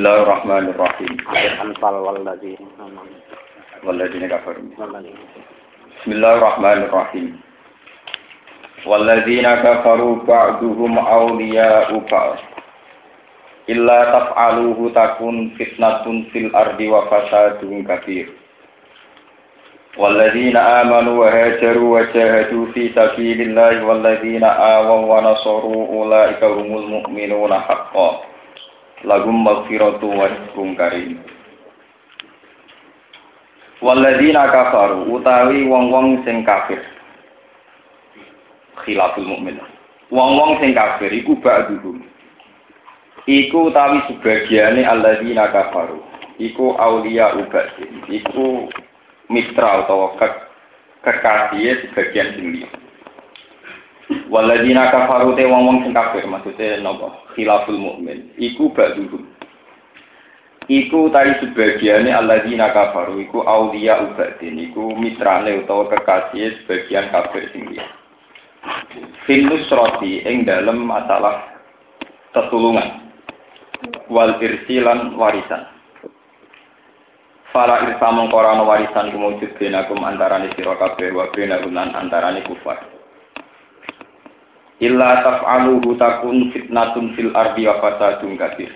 Bismillahirrahmanirrahim. 0.00 1.12
Anfal 1.60 2.00
walladzina 2.00 2.72
amanu. 2.80 3.20
Walladzina 3.84 4.32
kafaru. 4.32 4.72
Walladzina 4.80 5.20
Bismillahirrahmanirrahim. 6.00 7.36
Walladzina 8.88 9.60
kafaru 9.60 10.24
ba'duhum 10.24 10.96
awliya'u 10.96 12.00
ba'd. 12.08 12.40
Illa 13.68 13.98
taf'aluhu 14.08 14.88
takun 14.96 15.52
fitnatun 15.60 16.32
fil 16.32 16.48
ardi 16.56 16.88
wa 16.88 17.04
fasadun 17.12 17.84
kabir. 17.84 18.32
Walladzina 20.00 20.80
amanu 20.80 21.20
wa 21.20 21.28
hajaru 21.28 22.00
wa 22.00 22.08
jahadu 22.08 22.72
fi 22.72 22.88
sabilillahi 22.96 23.84
walladzina 23.84 24.48
awaw 24.48 25.04
wa 25.04 25.20
nasaru 25.20 25.92
ulaika 25.92 26.48
humul 26.48 26.88
Lahum 29.00 29.40
maghfiratu 29.40 30.04
wa 30.12 30.28
rizqun 30.28 30.76
karim. 30.76 31.16
Walladzina 33.80 34.44
kafaru 34.52 35.08
utawi 35.08 35.64
wong-wong 35.64 36.20
sing 36.28 36.44
kafir. 36.44 36.84
Khilaful 38.84 39.24
mukmin. 39.24 39.56
Wong-wong 40.12 40.60
sing 40.60 40.76
kafir 40.76 41.08
iku 41.16 41.32
ba'duhum. 41.40 42.04
Iku 43.24 43.72
utawi 43.72 44.04
sebagiane 44.04 44.84
alladzina 44.84 45.48
kafaru. 45.48 46.04
Iku 46.36 46.76
aulia 46.76 47.32
ubadin. 47.40 48.04
Iku 48.04 48.68
mitra 49.32 49.88
utawa 49.88 50.12
ke 50.20 50.28
kekasih 51.08 51.88
sebagian 51.88 52.36
sing 52.36 52.68
liya. 54.10 54.26
Walladzina 54.26 54.90
kafaru 54.90 55.38
te 55.38 55.46
wong-wong 55.46 55.86
sing 55.86 55.94
kafir 55.94 56.26
maksudnya 56.26 56.82
napa? 56.82 57.14
Khilaful 57.38 57.78
mukmin. 57.78 58.34
Iku 58.36 58.74
ba'duhum. 58.74 59.22
Iku 60.70 61.10
tadi 61.10 61.34
sebagiannya 61.42 62.14
alladzina 62.14 62.70
kafaru 62.70 63.18
iku 63.22 63.42
aulia 63.42 64.06
ubadin 64.06 64.70
iku 64.70 64.94
mitrane 64.94 65.62
utawa 65.62 65.90
kekasih 65.90 66.62
sebagian 66.62 67.10
kafir 67.10 67.50
sing 67.50 67.66
liya. 67.70 67.86
Fil 69.26 69.50
nusrati 69.50 70.22
ing 70.26 70.46
dalem 70.46 70.84
masalah 70.84 71.58
tetulungan 72.30 73.02
wal 74.06 74.38
irsilan 74.38 75.16
warisan. 75.18 75.64
Fala 77.50 77.82
irsa 77.82 78.14
mengkorano 78.14 78.62
warisan 78.62 79.10
kumujud 79.10 79.58
benakum 79.58 79.98
antarane 80.06 80.54
sira 80.54 80.78
kabeh 80.78 81.10
wa 81.10 81.26
benakum 81.34 81.74
lan 81.74 81.90
antarane 81.98 82.46
kufar. 82.46 82.99
Illa 84.80 85.20
taf'aluhu 85.20 86.00
takun 86.00 86.48
fitnatun 86.56 87.12
fil 87.12 87.36
ardi 87.36 87.68
wa 87.68 87.84
fasadun 87.84 88.40
kabir. 88.40 88.72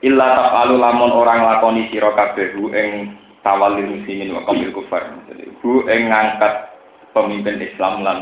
Illa 0.00 0.26
taf'alu 0.34 0.80
lamun 0.80 1.12
orang 1.12 1.44
lakoni 1.44 1.92
sira 1.92 2.16
kabeh 2.16 2.56
ing 2.56 3.12
tawalli 3.44 3.84
muslimin 3.84 4.32
wa 4.32 4.42
qamil 4.48 4.72
kufar. 4.72 5.04
Jadi 5.28 5.52
hu 5.60 5.84
ing 5.84 6.08
ngangkat 6.08 6.74
pemimpin 7.12 7.60
Islam 7.60 8.00
lan 8.00 8.18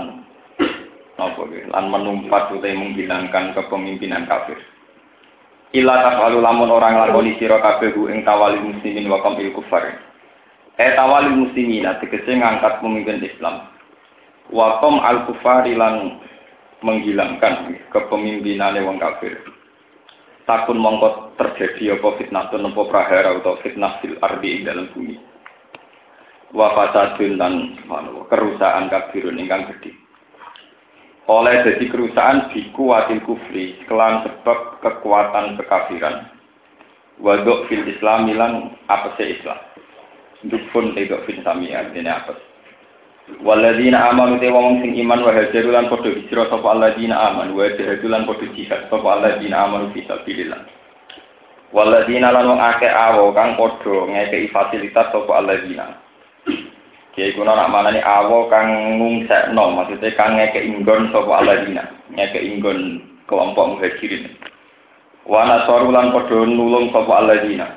napa 1.14 1.46
lan 1.46 1.84
menumpat 1.94 2.58
utawa 2.58 2.74
menghilangkan 2.74 3.54
kepemimpinan 3.54 4.26
kafir. 4.26 4.58
Illa 5.70 6.10
taf'alu 6.10 6.42
lamun 6.42 6.74
orang 6.74 7.06
lakoni 7.06 7.38
sira 7.38 7.62
kabeh 7.62 7.94
ing 8.10 8.26
tawalli 8.26 8.58
muslimin 8.58 9.06
wa 9.06 9.22
qamil 9.22 9.54
kufar. 9.54 9.94
Eh 10.74 10.90
tawalli 10.98 11.38
muslimin 11.38 11.86
tegese 12.02 12.34
ngangkat 12.34 12.82
pemimpin 12.82 13.22
Islam. 13.22 13.70
Wakom 14.50 14.98
al 14.98 15.30
kufari 15.30 15.78
lan 15.78 16.18
menghilangkan 16.82 17.70
kepemimpinannya 17.94 18.82
wong 18.82 18.98
kafir. 18.98 19.38
Takun 20.42 20.82
mongko 20.82 21.38
terjadi 21.38 21.94
apa 21.94 22.18
fitnah 22.18 22.50
tun 22.50 22.66
apa 22.66 22.82
prahara 22.90 23.38
atau 23.38 23.62
fitnah 23.62 24.02
fil 24.02 24.18
ardi 24.18 24.66
dalam 24.66 24.90
bumi. 24.90 25.14
Wa 26.50 26.74
fasadun 26.74 27.38
lan 27.38 27.78
kerusakan 28.26 28.90
kafirun 28.90 29.38
ingkang 29.38 29.70
gedhe. 29.70 29.94
Oleh 31.30 31.62
jadi 31.62 31.86
kerusakan 31.86 32.50
bikuatil 32.50 33.22
kufri 33.22 33.78
kelan 33.86 34.26
sebab 34.26 34.82
kekuatan 34.82 35.62
kekafiran. 35.62 36.26
Wadok 37.22 37.70
fil 37.70 37.86
Islam 37.86 38.26
lan 38.34 38.74
apa 38.90 39.14
Islam. 39.22 39.62
Dukun 40.42 40.98
tidak 40.98 41.22
fil 41.30 41.38
sami 41.46 41.70
artinya 41.70 42.18
apa 42.26 42.49
Waladina 43.40 44.10
amanu 44.10 44.42
te 44.42 44.50
wong 44.50 44.82
sing 44.82 44.98
iman 45.06 45.22
wa 45.22 45.30
hajaru 45.30 45.70
lan 45.70 45.86
padha 45.86 46.10
hijrah 46.10 46.50
sapa 46.50 46.66
alladzina 46.74 47.14
amanu 47.30 47.62
wa 47.62 47.70
jahadu 47.72 48.10
lan 48.10 48.26
padha 48.26 48.46
jihad 48.52 48.90
sapa 48.90 49.06
alladzina 49.06 49.64
amanu 49.64 49.94
fi 49.94 50.02
sabilillah. 50.04 50.60
Waladina 51.70 52.34
lan 52.34 52.50
wong 52.50 52.60
akeh 52.60 52.90
awo 52.90 53.30
kang 53.30 53.54
padha 53.54 53.96
ngekeki 54.10 54.50
fasilitas 54.50 55.14
sapa 55.14 55.32
alladzina. 55.40 56.00
Kiai 57.14 57.32
kuna 57.38 57.54
nak 57.54 57.70
manani 57.70 58.02
awo 58.02 58.50
kang 58.50 58.98
ngungsekno 58.98 59.64
maksudnya 59.78 60.16
kang 60.18 60.34
ngekeki 60.34 60.66
inggon 60.66 61.14
sapa 61.14 61.32
alladzina, 61.40 61.84
ngekeki 62.10 62.44
inggon 62.50 62.78
kelompok 63.30 63.78
muhajirin. 63.78 64.26
Wa 65.24 65.46
nasaru 65.46 65.94
lan 65.94 66.10
padha 66.10 66.38
nulung 66.44 66.90
sapa 66.90 67.24
alladzina. 67.24 67.68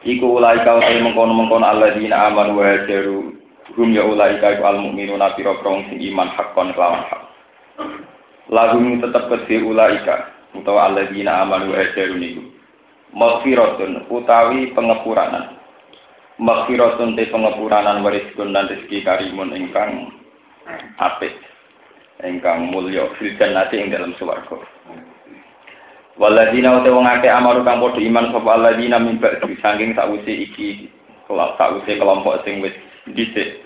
Iku 0.00 0.40
ulai 0.40 0.64
kau 0.64 0.80
mengkono-mengkono 0.80 1.66
alladzina 1.68 2.32
amanu 2.32 2.56
wa 2.56 2.64
hajaru 2.64 3.39
Hum 3.78 3.94
ya 3.94 4.02
ulai 4.02 4.34
iku 4.42 4.66
al 4.66 4.82
mukminuna 4.82 5.38
pira 5.38 5.54
prong 5.62 5.86
sing 5.86 6.02
iman 6.10 6.34
hakon 6.34 6.74
kelawan 6.74 7.06
hak. 7.06 7.22
Lahum 8.50 8.98
tetep 8.98 9.30
kedhe 9.30 9.62
ulaika 9.62 10.34
utawa 10.58 10.90
alladzina 10.90 11.46
amanu 11.46 11.70
wa 11.70 11.78
hajaru 11.78 12.18
niku. 12.18 12.42
Utawi 14.10 14.74
pengepuranan. 14.74 15.54
Maghfiratun 16.40 17.14
te 17.14 17.30
pengepuranan 17.30 18.02
wariskun 18.02 18.50
dan 18.50 18.66
rezeki 18.66 19.06
karimun 19.06 19.54
ingkang 19.54 20.10
apik. 20.98 21.34
Ingkang 22.26 22.74
mulya 22.74 23.06
fil 23.22 23.38
jannati 23.38 23.78
ing 23.78 23.94
dalam 23.94 24.18
swarga. 24.18 24.58
Waladina 26.18 26.82
utawa 26.82 26.96
wong 26.98 27.06
akeh 27.06 27.30
amaru 27.30 27.62
kang 27.62 27.78
padha 27.78 28.02
iman 28.02 28.34
sapa 28.34 28.50
alladzina 28.50 28.98
min 28.98 29.22
ba'di 29.22 29.54
saking 29.62 29.94
iki 30.26 30.90
sakwise 31.30 31.92
kelompok 31.94 32.42
sing 32.42 32.58
wis 32.58 32.74
dhisik. 33.08 33.64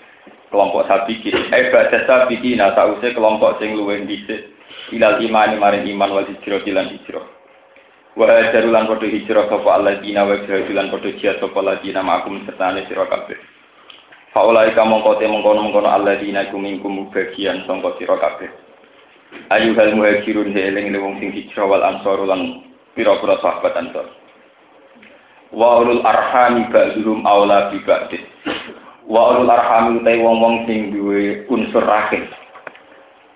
Kelompok 0.53 0.87
sabiki. 0.87 1.33
Eh 1.33 1.67
baca 1.73 1.99
sabiki 2.07 2.55
nah 2.55 2.71
sausé 2.77 3.11
kelompok 3.11 3.59
sing 3.59 3.75
luwih 3.75 4.07
dhisik. 4.07 4.55
Ilal 4.93 5.19
iman 5.19 5.57
maring 5.57 5.89
iman 5.97 6.13
wal 6.13 6.27
hijrah 6.29 6.61
lan 6.69 6.93
hijrah. 6.93 7.25
Wa 8.15 8.29
hajaru 8.31 8.71
lan 8.71 8.87
padha 8.87 9.07
hijrah 9.11 9.51
sapa 9.51 9.69
alladzina 9.75 10.23
wa 10.23 10.39
hijrah 10.39 10.69
lan 10.71 10.87
padha 10.87 11.11
jihad 11.19 11.41
sapa 11.43 11.57
alladzina 11.59 11.99
ma'akum 11.99 12.47
sertane 12.47 12.87
sira 12.87 13.09
kabeh. 13.11 13.35
Faulai 14.31 14.71
kamu 14.75 15.03
kote 15.03 15.27
mengkono-mengkono 15.27 15.89
alladzina 15.89 16.47
iku 16.47 16.55
minkum 16.55 17.11
bagian 17.11 17.67
sangka 17.67 17.97
sira 17.99 18.15
kabeh. 18.15 18.47
Ayuhal 19.51 19.99
muhajirun 19.99 20.53
heling 20.55 20.95
wong 20.95 21.19
sing 21.19 21.33
hijrah 21.35 21.67
wal 21.67 21.83
ansor 21.83 22.23
lan 22.23 22.71
pira-pira 22.95 23.35
sahabat 23.43 23.75
ansor 23.75 24.07
Wa 25.51 25.83
ulul 25.83 26.03
arhami 26.03 26.71
ba'dhum 26.71 27.27
aula 27.27 27.71
bi 27.71 27.83
ba'dih 27.83 28.34
wa 29.05 29.37
ulul 29.37 29.49
arham 29.49 30.01
utai 30.01 30.17
wong-wong 30.17 30.65
sing 30.65 30.89
duwe 30.89 31.45
unsur 31.49 31.85
rahim. 31.85 32.25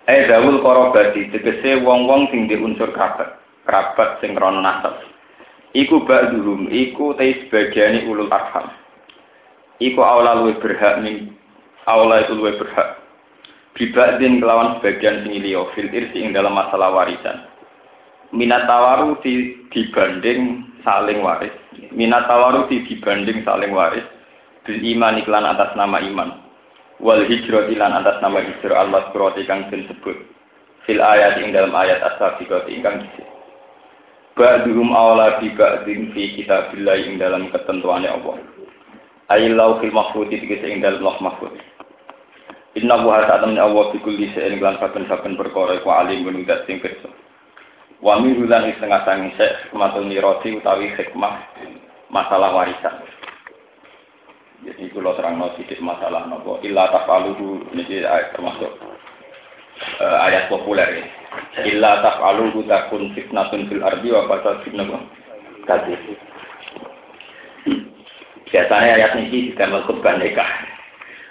Eh 0.09 0.25
dawul 0.25 0.65
korobati 0.65 1.29
tegese 1.29 1.85
wong-wong 1.85 2.29
sing 2.33 2.49
duwe 2.49 2.73
unsur 2.73 2.89
kerabat, 2.89 3.37
kerabat 3.69 4.17
sing 4.21 4.33
krana 4.33 4.61
nasab. 4.65 4.97
Iku 5.77 6.01
ba'duhum, 6.09 6.73
iku 6.73 7.13
te 7.13 7.45
sebagiane 7.45 8.09
ulul 8.09 8.33
arham. 8.33 8.73
Iku 9.77 10.01
awla 10.01 10.41
luwe 10.41 10.57
berhak 10.57 11.05
min 11.05 11.37
awla 11.85 12.25
itu 12.25 12.33
luwe 12.33 12.57
berhak. 12.57 12.97
Bibadin 13.77 14.41
kelawan 14.41 14.81
sebagian 14.81 15.23
sing 15.23 15.37
liya 15.37 15.69
fil 15.77 15.93
irsi 15.93 16.25
ing 16.25 16.33
dalam 16.33 16.57
masalah 16.57 16.89
warisan. 16.89 17.45
Minat 18.33 18.65
tawaru 18.65 19.21
di, 19.21 19.57
dibanding 19.73 20.65
saling 20.81 21.21
waris. 21.21 21.53
Minat 21.93 22.29
tawaru 22.29 22.69
di, 22.69 22.85
dibanding 22.85 23.41
saling 23.41 23.73
waris 23.73 24.05
bil 24.69 24.77
iman 24.77 25.17
iklan 25.17 25.49
atas 25.49 25.73
nama 25.73 25.97
iman 25.97 26.29
wal 27.01 27.25
hijrah 27.25 27.65
ilan 27.73 28.05
atas 28.05 28.21
nama 28.21 28.45
hijrah 28.45 28.85
Allah 28.85 29.09
surati 29.09 29.49
kang 29.49 29.65
disebut 29.73 30.17
fil 30.85 31.01
ayat 31.01 31.41
ing 31.41 31.49
dalam 31.49 31.73
ayat 31.73 31.97
as-sabiqat 32.05 32.69
ingkang 32.69 33.01
disebut 33.01 33.39
Ba'duhum 34.39 34.95
awla 34.95 35.35
bi 35.43 35.51
ba'din 35.51 36.15
fi 36.15 36.31
kitabillah 36.39 36.95
ing 37.03 37.19
dalam 37.19 37.51
ketentuannya 37.51 38.07
Allah. 38.07 38.39
Ayilau 39.35 39.83
fil 39.83 39.91
mahfud 39.91 40.31
itu 40.31 40.47
ing 40.63 40.79
dalam 40.79 41.03
loh 41.03 41.19
mahfud. 41.19 41.51
Inna 42.79 43.03
saat 43.03 43.43
temen 43.43 43.59
Allah 43.59 43.91
bikul 43.91 44.15
lisa 44.15 44.39
ing 44.47 44.63
lan 44.63 44.79
saben-saben 44.79 45.35
perkara 45.35 45.83
iku 45.83 45.91
alim 45.91 46.23
menudat 46.23 46.63
sing 46.71 46.79
kersa. 46.79 47.11
Wa 47.99 48.15
min 48.23 48.39
hulan 48.39 48.71
setengah 48.71 49.03
sangi 49.03 49.35
sek 49.35 49.67
hikmatul 49.67 50.07
mirasi 50.07 50.55
utawi 50.55 50.87
hikmah 50.95 51.35
masalah 52.07 52.55
warisan. 52.55 52.95
Jadi 54.59 54.91
kalau 54.91 55.15
terang 55.15 55.39
sedikit 55.55 55.79
masalah 55.79 56.27
nopo 56.27 56.59
illa 56.67 56.91
tafaluhu 56.91 57.71
ini 57.71 58.03
ayat 58.03 58.35
termasuk 58.35 58.71
uh, 60.03 60.17
ayat 60.27 60.51
populer 60.51 60.99
ya. 60.99 61.05
Illa 61.63 62.03
tafaluhu 62.03 62.67
takun 62.67 63.15
fitnatun 63.15 63.71
fil 63.71 63.83
ardi 63.83 64.11
wa 64.11 64.27
fasadun 64.27 64.75
nopo. 64.75 64.97
Tadi. 65.63 65.95
Biasanya 68.49 68.91
ayat 68.99 69.11
ini 69.21 69.53
tidak 69.53 69.71
mengkutban 69.71 70.19
nikah. 70.19 70.51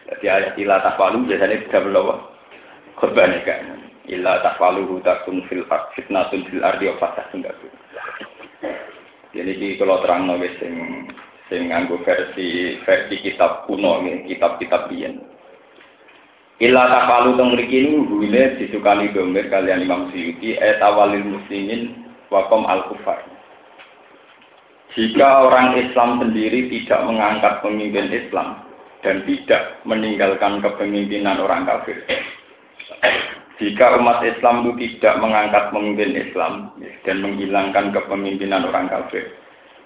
Jadi 0.09 0.25
ayat 0.25 0.53
illa 0.57 0.81
tafaluhu 0.81 1.29
biasanya 1.29 1.61
tidak 1.69 1.85
berlaku 1.85 2.17
korban 2.97 3.37
nikah. 3.37 3.61
Illa 4.09 4.41
takwaluhu 4.41 5.05
takun 5.05 5.45
fil 5.53 5.69
fitnatun 5.93 6.49
fil 6.49 6.65
ardi 6.65 6.89
wa 6.89 6.97
fasadun 6.97 7.45
kabir. 7.45 7.73
Jadi 9.37 9.53
di 9.61 9.69
kalau 9.77 10.01
terang 10.01 10.25
nulis 10.25 10.57
sing 10.57 11.05
sing 11.49 11.73
nganggo 11.73 12.01
versi 12.05 12.77
versi 12.85 13.17
kitab 13.25 13.65
kuno 13.65 14.05
kitab-kitab 14.29 14.93
biyen. 14.93 15.21
Illa 16.59 16.91
takwalu 16.91 17.39
teng 17.39 17.55
mriki 17.55 17.87
niku 17.87 18.19
gune 18.19 18.43
disukani 18.59 19.15
domir 19.15 19.47
kalian 19.47 19.87
Imam 19.87 20.11
Suyuti 20.11 20.59
et 20.59 20.83
awalil 20.83 21.23
muslimin 21.23 22.09
wakom 22.35 22.67
al 22.67 22.91
kufar. 22.91 23.23
Jika 24.99 25.47
orang 25.47 25.79
Islam 25.79 26.19
sendiri 26.19 26.67
tidak 26.67 27.07
mengangkat 27.07 27.63
pemimpin 27.63 28.11
Islam 28.11 28.59
dan 29.07 29.23
tidak 29.23 29.79
meninggalkan 29.87 30.59
kepemimpinan 30.59 31.39
orang 31.39 31.69
kafir, 31.71 32.03
jika 33.63 33.95
umat 34.01 34.27
Islam 34.27 34.67
itu 34.67 34.99
tidak 34.99 35.23
mengangkat 35.23 35.71
pemimpin 35.71 36.19
Islam 36.19 36.75
dan 37.07 37.23
menghilangkan 37.23 37.95
kepemimpinan 37.95 38.67
orang 38.67 38.91
kafir, 38.91 39.31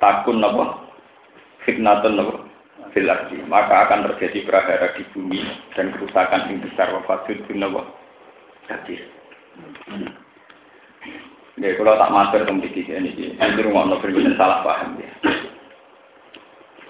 takun 0.01 0.41
apa? 0.41 0.92
Fitnatun? 1.65 2.49
Fil 2.93 3.09
maka 3.49 3.89
akan 3.89 4.05
terjadi 4.13 4.45
prahara 4.45 4.93
di 4.93 5.05
bumi 5.17 5.41
dan 5.73 5.97
kerusakan 5.97 6.53
yang 6.53 6.61
besar 6.61 6.93
wafat 6.93 7.25
dunia 7.49 7.73
apa? 7.73 7.83
Jadi, 8.69 8.97
Ya, 11.61 11.77
kalau 11.77 12.01
tak 12.01 12.13
masuk 12.17 12.49
ke 12.49 12.53
mriki 12.53 12.83
ini, 12.89 13.37
ini 13.37 13.61
rumah 13.61 13.85
no 13.85 14.01
salah 14.41 14.65
paham 14.65 14.97
ya. 14.97 15.11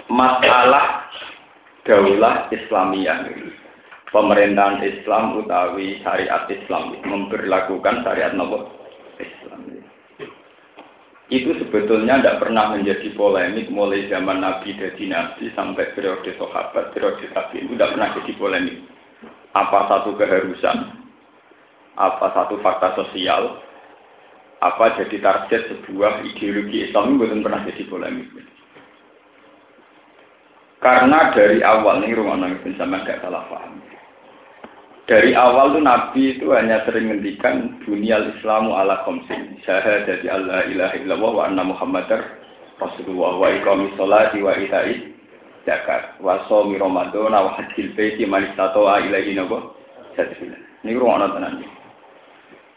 Masalah 0.07 1.11
daulah 1.83 2.47
Islamiyah 2.55 3.27
pemerintahan 4.15 4.87
Islam 4.87 5.43
utawi 5.43 5.99
syariat 6.07 6.47
Islam 6.47 6.95
memperlakukan 7.03 8.07
syariat 8.07 8.31
Islam 8.31 8.71
itu 11.32 11.56
sebetulnya 11.56 12.20
tidak 12.20 12.44
pernah 12.44 12.76
menjadi 12.76 13.08
polemik 13.17 13.73
mulai 13.73 14.05
zaman 14.12 14.44
Nabi 14.44 14.76
dari 14.76 15.08
Nabi 15.08 15.49
sampai 15.56 15.96
periode 15.96 16.29
sahabat 16.37 16.93
periode 16.93 17.25
tabi 17.32 17.64
itu 17.64 17.73
tidak 17.73 17.96
pernah 17.96 18.08
jadi 18.20 18.32
polemik. 18.37 18.79
Apa 19.56 19.79
satu 19.88 20.12
keharusan? 20.12 20.79
Apa 21.96 22.26
satu 22.37 22.61
fakta 22.61 22.93
sosial? 23.00 23.64
Apa 24.61 24.94
jadi 25.00 25.17
target 25.25 25.73
sebuah 25.73 26.20
ideologi 26.29 26.87
Islam? 26.87 27.17
Itu 27.17 27.25
belum 27.25 27.40
pernah 27.40 27.61
jadi 27.64 27.82
polemik. 27.88 28.29
Karena 30.84 31.32
dari 31.32 31.64
awal 31.64 32.05
nih 32.05 32.12
rumah 32.12 32.37
nangis 32.37 32.76
sama 32.76 33.06
gak 33.06 33.23
salah 33.23 33.46
paham 33.46 33.81
dari 35.12 35.37
awal 35.37 35.76
tuh 35.76 35.85
Nabi 35.85 36.41
itu 36.41 36.56
hanya 36.56 36.81
sering 36.88 37.12
ngendikan 37.12 37.76
dunia 37.85 38.32
Islamu 38.32 38.73
ala 38.73 39.05
komsin. 39.05 39.61
Syahadati 39.61 40.25
Allah 40.25 40.64
ilaha 40.73 40.97
illallah 40.97 41.32
wa 41.37 41.43
anna 41.53 41.69
Muhammadar 41.69 42.41
Rasulullah 42.81 43.37
wa 43.37 43.53
iqami 43.53 43.93
sholati 44.00 44.41
wa 44.41 44.56
itai 44.56 45.12
zakat 45.69 46.17
wa 46.17 46.41
shomi 46.49 46.81
Ramadan 46.81 47.29
wa 47.29 47.53
hajjil 47.61 47.93
baiti 47.93 48.25
man 48.25 48.49
istata'a 48.56 49.05
ilaihi 49.05 49.37
nabo. 49.37 49.76
Ini 50.17 50.97
ruang 50.97 51.29
tenan. 51.29 51.61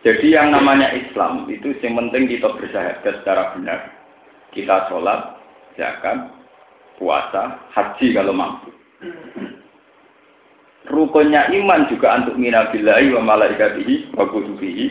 Jadi 0.03 0.27
yang 0.35 0.51
namanya 0.51 0.91
Islam 0.91 1.47
itu 1.47 1.71
yang 1.79 1.95
penting 1.95 2.35
kita 2.35 2.51
bersyahadat 2.51 3.23
secara 3.23 3.55
benar. 3.55 3.79
Kita 4.51 4.91
sholat, 4.91 5.39
zakat, 5.79 6.35
puasa, 6.99 7.63
haji 7.71 8.11
kalau 8.11 8.35
mampu 8.35 8.75
rukunnya 10.89 11.49
iman 11.49 11.89
juga 11.89 12.21
untuk 12.21 12.37
minabillahi 12.37 13.13
wa 13.17 13.21
malaikatihi 13.23 14.13
wa 14.13 14.25
kutubihi 14.29 14.85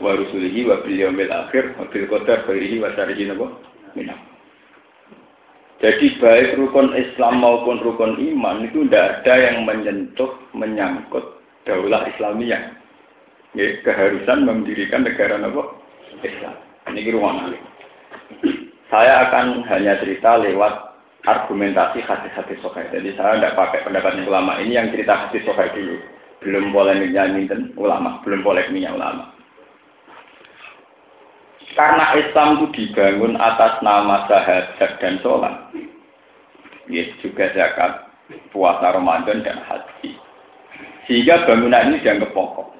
wa 0.00 0.14
rusulihi 0.14 0.64
wa 0.68 0.80
bil 0.84 1.32
akhir 1.32 1.76
wa 1.76 1.84
bil 1.90 2.06
qadar 2.06 2.46
wa 2.46 2.88
syarrihi 2.94 3.24
napa 3.28 3.46
minam. 3.92 4.18
Jadi 5.78 6.18
baik 6.18 6.58
rukun 6.58 6.90
Islam 6.98 7.38
maupun 7.38 7.78
rukun 7.78 8.18
iman 8.18 8.66
itu 8.66 8.82
tidak 8.90 9.22
ada 9.22 9.34
yang 9.38 9.62
menyentuh, 9.62 10.34
menyangkut 10.50 11.38
daulah 11.62 12.02
Islamiyah. 12.10 12.74
Ya, 13.56 13.78
keharusan 13.86 14.44
mendirikan 14.44 15.06
negara 15.06 15.38
apa? 15.38 15.62
Islam. 16.26 16.56
Ini 16.90 17.14
rumah 17.14 17.46
Saya 18.90 19.28
akan 19.28 19.64
hanya 19.70 20.00
cerita 20.02 20.40
lewat 20.40 20.87
argumentasi 21.36 22.00
hadis-hadis 22.00 22.60
sokai. 22.64 22.88
Jadi 22.88 23.12
saya 23.18 23.36
tidak 23.36 23.56
pakai 23.56 23.84
pendapat 23.84 24.24
ulama 24.24 24.56
ini 24.64 24.80
yang 24.80 24.88
cerita 24.88 25.28
hadis 25.28 25.44
sokai 25.44 25.68
dulu. 25.76 25.96
Belum 26.38 26.70
polemiknya 26.70 27.34
dan 27.50 27.74
ulama, 27.74 28.22
belum 28.22 28.46
polemiknya 28.46 28.94
ulama. 28.94 29.34
Karena 31.74 32.10
Islam 32.16 32.58
itu 32.58 32.66
dibangun 32.74 33.38
atas 33.38 33.78
nama 33.84 34.26
syahadat 34.26 34.98
dan 34.98 35.14
sholat. 35.22 35.54
Ya, 36.88 37.04
juga 37.20 37.52
zakat, 37.52 38.08
puasa 38.50 38.96
Ramadan 38.96 39.44
dan 39.44 39.60
haji. 39.62 40.16
Sehingga 41.04 41.44
bangunan 41.44 41.92
ini 41.92 42.02
dianggap 42.02 42.32
pokok. 42.32 42.72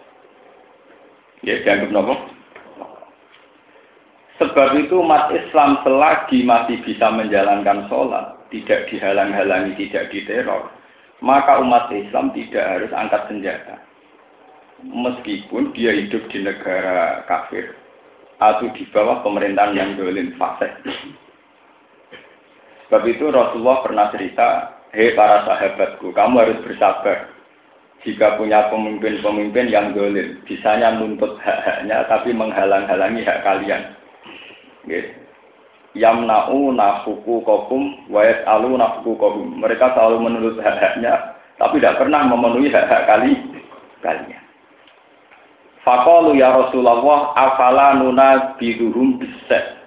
Ya, 1.44 1.60
dianggap 1.62 1.92
nopo? 1.92 2.14
Sebab 4.38 4.78
itu 4.78 5.02
umat 5.02 5.34
Islam 5.34 5.82
selagi 5.82 6.46
masih 6.46 6.78
bisa 6.86 7.10
menjalankan 7.10 7.90
sholat, 7.90 8.37
tidak 8.48 8.88
dihalang-halangi, 8.88 9.76
tidak 9.76 10.08
diteror, 10.12 10.72
maka 11.20 11.60
umat 11.60 11.92
Islam 11.92 12.32
tidak 12.32 12.64
harus 12.64 12.92
angkat 12.94 13.22
senjata. 13.28 13.76
Meskipun 14.78 15.74
dia 15.74 15.90
hidup 15.90 16.30
di 16.30 16.38
negara 16.46 17.26
kafir 17.26 17.74
atau 18.38 18.70
di 18.70 18.86
bawah 18.94 19.26
pemerintahan 19.26 19.74
yang 19.74 19.90
dolim 19.98 20.30
fasik. 20.38 20.70
Sebab 22.86 23.02
itu 23.10 23.28
Rasulullah 23.28 23.82
pernah 23.82 24.06
cerita, 24.14 24.80
hei 24.94 25.12
para 25.18 25.44
sahabatku, 25.44 26.14
kamu 26.14 26.34
harus 26.38 26.58
bersabar. 26.62 27.34
Jika 28.06 28.38
punya 28.38 28.70
pemimpin-pemimpin 28.70 29.74
yang 29.74 29.90
dolim, 29.90 30.38
bisanya 30.46 30.94
nuntut 30.94 31.34
hak-haknya 31.42 32.06
tapi 32.06 32.30
menghalang-halangi 32.30 33.26
hak 33.26 33.42
kalian 33.42 33.98
nafuku 35.98 37.42
kokum 37.42 37.82
wa 38.08 38.22
yas'alu 38.22 38.78
nafuku 38.78 39.12
kokum. 39.18 39.58
Mereka 39.58 39.94
selalu 39.94 40.16
menurut 40.30 40.54
hak-haknya, 40.62 41.38
tapi 41.58 41.82
tidak 41.82 41.98
pernah 41.98 42.26
memenuhi 42.30 42.70
hak-hak 42.70 43.04
kali 43.10 43.34
kalian. 44.00 44.42
Fakalu 45.82 46.36
ya 46.38 46.52
Rasulullah, 46.52 47.32
afala 47.32 47.96
nuna 47.96 48.54
biduhum 48.60 49.16
biset. 49.16 49.78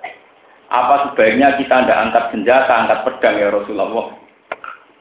Apa 0.72 1.12
sebaiknya 1.12 1.60
kita 1.60 1.84
tidak 1.84 2.00
angkat 2.00 2.26
senjata, 2.32 2.74
angkat 2.74 3.00
pedang 3.06 3.36
ya 3.38 3.48
Rasulullah? 3.52 4.08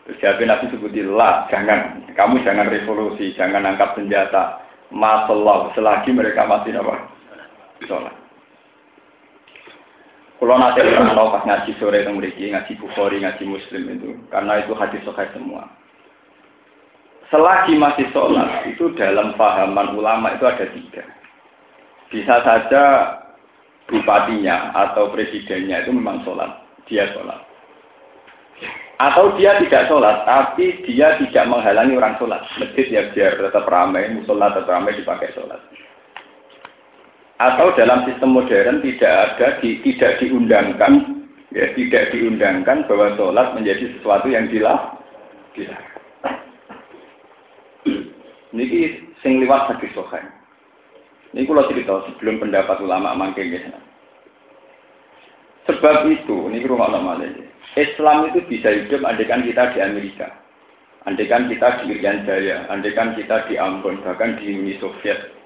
Terus 0.04 0.42
Nabi 0.42 0.66
sebutillah, 0.74 1.46
jangan. 1.48 2.04
Kamu 2.18 2.42
jangan 2.42 2.66
revolusi, 2.66 3.32
jangan 3.38 3.62
angkat 3.62 3.94
senjata. 3.94 4.60
Masalah, 4.90 5.70
selagi 5.72 6.10
mereka 6.10 6.50
masih 6.50 6.74
apa? 6.74 7.06
Sholat. 7.86 8.19
Kalau 10.40 10.56
nanti 10.56 10.80
orang 10.80 11.36
pas 11.36 11.44
ngaji 11.44 11.76
sore 11.76 12.00
itu 12.00 12.16
mereka 12.16 12.40
ngaji 12.40 12.72
bukhori, 12.80 13.20
ngaji 13.20 13.44
muslim 13.44 13.82
itu, 13.92 14.16
karena 14.32 14.64
itu 14.64 14.72
hadis 14.72 15.04
sokai 15.04 15.28
semua. 15.36 15.68
Selagi 17.28 17.76
masih 17.76 18.08
sholat, 18.16 18.64
itu 18.64 18.88
dalam 18.96 19.36
pahaman 19.36 19.92
ulama 19.92 20.32
itu 20.32 20.48
ada 20.48 20.64
tiga. 20.72 21.04
Bisa 22.08 22.40
saja 22.40 22.82
bupatinya 23.84 24.72
atau 24.72 25.12
presidennya 25.12 25.84
itu 25.84 25.92
memang 25.92 26.24
sholat, 26.24 26.64
dia 26.88 27.04
sholat. 27.12 27.44
Atau 28.96 29.36
dia 29.36 29.60
tidak 29.60 29.92
sholat, 29.92 30.24
tapi 30.24 30.80
dia 30.88 31.20
tidak 31.20 31.52
menghalangi 31.52 32.00
orang 32.00 32.16
sholat. 32.16 32.40
Masjid 32.56 32.88
ya 32.88 33.12
biar 33.12 33.36
tetap 33.36 33.68
ramai, 33.68 34.08
musola 34.08 34.56
tetap 34.56 34.72
ramai 34.72 34.96
dipakai 34.96 35.36
sholat 35.36 35.60
atau 37.40 37.72
dalam 37.72 38.04
sistem 38.04 38.36
modern 38.36 38.84
tidak 38.84 39.08
ada 39.08 39.56
di, 39.64 39.80
tidak 39.80 40.20
diundangkan 40.20 41.24
ya 41.50 41.72
tidak 41.74 42.14
diundangkan 42.14 42.86
bahwa 42.86 43.16
sholat 43.18 43.56
menjadi 43.56 43.96
sesuatu 43.98 44.28
yang 44.30 44.46
dilarang. 44.52 45.00
Ini 48.50 48.64
sing 49.22 49.40
liwat 49.40 49.72
hadis 49.72 49.90
sohain. 49.94 50.26
Ini 51.30 51.46
kalau 51.46 51.70
cerita 51.70 52.02
sebelum 52.10 52.42
pendapat 52.42 52.82
ulama 52.82 53.14
mangke 53.14 53.46
ya. 53.46 53.62
Sebab 55.70 56.10
itu, 56.10 56.50
ini 56.50 56.66
rumah 56.66 56.90
lama 56.90 57.22
Islam 57.78 58.26
itu 58.26 58.42
bisa 58.50 58.74
hidup 58.74 59.06
andekan 59.06 59.46
kita 59.46 59.70
di 59.70 59.78
Amerika. 59.78 60.26
Andekan 61.06 61.46
kita 61.46 61.80
di 61.80 61.94
Irian 61.94 62.26
Jaya, 62.26 62.66
andekan 62.66 63.14
kita 63.14 63.46
di 63.46 63.54
Ambon, 63.54 64.02
bahkan 64.02 64.34
di 64.36 64.50
Uni 64.50 64.74
Soviet. 64.82 65.39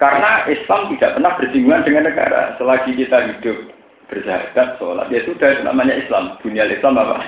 Karena 0.00 0.48
Islam 0.48 0.88
tidak 0.96 1.20
pernah 1.20 1.32
bersinggungan 1.36 1.84
dengan 1.84 2.08
negara. 2.08 2.56
Selagi 2.56 2.96
kita 2.96 3.20
hidup 3.20 3.68
bersahabat, 4.08 4.80
sholat, 4.80 5.06
ya 5.12 5.20
sudah 5.28 5.60
namanya 5.60 5.92
Islam. 6.00 6.40
Dunia 6.40 6.64
Islam 6.66 6.96
apa? 6.96 7.20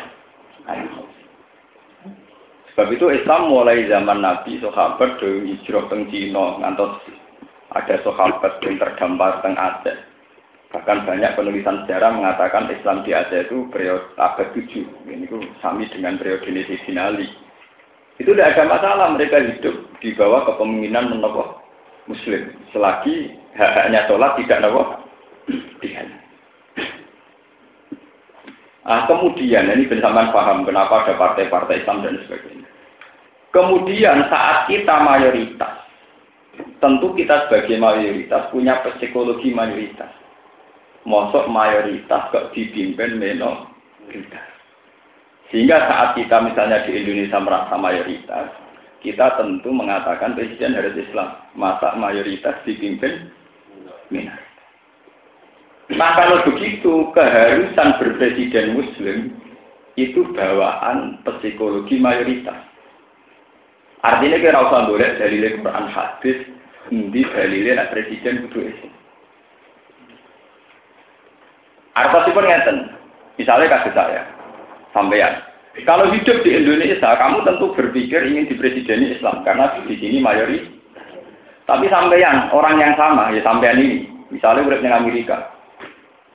Sebab 2.72 2.88
itu 2.96 3.12
Islam 3.12 3.52
mulai 3.52 3.84
zaman 3.86 4.24
Nabi, 4.24 4.56
sahabat 4.64 5.20
dari 5.20 5.52
hijrah 5.52 5.84
teng 5.92 6.08
Cina, 6.08 6.56
ngantos 6.64 6.96
ada 7.76 8.00
sahabat 8.00 8.64
yang 8.64 8.80
terdampar 8.80 9.44
teng 9.44 9.54
Aceh. 9.54 9.96
Bahkan 10.72 11.04
banyak 11.04 11.36
penulisan 11.36 11.84
sejarah 11.84 12.16
mengatakan 12.16 12.72
Islam 12.72 13.04
di 13.04 13.12
Aceh 13.12 13.52
itu 13.52 13.68
periode 13.68 14.08
abad 14.16 14.48
7. 14.56 14.64
Ini 15.06 15.28
itu 15.28 15.38
sami 15.60 15.84
dengan 15.92 16.16
periode 16.16 16.48
Sayyidina 16.48 17.12
Ali. 17.12 17.28
Itu 18.16 18.32
tidak 18.32 18.56
ada 18.56 18.64
masalah, 18.64 19.06
mereka 19.12 19.44
hidup 19.44 19.76
di 20.00 20.16
bawah 20.16 20.48
kepemimpinan 20.48 21.12
menokoh 21.12 21.61
Muslim. 22.10 22.50
Selagi 22.74 23.36
hak-haknya 23.54 24.08
sholat 24.08 24.34
tidak 24.40 24.62
nopo 24.64 25.02
Ah, 28.82 29.06
kemudian 29.06 29.70
ini 29.70 29.86
bersamaan 29.86 30.34
paham 30.34 30.66
kenapa 30.66 31.06
ada 31.06 31.14
partai-partai 31.14 31.86
Islam 31.86 32.02
dan 32.02 32.18
sebagainya. 32.26 32.66
Kemudian 33.54 34.26
saat 34.26 34.66
kita 34.66 35.06
mayoritas, 35.06 35.86
tentu 36.82 37.14
kita 37.14 37.46
sebagai 37.46 37.78
mayoritas 37.78 38.50
punya 38.50 38.82
psikologi 38.82 39.54
mayoritas. 39.54 40.10
Mosok 41.06 41.46
mayoritas 41.46 42.26
kok 42.34 42.50
dipimpin 42.54 43.22
minoritas. 43.22 44.46
Sehingga 45.54 45.86
saat 45.86 46.18
kita 46.18 46.42
misalnya 46.42 46.82
di 46.82 46.96
Indonesia 46.96 47.38
merasa 47.38 47.74
mayoritas, 47.78 48.50
kita 49.02 49.34
tentu 49.36 49.74
mengatakan 49.74 50.38
presiden 50.38 50.78
harus 50.78 50.94
Islam. 50.94 51.34
Masa 51.58 51.98
mayoritas 51.98 52.56
dipimpin 52.62 53.28
minoritas. 54.08 54.50
Nah 55.92 56.16
kalau 56.16 56.46
begitu 56.48 57.10
keharusan 57.12 57.88
berpresiden 58.00 58.78
muslim 58.78 59.18
itu 59.98 60.24
bawaan 60.32 61.20
psikologi 61.26 62.00
mayoritas. 62.00 62.56
Artinya 64.02 64.38
kira 64.40 64.58
usah 64.66 64.88
boleh 64.88 65.14
dalil 65.20 65.62
Quran 65.62 65.86
hadis, 65.90 66.38
hindi 66.90 67.22
dalilnya 67.28 67.82
nak 67.82 67.90
presiden 67.94 68.48
kudu 68.48 68.72
Islam. 68.72 68.94
Artinya 71.92 72.34
pun 72.34 72.46
ngeten. 72.48 72.78
Misalnya 73.36 73.72
kasih 73.78 73.92
saya, 73.92 74.22
sampean. 74.96 75.51
Kalau 75.72 76.12
hidup 76.12 76.44
di 76.44 76.52
Indonesia, 76.52 77.16
kamu 77.16 77.48
tentu 77.48 77.72
berpikir 77.72 78.28
ingin 78.28 78.44
dipresideni 78.44 79.16
Islam 79.16 79.40
karena 79.40 79.72
di 79.88 79.96
sini 79.96 80.20
mayoritas. 80.20 80.68
Tapi 81.64 81.88
sampean 81.88 82.52
orang 82.52 82.76
yang 82.76 82.92
sama, 83.00 83.32
ya 83.32 83.40
sampean 83.40 83.80
ini, 83.80 84.04
misalnya 84.28 84.68
udah 84.68 84.78
di 84.84 84.88
Amerika, 84.92 85.48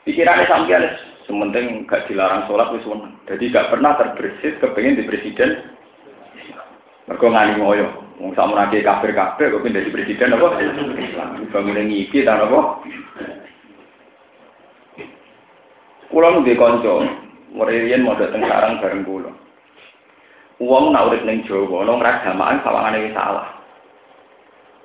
Pikirannya 0.08 0.48
sampean 0.48 0.88
sementing 1.28 1.84
gak 1.84 2.08
dilarang 2.08 2.48
sholat 2.48 2.72
wis. 2.72 2.88
Jadi 3.28 3.52
gak 3.52 3.70
pernah 3.70 4.00
terbersit 4.00 4.58
kepengen 4.64 4.98
di 4.98 5.04
presiden. 5.04 5.68
Mergo 7.12 7.28
ngani 7.28 7.60
ngoyo. 7.60 7.88
Wong 8.18 8.34
sak 8.34 8.50
menake 8.50 8.82
kafir-kafir 8.82 9.54
kok 9.54 9.62
pindah 9.62 9.84
di 9.86 9.94
presiden 9.94 10.34
apa? 10.34 10.58
Islam. 10.98 11.46
Bangun 11.54 11.86
ngipi 11.86 12.26
ta 12.26 12.42
apa? 12.42 12.82
Kulo 16.10 16.28
nu 16.34 16.42
kanca, 16.42 16.94
Muriyen 17.58 18.06
mau 18.06 18.14
dateng 18.14 18.46
sarang 18.46 18.78
bareng 18.78 19.02
kulo. 19.02 19.34
Uang 20.62 20.94
nak 20.94 21.10
urip 21.10 21.26
ning 21.26 21.42
Jawa, 21.46 21.86
nang 21.86 22.02
ragamaan 22.02 22.62
sawangane 22.62 23.10
wis 23.10 23.14
salah. 23.18 23.50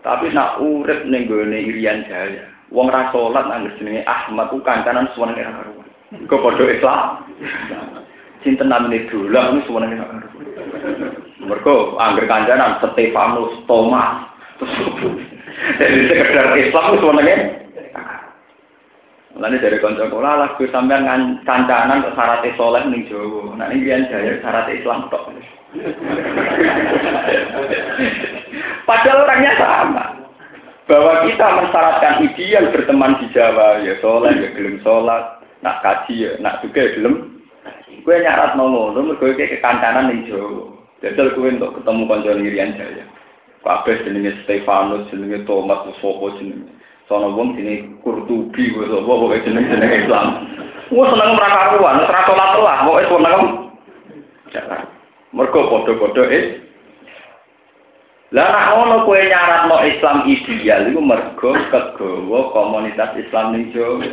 Tapi 0.01 0.33
nak 0.33 0.61
urip 0.61 1.05
ning 1.05 1.29
gone 1.29 1.53
Irian 1.53 2.09
Jaya, 2.09 2.49
Wong 2.73 2.89
ra 2.89 3.13
salat 3.13 3.45
nang 3.49 3.69
jenenge 3.77 4.05
Ahmad 4.09 4.49
ku 4.49 4.65
kancanan 4.65 5.13
suwenenge 5.13 5.45
ra 5.45 5.53
karuan. 5.61 5.89
Kok 6.25 6.41
padha 6.41 6.65
Islam. 6.73 7.09
Sinten 8.41 8.73
namine 8.73 9.05
dolan 9.13 9.61
wis 9.61 9.69
suwenenge 9.69 10.01
ra 10.01 10.09
karuan. 10.09 10.45
Mergo 11.45 12.01
angger 12.01 12.25
kancanan 12.25 12.81
Stefanus 12.81 13.53
Thomas. 13.69 14.33
Jadi 15.77 16.01
sekedar 16.09 16.57
Islam 16.57 16.97
suwenenge 17.01 17.37
Lalu 19.33 19.65
dari 19.65 19.81
konco 19.81 20.05
kula 20.13 20.45
lagu 20.45 20.61
sampean 20.69 21.09
kancanan 21.49 22.05
syarat 22.13 22.45
soleh 22.53 22.85
ning 22.85 23.09
Jawa. 23.09 23.57
Nah 23.57 23.73
ini 23.73 23.81
biyen 23.81 24.05
jaya 24.13 24.37
syarat 24.45 24.69
Islam 24.69 25.09
tok. 25.09 25.33
Padahal 28.89 29.25
orangnya 29.25 29.53
sama. 29.57 30.05
Bahwa 30.85 31.25
kita 31.25 31.47
mensyaratkan 31.49 32.29
ideal 32.29 32.69
berteman 32.77 33.17
di 33.25 33.33
Jawa 33.33 33.81
ya 33.81 33.97
sholat 34.05 34.37
ya 34.37 34.53
gelem 34.53 34.85
sholat 34.85 35.41
nak 35.65 35.81
kaji 35.81 36.29
ya 36.29 36.37
nak 36.45 36.61
juga 36.61 36.85
ya 36.85 36.93
gelem. 37.01 37.41
Gue 38.05 38.21
nyarat 38.21 38.53
mau 38.59 38.67
ngono 38.69 39.17
gue 39.17 39.33
kayak 39.33 39.57
kekancanan 39.57 40.13
ning 40.13 40.29
Jawa. 40.29 40.77
Jajal 41.01 41.33
gue 41.33 41.57
untuk 41.57 41.81
ketemu 41.81 42.05
konco 42.05 42.37
Irian 42.37 42.77
Jaya. 42.77 43.09
Kabeh 43.65 43.97
jenenge 44.05 44.45
Stefanus 44.45 45.09
jenenge 45.09 45.49
Thomas 45.49 45.89
sopo 46.05 46.37
jenenge 46.37 46.83
sono 47.13 47.37
wong 47.37 47.61
sini 47.61 47.93
Kurtubi 48.01 48.73
gue 48.73 48.89
sopo 48.89 49.05
pokoke 49.05 49.45
jenenge 49.45 50.09
Islam 50.09 50.49
gue 50.89 51.05
seneng 51.13 51.37
merakaruan 51.37 52.09
ora 52.09 52.21
sholat 52.25 52.53
lah 52.57 52.79
pokoke 52.89 53.05
seneng 53.13 53.41
mergo 55.37 55.61
padha-padha 55.69 56.25
eh 56.33 56.45
lah 58.33 58.49
nak 58.49 58.69
ngono 58.73 58.97
kowe 59.05 59.21
nyaratno 59.21 59.77
Islam 59.85 60.25
ideal 60.25 60.89
iku 60.89 61.05
mergo 61.05 61.53
kegawa 61.69 62.49
komunitas 62.57 63.13
Islam 63.21 63.53
ning 63.53 63.69
Jawa. 63.77 64.09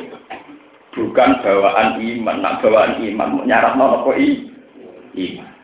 Bukan 0.91 1.39
bawaan 1.39 2.03
iman, 2.03 2.43
nak 2.43 2.59
bawaan 2.59 2.99
iman 2.99 3.47
nyaratno 3.47 4.03
apa? 4.03 4.11
Iman. 5.15 5.58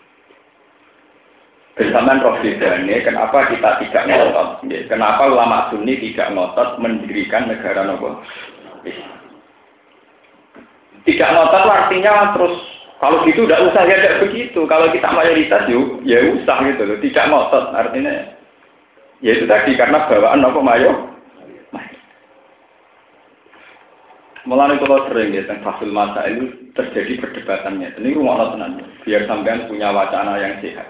Bersamaan 1.75 2.23
roh 2.23 2.39
kenapa 2.39 3.51
kita 3.51 3.83
tidak 3.83 4.07
ngotot? 4.07 4.63
Kenapa 4.87 5.27
ulama 5.27 5.67
sunni 5.67 5.99
tidak 5.99 6.31
ngotot 6.31 6.79
mendirikan 6.79 7.51
negara 7.51 7.83
nopo? 7.83 8.23
Tidak 11.03 11.29
ngotot 11.35 11.63
artinya 11.67 12.31
terus 12.31 12.55
kalau 13.03 13.27
gitu 13.27 13.43
tidak 13.43 13.69
usah 13.69 13.83
ya 13.83 13.95
tidak 13.99 14.19
begitu. 14.23 14.59
Kalau 14.71 14.87
kita 14.87 15.11
mayoritas 15.11 15.67
yuk, 15.67 15.99
ya 16.07 16.23
usah 16.31 16.63
gitu 16.63 16.83
loh. 16.87 16.97
Tidak 17.03 17.27
ngotot 17.27 17.65
artinya 17.75 18.33
Ya 19.23 19.31
itu 19.35 19.47
tadi 19.47 19.79
karena 19.79 20.07
bawaan 20.07 20.43
apa 20.43 20.59
mayo. 20.59 20.91
Mulai 24.45 24.77
kalau 24.77 25.09
sering 25.09 25.33
ya 25.33 25.41
tentang 25.49 25.65
fasul 25.65 25.89
masa 25.89 26.29
itu 26.29 26.69
terjadi 26.77 27.17
perdebatannya. 27.17 27.97
Ini 27.97 28.13
rumah 28.13 28.53
tenan 28.53 28.77
biar 29.01 29.25
sampean 29.25 29.65
punya 29.65 29.89
wacana 29.89 30.37
yang 30.37 30.61
sehat. 30.61 30.85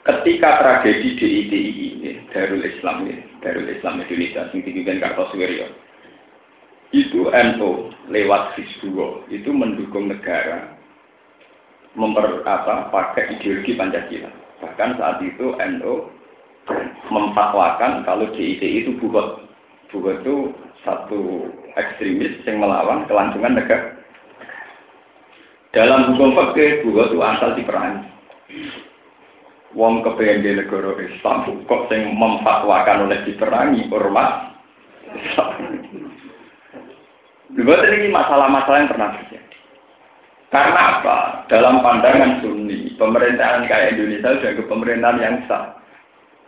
Ketika 0.00 0.64
tragedi 0.64 1.12
DITI 1.20 1.60
ini, 2.00 2.12
Darul 2.32 2.64
Islam 2.64 3.04
ini, 3.04 3.20
Darul 3.44 3.68
Islam 3.68 4.00
Indonesia, 4.00 4.48
yang 4.48 4.64
dipimpin 4.64 4.96
Kartosuwiryo, 4.96 5.68
itu 6.90 7.28
NU 7.28 7.70
lewat 8.08 8.56
Fisbuwo 8.56 9.28
itu 9.30 9.52
mendukung 9.52 10.10
negara 10.10 10.74
memper 11.94 12.42
apa 12.48 12.88
pakai 12.88 13.38
ideologi 13.38 13.76
Pancasila. 13.76 14.30
Bahkan 14.64 14.90
saat 14.96 15.20
itu 15.20 15.54
NU 15.54 15.94
memfatwakan 17.12 18.02
kalau 18.08 18.26
DITI 18.32 18.86
itu 18.86 18.96
buat 19.04 19.42
buat 19.90 20.22
itu 20.22 20.54
satu 20.86 21.50
ekstremis 21.76 22.40
yang 22.48 22.62
melawan 22.62 23.04
kelangsungan 23.04 23.58
negara. 23.58 24.00
Dalam 25.70 26.14
hukum 26.14 26.34
fikih 26.34 26.88
buat 26.88 27.14
itu 27.14 27.18
asal 27.22 27.54
diperangi. 27.54 28.02
Wong 29.78 30.02
kepengen 30.02 30.42
di 30.42 30.50
negara 30.58 30.98
Islam 30.98 31.62
kok 31.70 31.86
yang 31.94 32.18
memfatwakan 32.18 33.06
oleh 33.06 33.22
diperangi 33.22 33.86
ormas 33.94 34.50
Juga 37.54 37.82
ini 37.86 38.10
masalah-masalah 38.14 38.78
yang 38.82 38.90
pernah 38.90 39.10
terjadi. 39.18 39.58
Karena 40.50 40.82
apa? 40.98 41.18
Dalam 41.46 41.82
pandangan 41.82 42.42
Sunni, 42.42 42.94
pemerintahan 42.94 43.66
kayak 43.66 43.98
Indonesia 43.98 44.38
sudah 44.38 44.52
ke 44.54 44.62
pemerintahan 44.66 45.18
yang 45.22 45.36
sah. 45.46 45.78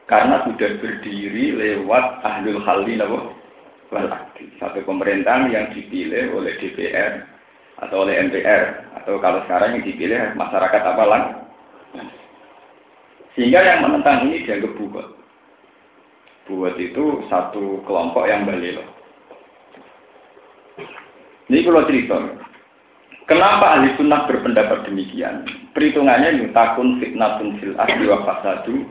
Karena 0.07 0.43
sudah 0.47 0.79
berdiri 0.83 1.55
lewat 1.55 2.23
ahlul 2.27 2.63
halli 2.67 2.99
Satu 4.59 4.79
pemerintahan 4.83 5.51
yang 5.51 5.71
dipilih 5.75 6.35
oleh 6.35 6.55
DPR 6.59 7.27
atau 7.83 8.07
oleh 8.07 8.19
MPR 8.31 8.95
atau 9.03 9.19
kalau 9.19 9.43
sekarang 9.47 9.79
yang 9.79 9.85
dipilih 9.87 10.35
masyarakat 10.39 10.83
apa 10.87 11.05
lang? 11.07 11.25
Sehingga 13.33 13.65
yang 13.65 13.89
menentang 13.89 14.29
ini 14.29 14.45
dianggap 14.45 14.73
buka. 14.77 15.05
Buat 16.51 16.77
itu 16.77 17.25
satu 17.33 17.81
kelompok 17.87 18.29
yang 18.29 18.45
balelo. 18.45 18.85
Ini 21.49 21.65
kalau 21.65 21.87
cerita. 21.89 22.17
Kenapa 23.31 23.79
ahli 23.79 23.95
sunnah 23.97 24.27
berpendapat 24.27 24.85
demikian? 24.91 25.47
Perhitungannya 25.73 26.53
takun 26.53 27.01
fitnatun 27.01 27.57
fil 27.63 27.79
asli 27.79 28.05
wa 28.05 28.21
fasadu. 28.27 28.85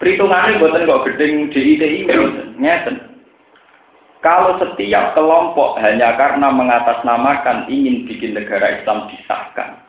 Perhitungannya 0.00 0.60
buatan 0.60 0.88
kok 0.88 1.04
gedeng 1.08 1.50
DITI 1.50 2.06
ngeten. 2.60 2.96
Kalau 4.24 4.58
setiap 4.58 5.14
kelompok 5.14 5.78
hanya 5.78 6.16
karena 6.18 6.50
mengatasnamakan 6.50 7.70
ingin 7.70 8.10
bikin 8.10 8.34
negara 8.34 8.80
Islam 8.80 9.06
disahkan, 9.12 9.85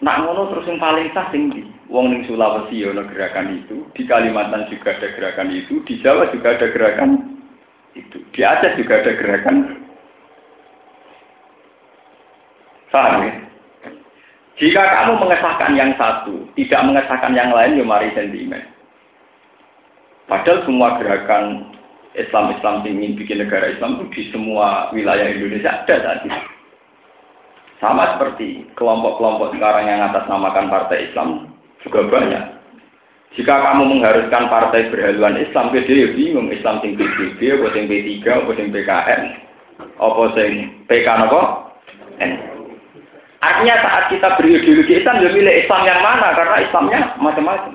nak 0.00 0.24
ngono 0.24 0.48
terus 0.52 0.68
yang 0.68 0.80
paling 0.80 1.12
sah 1.12 1.28
tinggi. 1.28 1.64
Wong 1.92 2.08
ning 2.08 2.22
Sulawesi 2.24 2.86
ya 2.86 2.94
gerakan 2.94 3.60
itu, 3.60 3.84
di 3.92 4.06
Kalimantan 4.06 4.70
juga 4.70 4.94
ada 4.94 5.10
gerakan 5.12 5.50
itu, 5.50 5.82
di 5.84 5.98
Jawa 6.00 6.30
juga 6.30 6.54
ada 6.54 6.66
gerakan 6.70 7.40
itu, 7.98 8.22
di 8.30 8.40
Aceh 8.46 8.78
juga 8.78 9.02
ada 9.02 9.12
gerakan. 9.18 9.56
Paham 12.90 13.26
ya? 13.26 13.32
Jika 14.60 14.82
kamu 14.82 15.12
mengesahkan 15.24 15.72
yang 15.72 15.90
satu, 15.96 16.44
tidak 16.52 16.84
mengesahkan 16.84 17.32
yang 17.32 17.50
lain, 17.50 17.80
ya 17.80 17.84
mari 17.86 18.12
sentimen. 18.12 18.60
Padahal 20.28 20.62
semua 20.62 21.00
gerakan 21.00 21.74
Islam-Islam 22.14 22.86
ingin 22.86 23.18
bikin 23.18 23.42
negara 23.42 23.70
Islam 23.70 23.98
itu 23.98 24.06
di 24.14 24.22
semua 24.30 24.90
wilayah 24.94 25.26
Indonesia 25.26 25.80
ada 25.82 25.96
tadi. 26.02 26.30
Sama 27.80 28.14
seperti 28.16 28.68
kelompok-kelompok 28.76 29.56
sekarang 29.56 29.88
yang 29.88 30.04
atas 30.04 30.28
namakan 30.28 30.68
partai 30.68 31.08
Islam 31.08 31.48
juga 31.80 32.04
banyak. 32.12 32.60
Jika 33.40 33.56
kamu 33.56 33.96
mengharuskan 33.96 34.52
partai 34.52 34.92
berhaluan 34.92 35.40
Islam, 35.40 35.72
dia 35.72 36.12
bingung 36.12 36.52
Islam 36.52 36.82
sing 36.84 36.98
PBB, 36.98 37.40
apa 37.56 37.66
sing 37.72 37.88
P3, 37.88 38.20
apa 38.26 38.50
sing 38.58 38.68
PKN, 38.74 39.22
apa 39.96 40.22
sing 40.36 40.52
PK 40.90 41.08
apa? 41.08 41.40
Artinya 43.40 43.74
saat 43.80 44.04
kita 44.12 44.36
berideologi 44.36 45.00
Islam, 45.00 45.24
ya 45.24 45.30
milih 45.32 45.54
Islam 45.64 45.82
yang 45.88 46.00
mana? 46.04 46.36
Karena 46.36 46.56
Islamnya 46.60 47.00
macam-macam. 47.16 47.72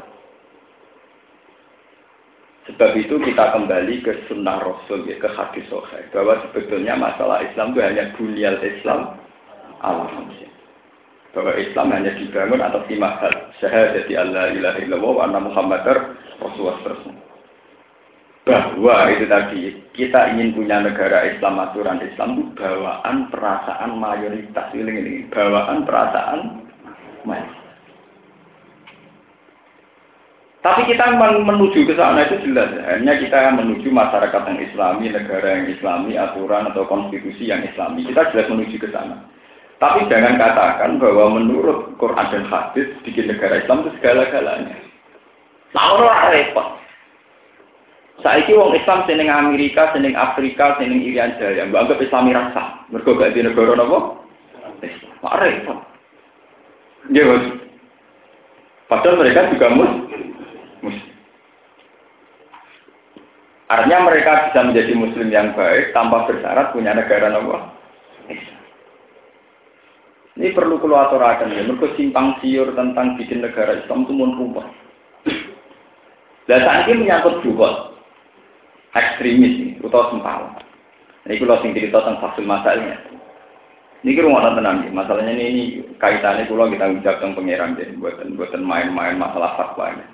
Sebab 2.70 2.92
itu 2.98 3.16
kita 3.22 3.54
kembali 3.54 3.96
ke 4.06 4.30
sunnah 4.30 4.62
Rasul, 4.62 5.10
ya, 5.10 5.18
ke 5.18 5.30
hadis 5.34 5.66
sahih. 5.70 6.06
Bahwa 6.14 6.38
sebetulnya 6.46 6.94
masalah 6.94 7.42
Islam 7.42 7.74
itu 7.74 7.82
hanya 7.82 8.14
bunyal 8.14 8.58
Islam 8.62 9.25
Allah 9.86 10.10
Bahwa 11.36 11.52
Islam 11.60 11.92
hanya 11.92 12.16
dibangun 12.16 12.64
atas 12.64 12.88
lima 12.88 13.20
hal. 13.20 13.34
Syahadat 13.60 14.08
Allah 14.08 14.56
ilaha 14.56 14.80
illallah 14.80 15.12
wa 15.12 15.22
anna 15.28 15.40
Muhammadar 15.44 15.98
Rasulullah. 16.40 16.96
Bahwa 18.46 18.98
itu 19.12 19.26
tadi, 19.28 19.62
kita 19.98 20.32
ingin 20.32 20.56
punya 20.56 20.80
negara 20.80 21.28
Islam, 21.28 21.60
aturan 21.60 22.00
Islam 22.08 22.56
bawaan 22.56 23.28
perasaan 23.34 24.00
mayoritas. 24.00 24.72
Ini, 24.72 24.88
ini, 24.88 25.14
bawaan 25.28 25.84
perasaan 25.84 26.40
mayoritas. 27.28 27.66
Tapi 30.66 30.82
kita 30.90 31.14
menuju 31.22 31.86
ke 31.86 31.94
sana 31.94 32.26
itu 32.26 32.42
jelas. 32.50 32.74
Hanya 32.90 33.22
kita 33.22 33.54
menuju 33.54 33.86
masyarakat 33.86 34.42
yang 34.50 34.60
islami, 34.66 35.14
negara 35.14 35.62
yang 35.62 35.70
islami, 35.70 36.18
aturan 36.18 36.74
atau 36.74 36.90
konstitusi 36.90 37.54
yang 37.54 37.62
islami. 37.62 38.02
Kita 38.02 38.34
jelas 38.34 38.50
menuju 38.50 38.82
ke 38.82 38.90
sana. 38.90 39.30
Tapi 39.76 40.08
jangan 40.08 40.40
katakan 40.40 40.98
bahwa 41.04 41.36
menurut 41.36 42.00
Quran 42.00 42.28
dan 42.32 42.48
hadis 42.48 42.88
bikin 43.04 43.28
negara 43.28 43.60
Islam 43.60 43.84
itu 43.84 43.92
segala-galanya. 44.00 44.78
Nah, 45.76 45.86
orang 46.00 46.32
repot. 46.32 46.68
Saiki 48.24 48.56
wong 48.56 48.72
Islam 48.80 49.04
seneng 49.04 49.28
Amerika, 49.28 49.92
seneng 49.92 50.16
Afrika, 50.16 50.80
seneng 50.80 51.04
Irian 51.04 51.36
Jaya, 51.36 51.68
mbak 51.68 51.92
anggap 51.92 52.00
Islami 52.00 52.32
rasa. 52.32 52.88
Mereka 52.88 53.20
gak 53.20 53.34
di 53.36 53.44
negara 53.44 53.76
apa? 53.76 54.00
Islam. 54.80 55.36
repot. 55.44 55.80
Dia 57.12 57.28
Padahal 58.86 59.18
mereka 59.18 59.50
juga 59.50 59.68
mus 59.74 59.92
Artinya 63.66 64.06
mereka 64.06 64.32
bisa 64.50 64.62
menjadi 64.62 64.94
muslim 64.94 65.28
yang 65.34 65.58
baik 65.58 65.90
tanpa 65.90 66.30
bersyarat 66.30 66.70
punya 66.70 66.94
negara 66.94 67.34
apa? 67.34 67.74
Ini 70.36 70.52
perlu 70.52 70.84
keluar 70.84 71.08
aturakan 71.08 71.56
ya, 71.56 71.64
mereka 71.64 71.96
simpang 71.96 72.36
siur 72.44 72.76
tentang 72.76 73.16
bikin 73.16 73.40
negara 73.40 73.80
Islam 73.80 74.04
itu 74.04 74.12
mun 74.12 74.36
rumah. 74.36 74.68
Dan 76.46 76.60
saat 76.62 76.92
ini 76.92 77.08
menyangkut 77.08 77.40
juga 77.40 77.96
ekstremis 78.92 79.80
atau 79.80 80.12
sempal. 80.12 80.60
Ini 81.24 81.40
kalau 81.40 81.58
sing 81.64 81.72
cerita 81.72 82.04
tentang 82.04 82.20
fasil 82.22 82.44
masalahnya. 82.44 83.00
Ini 84.06 84.14
kira 84.14 84.30
mau 84.30 84.44
tenang 84.44 84.86
masalahnya 84.94 85.34
ini, 85.34 85.46
ini 85.50 85.64
kaitannya 85.98 86.46
kalau 86.46 86.70
kita 86.70 86.86
ucap 87.00 87.16
tentang 87.18 87.34
pangeran 87.42 87.74
jadi 87.74 87.98
buatan 87.98 88.38
buatan 88.38 88.62
main-main 88.62 89.18
masalah 89.18 89.58
fatwa 89.58 89.98
ini. 89.98 90.06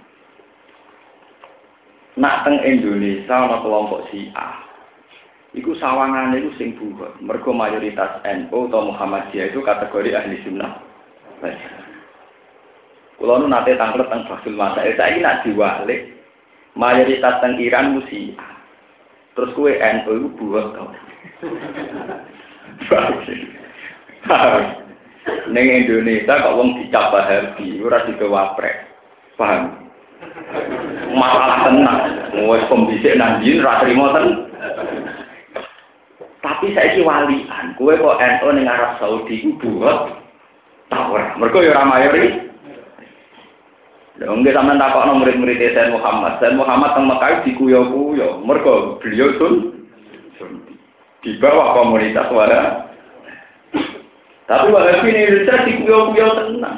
Nak 2.15 2.47
teng 2.47 2.61
Indonesia 2.63 3.35
ana 3.35 3.59
kelompok 3.59 4.07
A. 4.37 4.70
Iku 5.51 5.75
sawangane 5.75 6.39
iku 6.39 6.51
sing 6.55 6.79
buhot. 6.79 7.19
Mergo 7.19 7.51
mayoritas 7.51 8.23
NU 8.23 8.71
atau 8.71 8.87
Muhammadiyah 8.87 9.51
itu 9.51 9.59
kategori 9.59 10.15
ahli 10.15 10.39
sunnah. 10.47 10.79
Kulo 13.19 13.35
nu 13.35 13.51
nate 13.51 13.75
tanglet 13.75 14.07
teng 14.07 14.23
Fasul 14.31 14.55
Masail. 14.55 14.95
Saiki 14.95 15.19
nak 15.19 15.43
diwalik 15.43 16.15
mayoritas 16.79 17.43
teng 17.43 17.59
Iran 17.59 17.99
musi 17.99 18.31
Terus 19.35 19.51
kue 19.51 19.75
NU 19.75 20.11
iku 20.23 20.29
buhot 20.39 20.67
to. 20.71 20.85
Neng 25.51 25.67
Indonesia 25.67 26.39
kok 26.39 26.55
wong 26.55 26.79
dicap 26.79 27.11
Wahabi 27.11 27.83
ora 27.83 28.07
dikewaprek. 28.07 28.87
Paham? 29.35 29.81
masalah 31.11 31.67
tenang. 31.67 31.99
Wes 32.47 32.63
pembisik 32.71 33.19
nang 33.19 33.43
jin 33.43 33.59
ra 33.59 33.83
trimo. 33.83 34.07
Tapi 36.41 36.73
saiki 36.73 37.05
walian, 37.05 37.77
kowe 37.77 37.93
kok 37.93 38.17
ento 38.17 38.49
ning 38.49 38.65
Arab 38.65 38.97
Saudi 38.97 39.45
ku 39.45 39.53
buat 39.61 40.09
tawar. 40.89 41.37
Mergo 41.37 41.61
ya 41.61 41.77
ora 41.77 41.85
mayori. 41.85 42.49
Lha 44.17 44.25
nggih 44.25 44.53
sampean 44.53 44.81
takokno 44.81 45.21
murid-murid 45.21 45.61
Sayyid 45.61 45.93
Muhammad. 45.93 46.41
Sayyid 46.41 46.57
Muhammad 46.57 46.97
teng 46.97 47.05
Mekah 47.09 47.45
dikuyo-kuyo. 47.45 48.41
Mergo 48.41 48.97
beliau 49.01 49.37
sun 49.37 49.85
di 51.21 51.37
bawah 51.37 51.77
komunitas 51.77 52.29
wara. 52.33 52.89
Tapi 54.49 54.67
wahabi 54.73 55.13
ini 55.13 55.21
Indonesia 55.29 55.65
dikuyo-kuyo 55.69 56.27
tenang. 56.37 56.77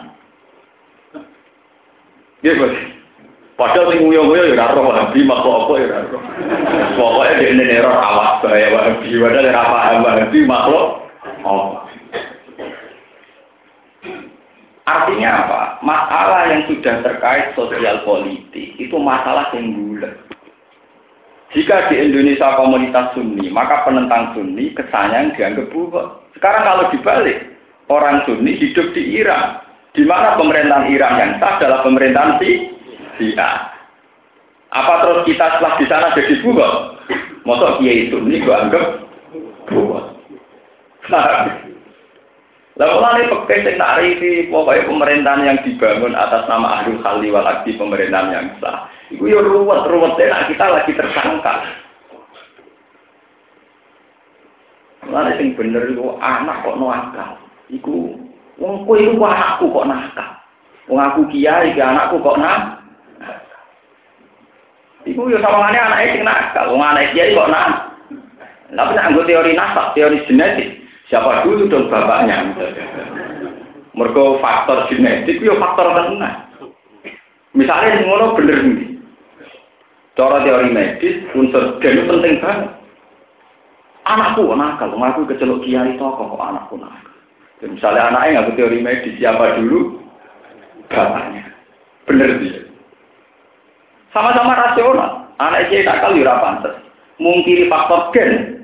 Ya, 2.44 2.60
bos. 2.60 2.93
Padahal 3.64 3.96
sing 3.96 4.04
nguyo-nguyo 4.04 4.52
ya 4.52 4.60
ora 4.60 4.76
roh 4.76 4.84
Wahabi 4.92 5.24
makhluk 5.24 5.56
apa 5.56 5.74
ya 5.80 5.86
ora 5.88 6.00
roh. 6.12 6.24
Pokoke 7.00 7.32
dene 7.40 7.64
neror 7.64 7.96
awas 7.96 8.44
bahaya 8.44 8.68
Wahabi 8.76 9.10
padahal 9.16 9.48
ora 9.48 9.64
paham 9.64 10.04
Wahabi 10.04 10.40
makhluk 10.44 10.88
apa. 11.48 11.80
Artinya 14.84 15.30
apa? 15.48 15.62
Masalah 15.80 16.42
yang 16.52 16.68
sudah 16.68 16.96
terkait 17.08 17.56
sosial 17.56 18.04
politik 18.04 18.76
itu 18.76 18.96
masalah 19.00 19.48
yang 19.56 19.80
bulat. 19.80 20.12
Jika 21.56 21.88
di 21.88 22.04
Indonesia 22.04 22.60
komunitas 22.60 23.16
Sunni, 23.16 23.48
maka 23.48 23.88
penentang 23.88 24.36
Sunni 24.36 24.76
kesannya 24.76 25.40
dianggap 25.40 25.72
bulat. 25.72 26.28
Sekarang 26.36 26.68
kalau 26.68 26.86
dibalik, 26.92 27.40
orang 27.88 28.28
Sunni 28.28 28.60
hidup 28.60 28.92
di 28.92 29.24
Iran, 29.24 29.64
di 29.96 30.04
mana 30.04 30.36
pemerintahan 30.36 30.92
Iran 30.92 31.16
yang 31.16 31.32
sah 31.40 31.62
adalah 31.62 31.80
pemerintahan 31.88 32.44
si 32.44 32.73
dia. 33.18 33.74
Apa 34.74 35.06
terus 35.06 35.22
kita 35.30 35.46
setelah 35.58 35.74
di 35.78 35.86
sana 35.86 36.08
jadi 36.18 36.34
bugot? 36.42 36.74
Masa 37.46 37.78
kiai 37.78 38.10
itu 38.10 38.18
ini 38.18 38.42
gue 38.42 38.56
anggap 38.56 38.86
bugot. 39.70 40.06
Lalu 42.74 42.94
mulai 42.98 43.30
pakai 43.30 43.62
sing 43.62 43.76
tarifi 43.78 44.50
pokoknya 44.50 44.90
pemerintahan 44.90 45.46
yang 45.46 45.58
dibangun 45.62 46.18
atas 46.18 46.50
nama 46.50 46.82
Ahlul 46.82 47.06
Khali 47.06 47.30
wal 47.30 47.46
pemerintahan 47.62 48.34
yang 48.34 48.48
sah. 48.58 48.90
Itu 49.14 49.30
ya 49.30 49.46
ruwet 49.46 49.86
ruwet 49.86 50.18
nah 50.18 50.50
kita 50.50 50.66
lagi 50.66 50.92
tersangka. 50.98 51.54
Mulai 55.06 55.38
sing 55.38 55.54
bener 55.54 55.86
itu 55.94 56.02
anak 56.18 56.66
kok 56.66 56.80
nakal. 56.82 57.38
Iku 57.70 58.18
wong 58.58 58.90
kowe 58.90 58.98
iku 58.98 59.22
anakku 59.22 59.70
kok 59.70 59.86
nakal. 59.86 60.30
Wong 60.90 60.98
aku 60.98 61.22
kiai, 61.30 61.78
anakku 61.78 62.18
kok 62.26 62.42
nakal. 62.42 62.83
Iku 65.04 65.28
yo 65.28 65.38
sawangane 65.44 65.76
anake 65.76 66.16
sing 66.16 66.24
nakal, 66.24 66.72
wong 66.72 66.80
anak 66.80 67.12
kiai 67.12 67.36
kok 67.36 67.52
nak. 67.52 67.92
Tapi 68.74 68.96
anggo 68.98 69.28
teori 69.28 69.52
nasab, 69.54 69.92
teori 69.94 70.24
genetik, 70.26 70.82
siapa 71.12 71.44
dulu 71.44 71.68
dong 71.68 71.92
bapaknya? 71.92 72.56
Mergo 73.94 74.40
faktor 74.40 74.88
genetik 74.88 75.44
yo 75.44 75.60
faktor 75.60 75.92
tenan. 75.92 76.48
Misalnya 77.52 78.00
sing 78.00 78.08
ngono 78.08 78.34
bener 78.40 78.58
nih. 78.64 78.90
Cara 80.14 80.46
teori 80.46 80.70
medis, 80.72 81.26
unsur 81.36 81.78
gen 81.82 82.06
penting 82.08 82.40
banget. 82.40 82.70
Anakku 84.08 84.46
nakal, 84.56 84.94
aku 84.94 85.26
kecelok 85.28 85.68
kiai 85.68 86.00
tokoh 86.00 86.34
kok 86.34 86.44
anakku 86.44 86.80
nakal. 86.80 87.14
Misalnya 87.64 88.12
anaknya 88.12 88.44
nggak 88.44 88.56
teori 88.56 88.80
medis, 88.80 89.16
siapa 89.20 89.60
dulu? 89.60 90.00
Bapaknya. 90.88 91.44
Bener 92.08 92.30
sih. 92.40 92.73
Sama-sama 94.14 94.54
rasional. 94.54 95.26
Anak 95.42 95.74
kiai 95.74 95.82
nakal 95.82 96.14
ya 96.14 96.38
pantas. 96.38 96.78
Mungkiri 97.18 97.66
faktor 97.66 98.14
gen. 98.14 98.62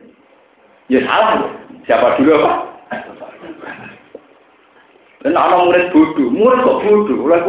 Ya 0.93 1.01
salah. 1.09 1.49
Siapa 1.89 2.21
dulu 2.21 2.37
apa? 2.37 2.51
Dan 5.19 5.35
anak 5.35 5.67
murid 5.67 5.85
bodoh, 5.91 6.31
murid 6.31 6.63
kok 6.63 6.79
bodoh. 6.85 7.17
Oleh 7.27 7.41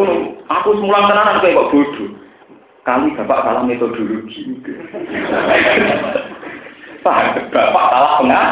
aku 0.50 0.74
semula 0.80 1.06
tenanan 1.06 1.38
kayak 1.44 1.60
kok 1.60 1.70
bodoh. 1.70 2.10
Kali 2.88 3.12
bapak 3.14 3.44
salah 3.44 3.62
metodologi. 3.68 4.56
Pak, 7.04 7.52
bapak 7.52 7.84
salah 7.92 8.12
pengah. 8.24 8.46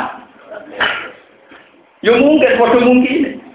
Ya 2.04 2.12
mungkin, 2.14 2.58
bodoh 2.60 2.82
mungkin. 2.84 3.47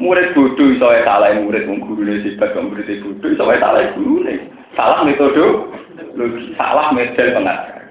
Murid 0.00 0.32
bodoh 0.32 0.72
iso 0.72 0.88
salah 1.04 1.36
murid 1.36 1.68
wong 1.68 1.84
gurune 1.84 2.24
sifat 2.24 2.56
kok 2.56 2.64
murid 2.64 2.88
bodoh 3.04 3.28
iso 3.28 3.44
salah 3.44 3.84
gurune. 3.92 4.34
Salah 4.72 5.04
metode 5.04 5.44
salah 6.56 6.86
metode 6.96 7.36
pengajar. 7.36 7.82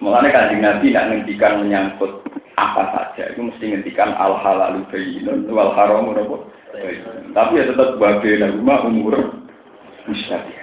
Mulanya 0.00 0.28
kanjeng 0.32 0.60
Nabi 0.64 0.86
nak 0.96 1.06
ngendikan 1.12 1.60
menyangkut 1.60 2.24
apa 2.56 2.82
saja 2.92 3.32
itu 3.32 3.40
mesti 3.40 3.64
ngendikan 3.72 4.16
al 4.16 4.40
halalu 4.40 4.84
bayyinun 4.88 5.48
wal 5.52 5.72
haramu 5.76 6.12
tapi 7.30 7.58
ya 7.58 7.64
tetap 7.66 7.98
bagai 7.98 8.42
rumah 8.56 8.86
umur 8.86 9.14
musyabih. 10.06 10.58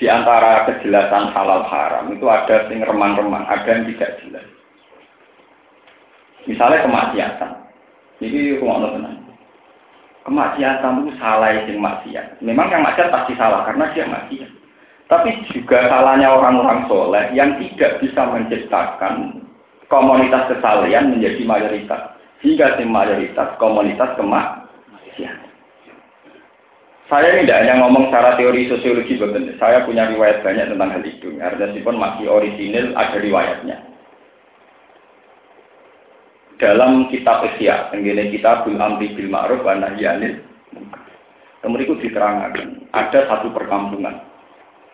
Di 0.00 0.08
antara 0.08 0.64
kejelasan 0.64 1.28
halal 1.36 1.68
haram 1.68 2.08
itu 2.16 2.24
ada 2.24 2.64
yang 2.72 2.88
remang-remang, 2.88 3.44
ada 3.44 3.68
yang 3.68 3.84
tidak 3.94 4.16
jelas. 4.24 4.46
Misalnya 6.50 6.82
kemaksiatan. 6.82 7.50
Ini 8.18 8.58
rumah 8.58 8.90
tenang. 8.90 9.22
Kemaksiatan 10.26 11.06
itu 11.06 11.10
salah 11.22 11.54
yang 11.54 11.78
maksiat. 11.78 12.42
Memang 12.42 12.68
yang 12.74 12.82
maksiat 12.82 13.08
pasti 13.08 13.38
salah 13.38 13.62
karena 13.64 13.86
dia 13.94 14.04
maksiat. 14.10 14.50
Tapi 15.06 15.30
juga 15.50 15.90
salahnya 15.90 16.30
orang-orang 16.30 16.86
soleh 16.86 17.24
yang 17.34 17.58
tidak 17.58 17.98
bisa 18.02 18.22
menciptakan 18.30 19.42
komunitas 19.90 20.50
kesalahan 20.50 21.14
menjadi 21.14 21.42
mayoritas. 21.46 22.18
Sehingga 22.42 22.78
si 22.78 22.84
mayoritas 22.86 23.54
komunitas 23.58 24.10
kemaksiatan. 24.18 25.50
Saya 27.10 27.26
ini 27.34 27.42
tidak 27.42 27.66
hanya 27.66 27.74
ngomong 27.82 28.06
secara 28.06 28.38
teori 28.38 28.70
sosiologi, 28.70 29.18
betul. 29.18 29.50
Saya 29.58 29.82
punya 29.82 30.06
riwayat 30.14 30.46
banyak 30.46 30.70
tentang 30.70 30.94
hal 30.94 31.02
itu. 31.02 31.42
Artinya 31.42 31.82
pun 31.82 31.98
masih 31.98 32.30
orisinil, 32.30 32.94
ada 32.94 33.18
riwayatnya. 33.18 33.89
Dalam 36.60 37.08
kitab 37.08 37.40
Isya, 37.40 37.88
tenggine 37.88 38.28
kita 38.28 38.68
bil 38.68 38.76
amri 38.76 39.16
bil 39.16 39.32
ma'ruf 39.32 39.64
wa 39.64 39.80
nahyanil 39.80 40.44
Kemudian 41.60 42.00
diterangkan, 42.00 42.88
ada 42.92 43.20
satu 43.28 43.52
perkampungan. 43.52 44.16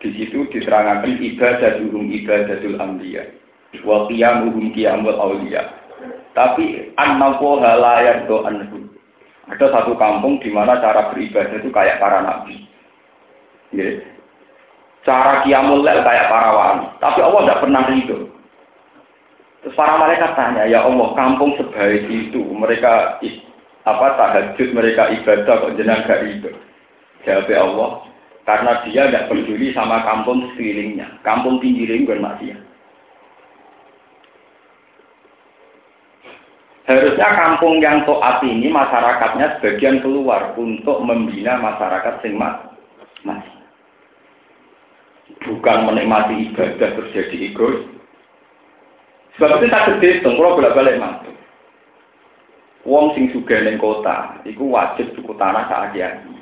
Di 0.02 0.10
situ 0.14 0.46
diterangkan 0.50 1.06
ibadaduhum 1.06 2.10
ibadatul 2.10 2.78
amliya. 2.78 3.22
Wa 3.86 4.06
qiyamuhum 4.10 4.74
qiyamul 4.74 5.14
awliya. 5.14 5.62
Tapi 6.34 6.94
an-nafuha 6.98 7.78
la 7.78 7.94
yardo 8.02 8.46
anhum 8.46 8.86
ada 9.46 9.66
satu 9.70 9.94
kampung 9.94 10.42
di 10.42 10.50
mana 10.50 10.82
cara 10.82 11.14
beribadah 11.14 11.62
itu 11.62 11.70
kayak 11.70 12.02
para 12.02 12.18
nabi. 12.18 12.66
Cara 15.06 15.46
kiamul 15.46 15.86
kayak 15.86 16.26
para 16.26 16.50
wali. 16.50 16.86
Tapi 16.98 17.18
Allah 17.22 17.40
tidak 17.46 17.62
pernah 17.62 17.82
itu. 17.94 18.18
Terus 19.66 19.74
para 19.74 19.98
malaikat 19.98 20.38
tanya, 20.38 20.62
ya 20.70 20.86
Allah, 20.86 21.10
kampung 21.18 21.58
sebaik 21.58 22.06
itu, 22.06 22.38
mereka 22.54 23.18
apa 23.82 24.06
tahajud, 24.14 24.70
mereka 24.70 25.10
ibadah 25.10 25.58
kok 25.58 25.74
jenang 25.74 26.06
gak 26.06 26.22
itu. 26.22 26.54
Jawab 27.26 27.50
Allah, 27.50 27.90
karena 28.46 28.78
dia 28.86 29.10
tidak 29.10 29.26
peduli 29.26 29.74
sama 29.74 30.06
kampung 30.06 30.46
sekelilingnya. 30.54 31.18
Kampung 31.26 31.58
tinggi 31.58 31.82
bukan 32.06 32.22
maksiat. 32.22 32.62
Harusnya 36.86 37.28
kampung 37.34 37.82
yang 37.82 38.06
toat 38.06 38.38
ini 38.46 38.70
masyarakatnya 38.70 39.58
sebagian 39.58 39.98
keluar 39.98 40.54
untuk 40.54 41.02
membina 41.02 41.58
masyarakat 41.58 42.22
sing 42.22 42.38
masih. 42.38 43.54
Bukan 45.42 45.90
menikmati 45.90 46.54
ibadah 46.54 46.94
terus 46.94 47.10
jadi 47.10 47.50
egois. 47.50 47.95
Sebab 49.36 49.60
itu 49.60 49.68
tak 49.68 49.84
gede, 50.00 50.24
kalau 50.24 50.56
bolak-balik 50.56 50.96
masuk. 50.96 51.36
Wong 52.88 53.12
sing 53.12 53.28
sugih 53.34 53.60
ning 53.66 53.76
kota, 53.76 54.40
iku 54.48 54.72
wajib 54.72 55.12
tuku 55.12 55.36
tanah 55.36 55.68
sak 55.68 55.92
aki-aki. 55.92 56.32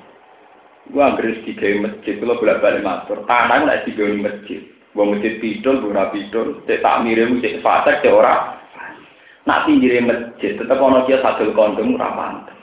Gua 0.93 1.11
anggere 1.11 1.41
digawe 1.43 1.91
masjid, 1.91 2.15
kalau 2.21 2.39
bolak-balik 2.39 2.87
masuk. 2.87 3.25
Tanah 3.27 3.67
nek 3.67 3.83
digawe 3.89 4.15
masjid. 4.15 4.63
Wong 4.95 5.19
masjid 5.19 5.43
pidol, 5.43 5.83
ora 5.91 6.13
pidol, 6.15 6.63
cek 6.71 6.87
tak 6.87 7.03
mirip, 7.03 7.43
cek 7.43 7.59
fasek, 7.67 7.99
cek 8.05 8.15
ora 8.15 8.63
Nak 9.45 9.69
pinggire 9.69 10.01
masjid, 10.01 10.57
tetap 10.57 10.81
ono 10.81 11.05
kia 11.05 11.21
sadul 11.21 11.53
kondom 11.53 12.01
ora 12.01 12.17
pantes. 12.17 12.57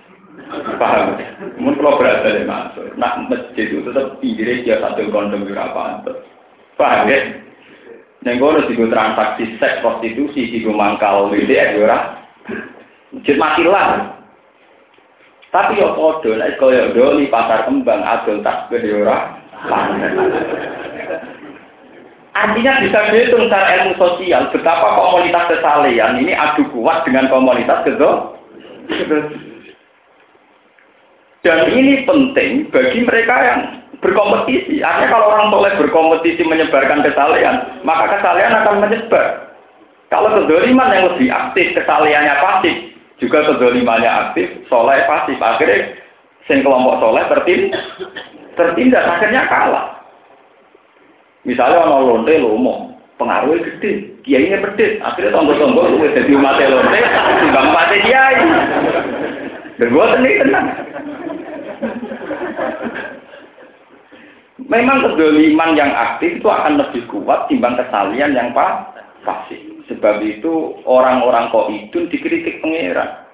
Paham 0.81 1.13
ya? 1.21 1.29
Mun 1.61 1.77
kalau 1.77 2.01
berada 2.01 2.33
di 2.33 2.41
masuk, 2.41 2.97
nak 2.97 3.29
masjid 3.29 3.69
itu 3.69 3.85
tetap 3.85 4.17
pinggire 4.17 4.65
kia 4.65 4.81
sadul 4.81 5.13
kondom 5.13 5.45
ora 5.45 5.69
pantes. 5.75 6.17
Paham 6.79 7.05
ya? 7.05 7.19
Neng 8.21 8.37
kono 8.37 8.61
transaksi 8.69 9.57
seks 9.57 9.81
prostitusi 9.81 10.53
sih 10.53 10.61
mangkal 10.69 11.33
WDR 11.33 11.73
ya 11.73 11.81
ora. 11.81 11.99
Masjid 13.09 13.33
mati 13.41 13.65
lah. 13.65 14.13
Tapi 15.49 15.81
yo 15.81 15.97
podo, 15.97 16.37
nek 16.37 16.61
koyo 16.61 16.93
doli 16.93 17.27
pasar 17.27 17.65
kembang 17.65 18.05
adol 18.05 18.45
tak 18.45 18.69
ya 18.69 18.93
ora. 19.01 19.17
Artinya 22.31 22.79
bisa 22.79 23.11
dihitung 23.11 23.49
secara 23.49 23.67
ilmu 23.75 23.93
sosial 23.99 24.47
betapa 24.55 24.87
komunitas 24.95 25.51
kesalehan 25.51 26.21
ini 26.21 26.31
adu 26.31 26.63
kuat 26.71 27.03
dengan 27.03 27.27
komunitas 27.27 27.83
kedua. 27.83 28.37
Dan 31.41 31.59
ini 31.73 32.05
penting 32.05 32.69
bagi 32.69 33.01
mereka 33.01 33.35
yang 33.43 33.61
berkompetisi. 34.01 34.81
Artinya 34.81 35.09
kalau 35.13 35.25
orang 35.31 35.53
soleh 35.53 35.71
berkompetisi 35.77 36.41
menyebarkan 36.43 37.05
kesalehan, 37.05 37.85
maka 37.85 38.17
kesalehan 38.17 38.53
akan 38.61 38.75
menyebar. 38.81 39.53
Kalau 40.11 40.27
kedoliman 40.35 40.91
yang 40.91 41.07
lebih 41.13 41.31
aktif, 41.31 41.71
kesalehannya 41.77 42.35
pasif, 42.43 42.75
juga 43.21 43.47
kedolimannya 43.47 44.09
aktif, 44.09 44.49
soleh 44.67 44.99
pasif. 45.07 45.37
Akhirnya 45.39 45.95
sing 46.49 46.65
kelompok 46.65 46.99
soleh 46.99 47.23
tertindas, 47.29 47.85
tertindas 48.59 49.05
akhirnya 49.07 49.47
kalah. 49.47 49.85
Misalnya 51.47 51.85
orang 51.85 52.05
lonte 52.05 52.33
lomo, 52.37 52.97
pengaruhnya 53.17 53.65
gede, 53.65 54.13
kiainya 54.21 54.61
pedes, 54.61 55.01
akhirnya 55.01 55.33
tonggo-tonggo 55.33 55.89
lu 55.89 56.05
jadi 56.05 56.31
umat 56.37 56.57
lonte, 56.59 56.99
timbang 57.41 57.69
mati 57.73 57.97
kiai. 58.05 58.37
Dan 59.81 59.89
gue 59.89 60.05
tenang. 60.05 60.67
Memang 64.69 65.01
kedoliman 65.01 65.73
yang 65.73 65.89
aktif 65.89 66.37
itu 66.37 66.47
akan 66.49 66.77
lebih 66.77 67.07
kuat 67.09 67.49
timbang 67.49 67.79
kesalian 67.79 68.37
yang 68.37 68.53
pasif. 68.53 69.57
Sebab 69.89 70.21
itu 70.21 70.77
orang-orang 70.85 71.49
kok 71.49 71.67
itu 71.73 72.05
dikritik 72.11 72.61
pengeran. 72.61 73.25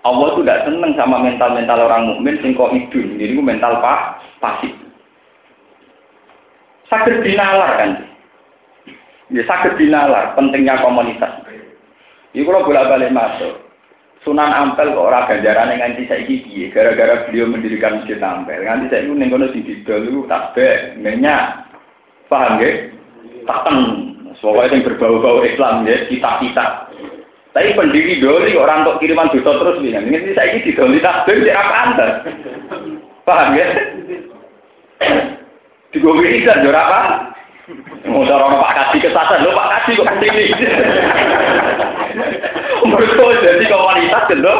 Allah 0.00 0.26
itu 0.32 0.40
tidak 0.44 0.64
senang 0.64 0.92
sama 0.96 1.20
mental-mental 1.20 1.78
orang 1.84 2.08
mukmin 2.08 2.40
sing 2.40 2.56
kok 2.56 2.72
idun. 2.72 3.20
Jadi 3.20 3.36
mental 3.36 3.80
pak 3.84 4.20
pasif. 4.40 4.72
Sakit 6.88 7.22
dinalar 7.22 7.78
kan? 7.78 7.90
Ya 9.30 9.46
sakit 9.46 9.78
dinalar, 9.78 10.34
pentingnya 10.34 10.82
komunitas. 10.82 11.46
Ini 12.34 12.42
kalau 12.42 12.66
bolak 12.66 12.90
balik 12.90 13.14
masuk. 13.14 13.69
Sunan 14.20 14.52
Ampel 14.52 14.92
kok 14.92 15.00
orang 15.00 15.32
ganjaran 15.32 15.72
yang 15.72 15.80
nganti 15.80 16.04
saya 16.04 16.28
gigi, 16.28 16.68
gara-gara 16.76 17.24
beliau 17.24 17.48
mendirikan 17.48 18.04
masjid 18.04 18.20
Ampel. 18.20 18.68
Nganti 18.68 18.92
saya 18.92 19.08
itu 19.08 19.16
nengkono 19.16 19.48
di 19.48 19.80
dulu 19.80 20.28
tasbih, 20.28 21.00
minyak, 21.00 21.64
paham 22.28 22.60
ya? 22.60 22.92
Taken, 23.48 23.76
pokoknya 24.44 24.76
yang 24.76 24.84
berbau-bau 24.84 25.40
Islam 25.40 25.88
ya, 25.88 26.04
kita-kita. 26.12 26.92
Tapi 27.56 27.72
pendiri 27.72 28.20
doli 28.20 28.52
orang 28.60 28.84
untuk 28.84 29.00
kiriman 29.00 29.32
dosa 29.32 29.56
terus 29.56 29.80
nih. 29.80 29.96
Ini 29.96 30.36
saya 30.36 30.52
ini 30.52 30.68
di 30.68 30.72
doli 30.76 31.00
tasbih, 31.00 31.48
apa 31.48 31.74
anda? 31.88 32.08
Paham 33.24 33.56
ya? 33.56 33.66
Digowe 35.96 36.28
izan 36.28 36.60
yo 36.60 36.70
apa? 36.76 37.32
Mau 38.04 38.26
orang 38.26 38.60
Pak 38.60 38.74
Kaji 38.76 38.98
kesasar, 39.00 39.42
lo 39.42 39.56
Pak 39.56 39.68
Kaji 39.80 39.98
kok 39.98 40.08
ke 40.12 40.28
sini. 40.28 40.44
Mereka 42.80 43.24
jadi 43.44 43.64
komunitas 43.68 44.24
gitu. 44.32 44.54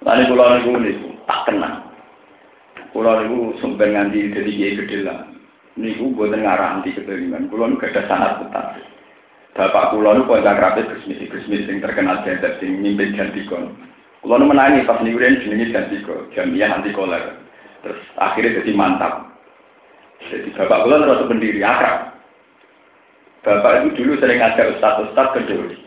Lalu 0.00 0.22
pulau 0.32 0.56
niku 0.56 0.70
niku 0.80 1.08
tak 1.28 1.44
kenal. 1.44 1.74
Pulau 2.90 3.20
niku 3.20 3.38
sumber 3.60 3.92
nganti 3.92 4.32
jadi 4.32 4.50
kiai 4.50 4.78
gede 4.80 4.96
lah. 5.04 5.28
Niku 5.76 6.16
buatan 6.16 6.40
ngarah 6.44 6.80
anti 6.80 6.96
keteringan. 6.96 7.52
Pulau 7.52 7.68
niku 7.68 7.84
ada 7.88 8.08
sanat 8.08 8.40
tetap. 8.40 8.80
Bapak 9.52 9.92
pulau 9.92 10.16
niku 10.16 10.40
kontak 10.40 10.56
rapi 10.56 10.88
Gusmis 10.88 11.20
Gusmis 11.28 11.68
yang 11.68 11.84
terkenal 11.84 12.24
jadi 12.24 12.56
sing 12.58 12.80
mimpin 12.80 13.12
jantikon. 13.12 13.76
Pulau 14.24 14.40
niku 14.40 14.52
menangi 14.56 14.88
pas 14.88 15.00
niku 15.04 15.20
dia 15.20 15.36
jenenge 15.36 15.72
jantiko, 15.72 16.28
jamiah 16.32 16.80
anti 16.80 16.96
koler. 16.96 17.36
Terus 17.84 18.00
akhirnya 18.16 18.60
jadi 18.60 18.72
mantap. 18.72 19.36
Jadi 20.32 20.52
bapak 20.56 20.84
pulau 20.84 21.00
terus 21.04 21.28
pendiri 21.28 21.60
akrab. 21.60 22.19
Bapak 23.40 23.88
itu 23.88 24.04
dulu 24.04 24.20
sering 24.20 24.36
ngajak 24.36 24.76
ustaz-ustaz 24.76 25.32
ke 25.32 25.40
Dori. 25.48 25.78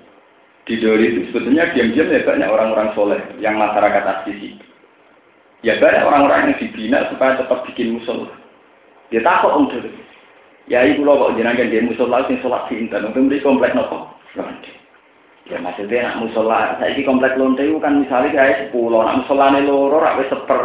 Di 0.66 0.82
Dori 0.82 1.06
itu 1.06 1.20
sebetulnya 1.30 1.70
diam-diam 1.70 2.10
ya 2.10 2.26
banyak 2.26 2.50
orang-orang 2.50 2.90
soleh 2.98 3.22
yang 3.38 3.62
masyarakat 3.62 4.04
asli. 4.10 4.58
Ya 5.62 5.78
banyak 5.78 6.02
orang-orang 6.02 6.50
yang 6.50 6.58
dibina 6.58 7.06
supaya 7.14 7.38
tetap 7.38 7.62
bikin 7.70 8.02
musola. 8.02 8.34
Dia 9.14 9.22
takut 9.22 9.54
om 9.54 9.70
Dori. 9.70 9.94
Ya 10.66 10.82
ibu 10.82 11.06
lo 11.06 11.30
kok 11.30 11.38
jenengan 11.38 11.70
dia 11.70 11.86
musola 11.86 12.26
sing 12.26 12.42
sholat 12.42 12.66
di 12.74 12.82
intan. 12.82 13.06
Untuk 13.06 13.30
beri 13.30 13.46
komplek 13.46 13.78
nopo. 13.78 14.18
Ya 15.46 15.60
maksudnya 15.62 16.10
nak 16.10 16.24
musola, 16.24 16.80
saya 16.80 16.96
ini 16.96 17.04
komplek 17.04 17.36
lonte 17.36 17.68
itu 17.68 17.76
kan 17.78 18.00
misalnya 18.00 18.32
kayak 18.32 18.60
sepuluh, 18.64 19.04
nak 19.04 19.22
musola 19.22 19.52
ini 19.52 19.68
loro, 19.68 20.00
rak 20.00 20.24
seper 20.32 20.62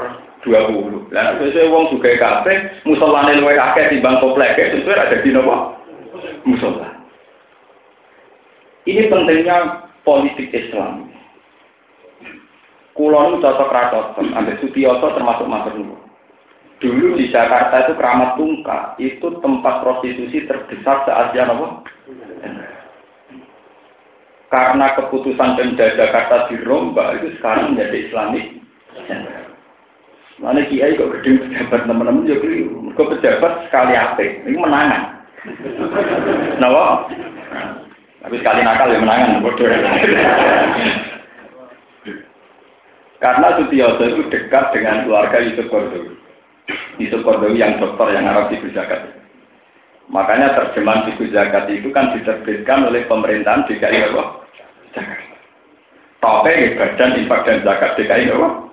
dua 0.47 0.71
puluh. 0.71 1.03
Nah, 1.11 1.35
biasanya 1.35 1.67
uang 1.67 1.99
juga 1.99 2.15
kafe, 2.15 2.55
musola 2.87 3.27
ini 3.27 3.43
luwe 3.43 3.59
di 3.59 3.99
bang 3.99 4.23
kompleknya, 4.23 4.79
sesuai 4.79 5.03
ada 5.03 5.19
di 5.19 5.31
nopo 5.35 5.78
musola. 6.45 6.99
Ini 8.87 9.11
pentingnya 9.11 9.89
politik 10.03 10.49
Islam. 10.55 11.13
Kulon 12.97 13.39
cocok 13.39 13.71
cocok, 13.71 14.07
ambil 14.35 14.59
Sutioso 14.59 15.15
termasuk 15.15 15.47
Mas. 15.47 15.71
Dulu 16.79 17.19
di 17.19 17.27
Jakarta 17.35 17.87
itu 17.87 17.99
keramat 17.99 18.39
tungka, 18.39 18.95
itu 19.03 19.27
tempat 19.43 19.83
prostitusi 19.83 20.47
terbesar 20.47 21.03
se 21.03 21.11
Asia 21.11 21.51
apa? 21.51 21.83
Karena 24.49 24.95
keputusan 24.95 25.59
Pemda 25.59 25.93
Jakarta 25.99 26.47
dirombak 26.49 27.19
itu 27.21 27.35
sekarang 27.39 27.75
menjadi 27.75 28.09
Islamik. 28.09 28.47
Mana 30.39 30.63
kiai 30.71 30.95
kok 30.95 31.19
gede 31.19 31.43
pejabat 31.43 31.83
teman-teman 31.83 32.31
ya 32.31 32.39
keliru. 32.39 32.95
Kok 32.95 33.11
pejabat 33.19 33.67
sekali 33.67 33.99
apa? 33.99 34.23
Ini 34.23 34.55
menangan. 34.55 35.18
Kenapa? 36.59 37.07
Tapi 38.19 38.35
sekali 38.43 38.61
nakal 38.67 38.91
ya 38.91 38.99
menangan, 38.99 39.41
bodoh. 39.41 39.69
Karena 43.19 43.59
Sutioso 43.59 44.03
itu 44.07 44.23
dekat 44.31 44.71
dengan 44.75 45.03
keluarga 45.03 45.43
Yusuf 45.43 45.67
Kordowi. 45.71 46.15
Yusuf 47.03 47.23
Kordowi 47.27 47.59
yang 47.59 47.83
dokter 47.83 48.15
yang 48.15 48.31
Arab 48.31 48.51
di 48.51 48.63
Zakat. 48.71 49.11
Makanya 50.09 50.55
terjemahan 50.55 51.11
Fiku 51.11 51.27
Zakat 51.35 51.67
itu 51.69 51.91
kan 51.91 52.15
diterbitkan 52.15 52.87
oleh 52.87 53.05
pemerintahan 53.11 53.67
DKI 53.67 54.07
Jakarta. 54.07 54.47
Tope 56.19 56.55
Badan 56.79 57.11
Infak 57.19 57.43
dan 57.47 57.63
Zakat 57.67 57.99
DKI 57.99 58.31
Jakarta. 58.31 58.68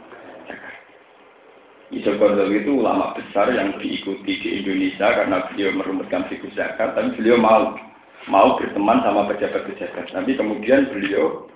Yusuf 1.95 2.19
Kordowi 2.19 2.59
itu 2.59 2.75
ulama 2.75 3.15
besar 3.15 3.55
yang 3.55 3.79
diikuti 3.79 4.35
di 4.43 4.49
Indonesia 4.59 5.15
karena 5.15 5.47
beliau 5.47 5.79
merumuskan 5.79 6.27
Fiku 6.27 6.51
Zakat, 6.51 6.91
tapi 6.91 7.15
beliau 7.15 7.39
mau 7.39 7.71
mau 8.27 8.59
berteman 8.59 8.99
sama 8.99 9.31
pejabat-pejabat. 9.31 10.11
Tapi 10.11 10.35
kemudian 10.35 10.91
beliau 10.91 11.47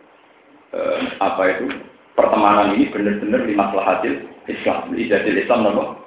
eh, 0.71 0.99
apa 1.19 1.43
itu 1.59 1.67
pertemanan 2.15 2.79
ini 2.79 2.87
benar-benar 2.87 3.43
lima 3.43 3.67
hasil 3.67 4.15
Islam, 4.47 4.95
jadi 4.95 5.43
Islam 5.43 5.67
nopo 5.67 5.99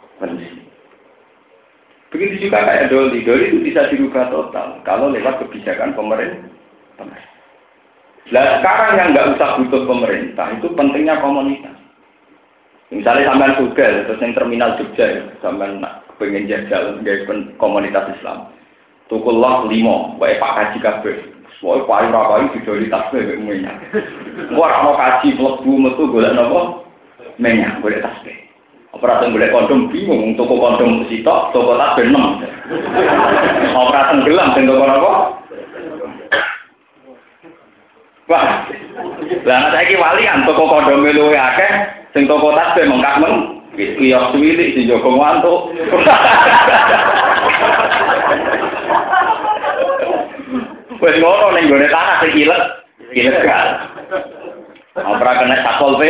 Begitu 2.12 2.48
juga 2.48 2.68
kayak 2.68 2.92
doli, 2.92 3.24
doli 3.24 3.44
itu 3.52 3.58
bisa 3.64 3.88
dirubah 3.88 4.28
total 4.28 4.80
kalau 4.84 5.12
lewat 5.12 5.44
kebijakan 5.44 5.96
pemerintah. 5.96 6.52
Nah 8.32 8.44
sekarang 8.60 8.92
yang 8.96 9.08
nggak 9.12 9.28
usah 9.36 9.48
butuh 9.60 9.82
pemerintah 9.84 10.46
itu 10.56 10.68
pentingnya 10.72 11.20
komunitas. 11.20 11.81
Misalnya 12.92 13.32
sampai 13.32 13.56
juga, 13.56 14.04
terus 14.04 14.20
yang 14.20 14.36
terminal 14.36 14.76
Jogja, 14.76 15.06
ya, 15.16 15.22
sampai 15.40 15.80
pengen 16.20 16.44
jajal 16.44 17.00
komunitas 17.56 18.12
Islam. 18.20 18.52
Tukullah 19.08 19.64
limo, 19.68 20.16
baik 20.20 20.40
Pak 20.40 20.52
Kaji 20.56 20.78
kabeh. 20.84 21.16
Soale 21.62 21.86
payu 21.86 22.10
ra 22.10 22.26
payu 22.26 22.50
didoli 22.58 22.90
tasbih 22.90 23.22
mek 23.22 23.38
minyak. 23.38 23.76
Engko 24.50 24.66
ora 24.66 24.82
ono 24.82 24.98
kaji 24.98 25.38
mlebu 25.38 25.72
metu 25.78 26.10
golek 26.10 26.34
napa? 26.34 26.82
Minyak, 27.38 27.78
golek 27.78 28.02
tasbih. 28.02 28.34
Operasi 28.90 29.30
golek 29.30 29.54
kondom 29.54 29.86
bingung, 29.94 30.34
toko 30.34 30.58
kondom 30.58 31.06
sitok, 31.06 31.54
toko 31.54 31.78
tasbih 31.78 32.10
enam. 32.10 32.42
Operasi 33.78 34.26
gelam 34.26 34.48
sing 34.58 34.66
toko 34.66 34.84
napa? 34.90 35.12
Wah. 38.26 38.66
Lah 39.46 39.62
saiki 39.70 39.94
wali 39.94 40.26
kan 40.26 40.42
toko 40.42 40.66
kondom 40.66 41.06
luwe 41.06 41.38
akeh, 41.38 42.01
sing 42.12 42.28
toko 42.28 42.52
tasbih 42.56 42.88
mengkak 42.88 43.18
meng. 43.20 43.60
Kiyos 43.72 44.36
wilik 44.36 44.76
sing 44.76 44.84
jogo 44.84 45.16
ngantuk. 45.16 45.72
Wes 51.02 51.16
ngono 51.18 51.46
ning 51.56 51.66
gone 51.66 51.88
tanah 51.90 52.16
sing 52.22 52.32
ilet, 52.36 52.62
ilegal. 53.10 53.68
Ora 54.92 55.32
kena 55.40 55.56
satpol 55.64 55.96
P. 55.98 56.02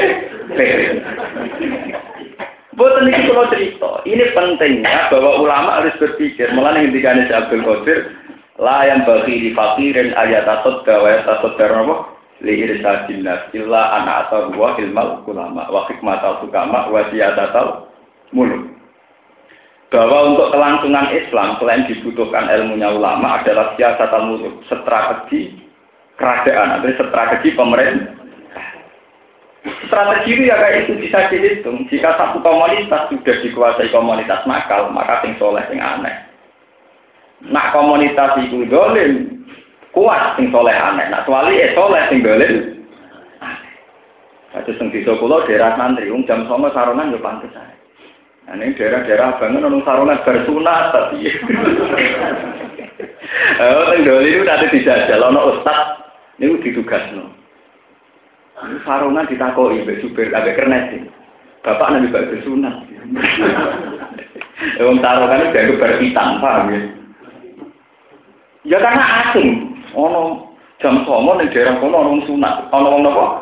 Boten 2.76 3.08
iki 3.08 3.28
kula 3.30 3.46
cerita. 3.52 4.00
Ini 4.02 4.32
pentingnya 4.34 5.12
bahwa 5.12 5.38
ulama 5.38 5.80
harus 5.80 5.94
berpikir. 6.00 6.50
Mulane 6.56 6.88
ngendikane 6.88 7.30
Abdul 7.30 7.62
Qadir, 7.62 8.10
la 8.58 8.88
yang 8.88 9.04
bagi 9.04 9.48
di 9.48 9.50
fakirin 9.52 10.16
ayat 10.16 10.48
atau 10.48 10.80
gawe 10.82 11.12
atau 11.24 11.52
apa? 11.52 11.96
Li 12.42 12.58
irsadin 12.58 13.22
nas 13.22 13.46
illa 13.54 14.02
ana 14.02 14.26
atau 14.26 14.50
wa 14.58 14.74
ilmal 14.74 15.22
ulama 15.30 15.70
wa 15.70 15.86
hikmatal 15.86 16.42
tukama 16.42 16.90
wa 16.90 17.06
siyadatal 17.14 17.86
mulut 18.34 18.72
bahwa 19.92 20.32
untuk 20.32 20.48
kelangsungan 20.56 21.12
Islam 21.12 21.60
selain 21.60 21.84
dibutuhkan 21.84 22.48
ilmunya 22.48 22.88
ulama 22.96 23.44
adalah 23.44 23.76
siasat 23.76 24.08
muluk, 24.24 24.64
strategi 24.64 25.52
kerajaan 26.16 26.80
atau 26.80 26.96
strategi 26.96 27.52
pemerintah. 27.52 28.16
Strategi 29.86 30.30
itu 30.34 30.42
ya 30.48 30.58
kayak 30.58 30.88
itu 30.88 30.92
bisa 30.98 31.28
dihitung. 31.30 31.86
Jika 31.86 32.18
satu 32.18 32.42
komunitas 32.42 33.06
sudah 33.12 33.36
dikuasai 33.46 33.92
komunitas 33.94 34.42
nakal, 34.48 34.90
maka 34.90 35.22
sing 35.22 35.38
soleh 35.38 35.62
sing 35.70 35.78
aneh. 35.78 36.16
Nak 37.46 37.70
komunitas 37.70 38.42
itu 38.42 38.66
dolim, 38.66 39.41
kuat 39.92 40.36
sing 40.40 40.48
soleh 40.50 40.74
aneh. 40.74 41.06
Nak 41.08 41.24
suali 41.28 41.60
eh 41.60 41.72
soleh 41.76 42.02
sing 42.08 42.24
dolim. 42.24 42.82
Kados 44.52 44.76
sing 44.76 44.92
desa 44.92 45.16
kula 45.16 45.48
daerah 45.48 45.76
santri, 45.80 46.12
jam 46.28 46.44
songo 46.44 46.68
saronan 46.72 47.12
yo 47.12 47.20
pantes 47.24 47.56
ae. 47.56 47.72
Nah, 48.42 48.58
ini 48.58 48.74
daerah-daerah 48.74 49.38
bangun 49.38 49.62
nung 49.70 49.86
sarungan 49.86 50.18
bersunat 50.26 50.90
tapi. 50.90 51.30
Oh, 53.62 53.88
tenggol 53.94 54.26
itu 54.26 54.42
nanti 54.44 54.66
dijajal, 54.74 55.22
ono 55.22 55.56
ustad, 55.56 56.04
ini 56.36 56.58
ditugas 56.60 57.00
no. 57.14 57.30
Ini 58.60 58.82
sarungan 58.84 59.28
ditakoi, 59.30 59.86
mbak 59.86 60.02
supir, 60.02 60.34
agak 60.34 60.58
kernet 60.58 61.08
Bapak 61.62 61.90
nanti 61.94 62.12
bak 62.12 62.28
bersunat. 62.28 62.74
Wong 64.84 64.98
sarungan 65.00 65.42
itu 65.42 65.52
dianggap 65.54 65.78
berhitam, 65.78 66.28
paham 66.42 66.74
ya? 66.74 66.80
Ya 68.62 68.78
karena 68.78 69.04
asing, 69.26 69.71
ono 69.94 70.52
jam 70.82 71.06
songo 71.06 71.38
ning 71.38 71.48
daerah 71.54 71.78
kono 71.78 71.96
ono 72.02 72.26
sunat, 72.26 72.68
ono 72.74 72.98
wong? 73.06 73.32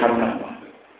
Sarungan. 0.00 0.40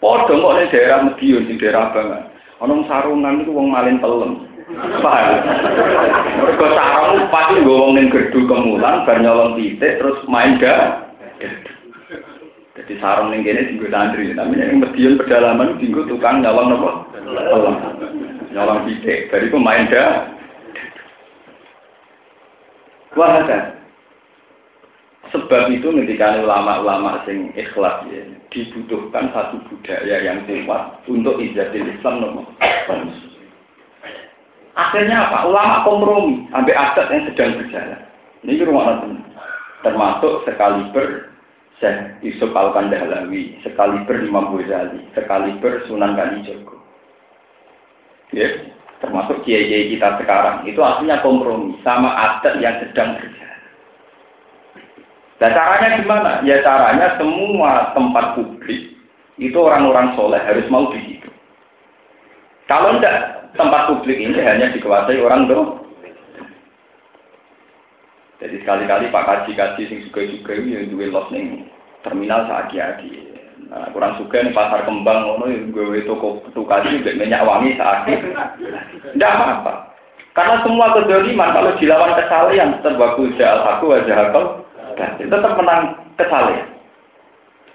Padha 0.01 0.33
kok 0.33 0.55
ning 0.57 0.69
daerah 0.73 0.99
Medion, 1.05 1.49
di 1.49 1.55
daerah 1.57 1.93
Bangan. 1.93 2.23
Ono 2.61 2.85
sarungan 2.85 3.41
itu 3.41 3.57
wong 3.57 3.73
malin 3.73 4.01
pelem. 4.01 4.45
Paham? 5.01 5.43
Mergo 6.45 6.67
sarung 6.77 7.27
pasti 7.33 7.59
nggo 7.59 7.75
wong 7.75 7.93
ning 7.97 8.07
gerdu 8.13 8.47
kemulan 8.47 9.03
bar 9.09 9.19
nyolong 9.19 9.57
titik 9.57 9.99
terus 9.99 10.21
main 10.29 10.61
ga. 10.61 11.09
Jadi 12.77 12.93
sarung 13.01 13.33
ning 13.33 13.43
kene 13.43 13.67
dienggo 13.67 13.89
santri, 13.89 14.37
tapi 14.37 14.55
ning 14.55 14.79
medion 14.79 15.19
pedalaman 15.19 15.81
dienggo 15.81 16.05
tukang 16.07 16.45
nyolong 16.45 16.77
napa? 16.77 16.91
Pelem. 17.17 17.77
Nyolong 18.53 18.81
titik, 18.87 19.33
bariku 19.33 19.59
main 19.59 19.89
ga. 19.89 20.29
Wah, 23.19 23.43
Sebab 25.31 25.71
itu 25.71 25.95
ketika 25.95 26.43
ulama-ulama 26.43 27.23
sing 27.23 27.55
ikhlas 27.55 28.03
ya, 28.11 28.27
dibutuhkan 28.51 29.31
satu 29.31 29.63
budaya 29.71 30.27
yang 30.27 30.43
kuat 30.43 30.99
untuk 31.07 31.39
ijadah 31.39 31.87
Islam 31.87 32.15
nomor 32.19 32.47
Akhirnya 34.75 35.31
apa? 35.31 35.47
Ulama 35.47 35.87
kompromi 35.87 36.51
sampai 36.51 36.75
adat 36.75 37.07
yang 37.15 37.23
sedang 37.31 37.63
berjalan. 37.63 38.01
Ini 38.43 38.65
rumah 38.67 39.07
termasuk 39.87 40.43
sekaliber 40.49 41.31
Syekh 41.79 42.21
Yusuf 42.21 42.51
Al-Kandahlawi, 42.53 43.57
sekaliber 43.65 44.21
Imam 44.21 44.53
Ghazali, 44.53 45.05
sekaliber 45.17 45.85
Sunan 45.89 46.13
Kalijogo. 46.13 46.77
Ya, 48.31 48.47
termasuk 49.03 49.43
kiai-kiai 49.43 49.91
kita 49.97 50.21
sekarang, 50.23 50.63
itu 50.69 50.79
aslinya 50.79 51.25
kompromi 51.25 51.75
sama 51.83 52.15
adat 52.15 52.63
yang 52.63 52.79
sedang 52.85 53.19
berjalan. 53.19 53.50
Dan 55.41 55.57
caranya 55.57 55.97
gimana? 55.97 56.31
Ya 56.45 56.61
caranya 56.61 57.17
semua 57.17 57.97
tempat 57.97 58.37
publik 58.37 58.93
itu 59.41 59.57
orang-orang 59.57 60.13
soleh 60.13 60.37
harus 60.45 60.69
mau 60.69 60.93
di 60.93 61.01
situ. 61.01 61.33
Kalau 62.69 63.01
tidak, 63.01 63.49
tempat 63.57 63.89
publik 63.89 64.21
ini 64.21 64.37
hanya 64.37 64.69
dikuasai 64.77 65.17
orang 65.17 65.49
doang. 65.49 65.81
Jadi 68.41 68.57
sekali-kali 68.65 69.13
Pak 69.13 69.25
Kaji-Kaji 69.25 69.83
sing 69.85 69.99
juga-juga 70.09 70.57
ini 70.57 70.77
yang 70.77 70.89
duwe 70.93 71.13
los 71.13 71.29
ning 71.29 71.69
terminal 72.05 72.49
saat 72.49 72.73
agi 72.73 73.29
Nah, 73.71 73.93
kurang 73.93 74.17
suka 74.17 74.41
nih 74.41 74.57
pasar 74.57 74.83
kembang 74.89 75.31
ngono 75.31 75.47
gue 75.71 76.03
toko 76.09 76.43
kaji 76.57 77.05
juga 77.05 77.13
minyak 77.13 77.45
wangi 77.45 77.77
saat 77.77 78.09
Tidak 78.09 79.21
apa-apa. 79.21 79.95
Karena 80.33 80.65
semua 80.65 80.97
kedoliman 80.97 81.53
kalau 81.55 81.77
dilawan 81.77 82.17
kesalahan 82.17 82.81
terbagus 82.83 83.37
jahal 83.37 83.63
aku 83.77 83.95
wajah 83.95 84.33
akal 85.01 85.27
tetap 85.27 85.53
menang 85.57 85.83
kesalahan. 86.21 86.69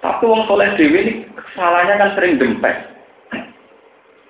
Tapi 0.05 0.23
wong 0.29 0.45
soleh 0.45 0.69
dewi 0.77 0.99
ini 1.01 1.13
kesalahannya 1.33 1.97
kan 1.97 2.13
sering 2.13 2.38
dempet. 2.38 2.93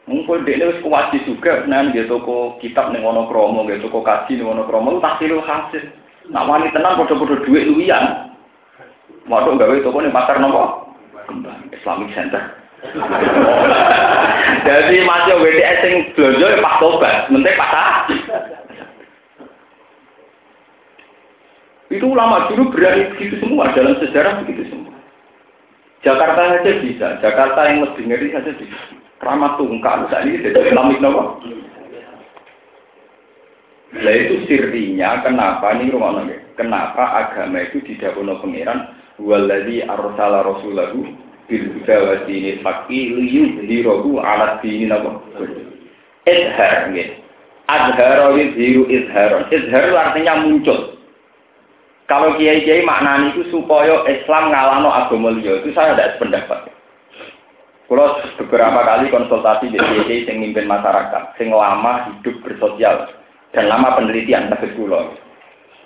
Mungkin 0.05 0.45
dia 0.45 0.62
ini 0.62 0.86
kuat 0.86 1.10
juga, 1.25 1.65
nah 1.65 1.81
dia 1.89 2.05
toko 2.05 2.62
kitab 2.62 2.93
nih 2.93 3.01
wono 3.01 3.25
kromo, 3.25 3.65
dia 3.65 3.81
toko 3.81 4.05
kaji 4.05 4.38
nih 4.38 4.45
wono 4.45 4.69
kromo, 4.69 5.01
tak 5.01 5.17
hasil. 5.17 5.81
Nak 6.29 6.45
wani 6.45 6.69
tenang 6.73 7.01
bodoh-bodoh 7.01 7.41
duit 7.41 7.65
luwian. 7.65 8.34
Waduh 9.25 9.58
gawe 9.58 9.75
toko 9.81 9.97
nih 10.05 10.13
pasar 10.13 10.38
nopo? 10.38 10.93
Kembang 11.25 11.73
Islamic 11.73 12.13
Center. 12.13 12.53
Jadi 14.69 15.01
masih 15.01 15.34
WDS 15.41 15.79
yang 15.81 15.95
belanja 16.13 16.45
ya 16.53 16.58
pas 16.62 16.75
tobat, 16.77 17.15
mentek 17.34 17.58
pasar. 17.58 18.05
Itu 21.95 22.12
ulama 22.12 22.51
dulu 22.51 22.75
berani 22.75 23.15
begitu 23.15 23.39
semua 23.39 23.71
dalam 23.71 23.95
sejarah 24.03 24.43
begitu 24.43 24.67
semua. 24.67 24.91
Jakarta 26.03 26.60
saja 26.60 26.71
bisa, 26.86 27.08
Jakarta 27.23 27.60
yang 27.65 27.88
lebih 27.88 28.03
ngeri 28.05 28.29
saja 28.36 28.51
bisa. 28.53 28.77
Keramat 29.17 29.58
tungkal 29.58 30.05
saat 30.12 30.27
ini 30.27 30.43
jadi 30.43 30.69
Islamik 30.69 30.99
nopo. 30.99 31.39
Nah 33.95 34.12
itu 34.12 34.43
sirinya 34.45 35.23
kenapa 35.23 35.71
nih 35.79 35.88
rumah 35.88 36.19
nabi? 36.19 36.36
Kenapa 36.60 37.25
agama 37.25 37.63
itu 37.63 37.79
tidak 37.88 38.19
punya 38.19 38.36
pangeran? 38.43 38.91
Waladhi 39.15 39.88
arsala 39.88 40.43
rasulahu 40.43 41.08
bil 41.47 41.65
huda 41.79 41.97
wa 42.03 42.15
dinil 42.27 42.60
haqqi 42.60 43.15
liyudhhirahu 43.15 44.19
ala 44.19 44.60
dini 44.60 44.91
napa? 44.91 45.23
Izhar 46.27 46.91
nggih. 46.91 47.23
Azhara 47.71 48.36
yudhiru 48.36 48.84
izharon. 48.91 49.47
Izhar 49.47 49.95
artinya 49.95 50.43
muncul. 50.43 50.94
Kalau 52.05 52.37
kiai-kiai 52.37 52.85
maknani 52.85 53.33
itu 53.33 53.49
supaya 53.49 54.05
Islam 54.05 54.53
ngalano 54.53 54.93
agama 54.93 55.33
liya 55.33 55.65
itu 55.65 55.73
saya 55.73 55.97
tidak 55.97 56.17
sependapat. 56.17 56.69
Kalau 57.85 58.17
beberapa 58.41 58.79
kali 58.81 59.13
konsultasi 59.13 59.73
di 59.73 59.77
kiai 59.77 60.25
yang 60.25 60.41
mimpin 60.41 60.69
masyarakat, 60.69 61.37
sing 61.37 61.53
lama 61.53 62.09
hidup 62.09 62.37
bersosial, 62.45 63.09
dan 63.53 63.69
lama 63.69 63.93
penelitian 63.97 64.49
tegas 64.53 64.73
kulo. 64.73 65.17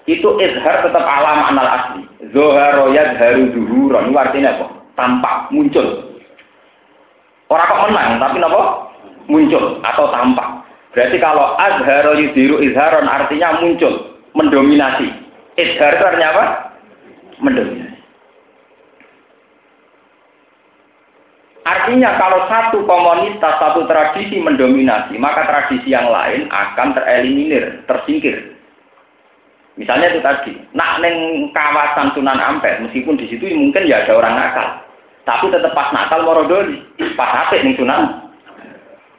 Itu 0.08 0.40
izhar 0.40 0.82
tetap 0.84 1.04
alam 1.04 1.54
anal 1.54 1.70
asli. 1.70 2.04
Zoharo 2.32 2.90
haru 2.96 3.52
duhuron. 3.52 4.10
Ini 4.10 4.18
artinya 4.18 4.58
apa? 4.58 4.66
Tampak, 4.96 5.36
muncul. 5.54 6.18
Orang 7.52 7.68
kok 7.70 7.82
menang, 7.92 8.18
tapi 8.18 8.38
apa? 8.42 8.64
Muncul 9.30 9.78
atau 9.86 10.06
tampak. 10.10 10.50
Berarti 10.96 11.18
kalau 11.22 11.54
azharo 11.60 12.18
yudhiru 12.18 12.64
izharon 12.64 13.06
artinya 13.06 13.62
muncul, 13.62 14.18
mendominasi. 14.34 15.19
Izhar 15.60 16.00
itu 16.00 16.04
artinya 16.08 16.30
apa? 16.32 16.46
Mendominasi. 17.44 18.00
Artinya 21.70 22.18
kalau 22.18 22.50
satu 22.50 22.78
komunitas, 22.88 23.56
satu 23.62 23.86
tradisi 23.86 24.42
mendominasi, 24.42 25.20
maka 25.22 25.46
tradisi 25.46 25.94
yang 25.94 26.10
lain 26.10 26.50
akan 26.50 26.98
tereliminir, 26.98 27.86
tersingkir. 27.86 28.58
Misalnya 29.78 30.12
itu 30.12 30.20
tadi, 30.20 30.54
nak 30.76 31.00
neng 31.00 31.48
kawasan 31.56 32.12
Sunan 32.12 32.42
Ampel, 32.42 32.84
meskipun 32.84 33.16
di 33.16 33.32
situ 33.32 33.48
mungkin 33.54 33.88
ya 33.88 34.04
ada 34.04 34.18
orang 34.18 34.36
nakal, 34.36 34.68
tapi 35.24 35.48
tetap 35.54 35.72
pas 35.72 35.94
nakal 35.96 36.26
morodoli, 36.26 36.84
pas 37.16 37.48
apik 37.48 37.64
neng 37.64 37.78
Sunan. 37.80 38.28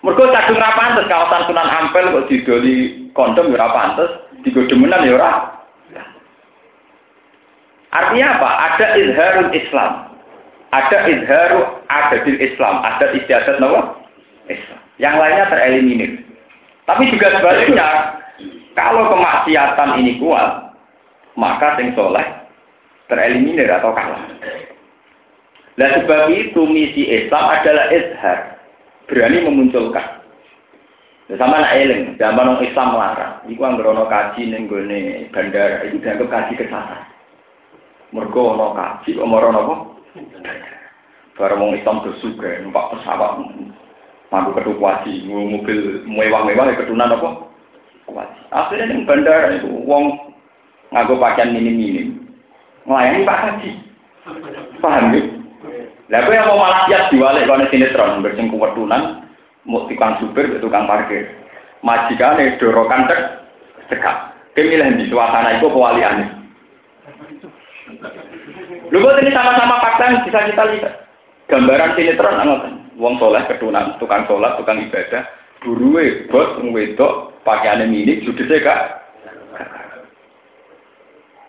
Mereka 0.01 0.33
kadung 0.33 0.61
rapantes 0.61 1.09
kawasan 1.09 1.47
Sunan 1.49 1.69
Ampel 1.71 2.13
kok 2.13 2.27
didoli 2.29 3.09
kondom 3.13 3.53
ya 3.53 3.63
rapantes, 3.63 4.11
digodemenan 4.43 5.07
ya 5.07 5.17
ora. 5.17 5.60
Artinya 7.91 8.27
apa? 8.39 8.51
Ada 8.71 8.87
izharul 8.99 9.51
Islam 9.51 10.11
ada 10.71 10.99
izharu 11.11 11.83
adadil 11.91 12.39
Islam, 12.39 12.83
ada 12.87 13.11
istiadat 13.15 13.59
nawa 13.59 13.99
Islam. 14.47 14.81
Yang 15.03 15.15
lainnya 15.19 15.45
tereliminir. 15.51 16.13
Tapi 16.87 17.11
juga 17.11 17.39
sebaliknya, 17.39 17.89
kalau 18.79 19.11
kemaksiatan 19.11 19.99
ini 20.03 20.19
kuat, 20.23 20.75
maka 21.35 21.79
sing 21.79 21.95
soleh 21.99 22.23
tereliminir 23.11 23.67
atau 23.67 23.91
kalah. 23.91 24.23
Nah 25.75 25.89
sebab 26.03 26.31
itu 26.31 26.63
misi 26.67 27.09
Islam 27.09 27.45
adalah 27.51 27.91
izhar, 27.91 28.39
berani 29.11 29.39
memunculkan. 29.43 30.23
Sama 31.39 31.63
nak 31.63 31.79
eling, 31.79 32.19
zaman 32.19 32.59
orang 32.59 32.67
Islam 32.67 32.91
melarang. 32.91 33.35
Iku 33.47 33.63
anggerono 33.63 34.11
kaji 34.11 34.51
ning 34.51 34.67
bandara, 35.31 35.87
itu 35.87 36.03
dianggap 36.03 36.27
kaji 36.27 36.59
kesasar. 36.59 37.10
Mergo 38.11 38.55
ono 38.55 38.75
kaji, 38.75 39.19
omoro 39.23 39.55
apa? 39.55 39.75
Barang 41.39 41.63
wong 41.63 41.71
Islam 41.79 42.03
bersuga, 42.03 42.59
numpak 42.61 42.99
pesawat, 42.99 43.39
mampu 44.29 44.51
ketu 44.59 44.77
kuasi, 44.77 45.25
mobil 45.25 46.05
mewah-mewah 46.05 46.75
ketunan 46.75 47.15
apa? 47.15 47.49
Kuasi. 48.05 48.39
Akhirnya 48.51 48.91
yang 48.91 49.07
bandara 49.07 49.55
itu 49.57 49.71
wong 49.87 50.35
nganggo 50.91 51.17
pakaian 51.23 51.55
minim-minim, 51.55 52.19
melayani 52.83 53.23
Pak 53.23 53.41
Haji. 53.47 53.71
Paham 54.83 55.15
ya? 55.15 55.23
Lah 56.11 56.27
yang 56.27 56.51
mau 56.51 56.59
malah 56.59 56.91
siap 56.91 57.15
diwalik 57.15 57.47
kono 57.47 57.71
sinetron 57.71 58.27
bersing 58.27 58.51
kuwetunan, 58.51 59.23
mau 59.63 59.87
tukang 59.87 60.19
supir, 60.19 60.59
tukang 60.59 60.91
parkir. 60.91 61.31
Majikane 61.87 62.59
dorokan 62.59 63.07
cek 63.07 63.21
cekak. 63.89 64.35
Kemilih 64.59 64.99
di 64.99 65.07
suasana 65.07 65.63
itu 65.63 65.71
pewaliannya. 65.71 66.40
Lu 68.91 68.99
buat 68.99 69.23
ini 69.23 69.31
sama-sama 69.31 69.79
fakta 69.79 70.03
yang 70.11 70.23
bisa 70.27 70.39
kita 70.51 70.65
lihat. 70.75 70.95
Gambaran 71.51 71.95
sinetron 71.95 72.41
angkat. 72.41 72.73
Wong 73.01 73.17
soleh 73.17 73.41
ketunan, 73.49 73.97
tukang 73.97 74.29
sholat, 74.29 74.61
tukang 74.61 74.77
ibadah, 74.77 75.25
buruwe 75.65 76.29
bos 76.29 76.61
wedok 76.61 77.33
pakaiannya 77.49 77.89
mini, 77.89 78.21
judulnya 78.21 78.61
kak. 78.61 78.83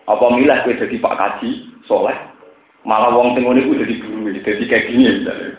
Apa 0.08 0.24
milah 0.32 0.64
gue 0.64 0.80
jadi 0.80 0.96
Pak 0.96 1.14
Kaji, 1.14 1.50
soleh, 1.84 2.16
malah 2.88 3.12
wong 3.12 3.36
tengok 3.36 3.52
ini 3.52 3.84
jadi 3.84 3.94
buruwe, 4.00 4.40
jadi 4.40 4.64
kayak 4.64 4.86
gini 4.88 5.04
misalnya. 5.20 5.50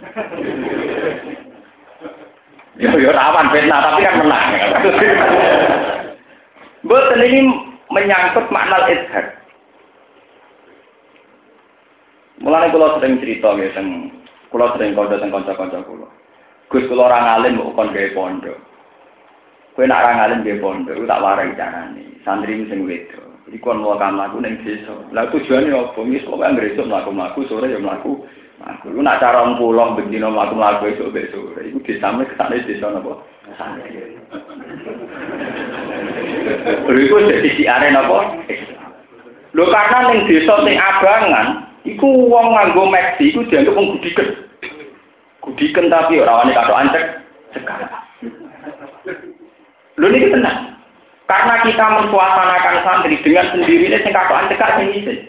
Ya, 2.81 2.89
ya 2.89 3.11
rawan 3.13 3.53
fitnah, 3.53 3.79
tapi 3.86 4.01
kan 4.01 4.17
menang. 4.17 4.49
Buat 6.89 7.15
ini 7.21 7.53
menyangkut 7.93 8.49
makna 8.49 8.89
izhar. 8.89 9.42
Mulane 12.41 12.73
kula 12.73 12.97
sering 12.97 13.21
cerita 13.21 13.53
nggih 13.53 13.73
teng 13.77 14.09
kula 14.49 14.73
sering 14.73 14.97
kanca 14.97 15.21
teng 15.21 15.29
kanca-kanca 15.29 15.86
kula. 15.86 16.09
Gus 16.73 16.89
kula 16.89 17.05
ora 17.05 17.19
ngalim 17.21 17.61
kok 17.61 17.73
kon 17.77 17.93
gawe 17.93 18.09
pondok. 18.17 18.57
Kowe 19.77 19.86
nak 19.86 20.01
ora 20.01 20.11
ngalim 20.17 20.41
gawe 20.41 20.57
pondok, 20.57 21.05
tak 21.05 21.21
warai 21.21 21.53
carane. 21.53 22.03
Santri 22.25 22.65
sing 22.65 22.89
wedo. 22.89 23.21
Iku 23.53 23.61
kon 23.61 23.86
mau 23.86 23.99
kamlaku 23.99 24.41
ning 24.41 24.57
desa. 24.65 24.95
Lah 25.13 25.29
tujuane 25.29 25.69
opo? 25.69 26.01
Wis 26.07 26.25
kok 26.25 26.41
anggere 26.41 26.73
esuk 26.73 26.89
mlaku-mlaku 26.89 27.45
sore 27.45 27.69
ya 27.69 27.77
mlaku. 27.77 28.25
Aku 28.63 28.95
lu 28.95 29.03
nak 29.03 29.19
cara 29.19 29.43
pulang 29.59 29.93
bendino 29.93 30.34
mlaku-mlaku 30.34 30.95
esuk 30.95 31.13
besok. 31.13 31.59
Iku 31.61 31.77
disame 31.86 32.25
kesane 32.25 32.65
desa 32.65 32.89
napa? 32.89 33.21
Santri. 33.59 34.17
Beriku 36.88 37.21
jadi 37.29 37.49
si 37.53 37.63
arena 37.69 38.07
apa? 38.07 38.41
Lho 39.53 39.69
karena 39.69 39.99
ning 40.09 40.25
desa 40.25 40.53
sing 40.65 40.75
abangan, 40.81 41.47
Iku 41.84 42.31
wong 42.31 42.55
nganggo 42.55 42.88
meksi 42.88 43.36
iku 43.36 43.43
dianggap 43.51 43.75
wong 43.75 43.99
gudiken. 43.99 44.27
Gudiken 45.43 45.91
tapi 45.91 46.23
ora 46.23 46.39
wani 46.39 46.55
katok 46.55 46.79
ancek 46.79 47.03
sekarang. 47.51 47.91
Lho 49.99 50.07
niki 50.07 50.31
tenang. 50.31 50.79
Karena 51.27 51.55
kita 51.63 51.86
mensuasanakan 51.99 52.77
santri 52.88 53.19
dengan 53.19 53.51
sendirinya 53.51 53.99
sing 53.99 54.15
katok 54.15 54.39
ancek 54.47 54.59
sing. 54.79 55.19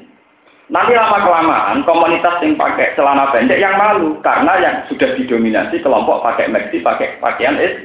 Nanti 0.72 0.96
lama 0.96 1.20
kelamaan 1.20 1.84
komunitas 1.84 2.40
yang 2.40 2.56
pakai 2.56 2.96
celana 2.96 3.28
pendek 3.34 3.60
yang 3.60 3.76
malu 3.76 4.16
karena 4.24 4.56
yang 4.64 4.74
sudah 4.88 5.12
didominasi 5.12 5.76
kelompok 5.84 6.24
pakai 6.24 6.48
maxi, 6.48 6.80
pakai 6.80 7.20
pakaian 7.20 7.60
is. 7.60 7.84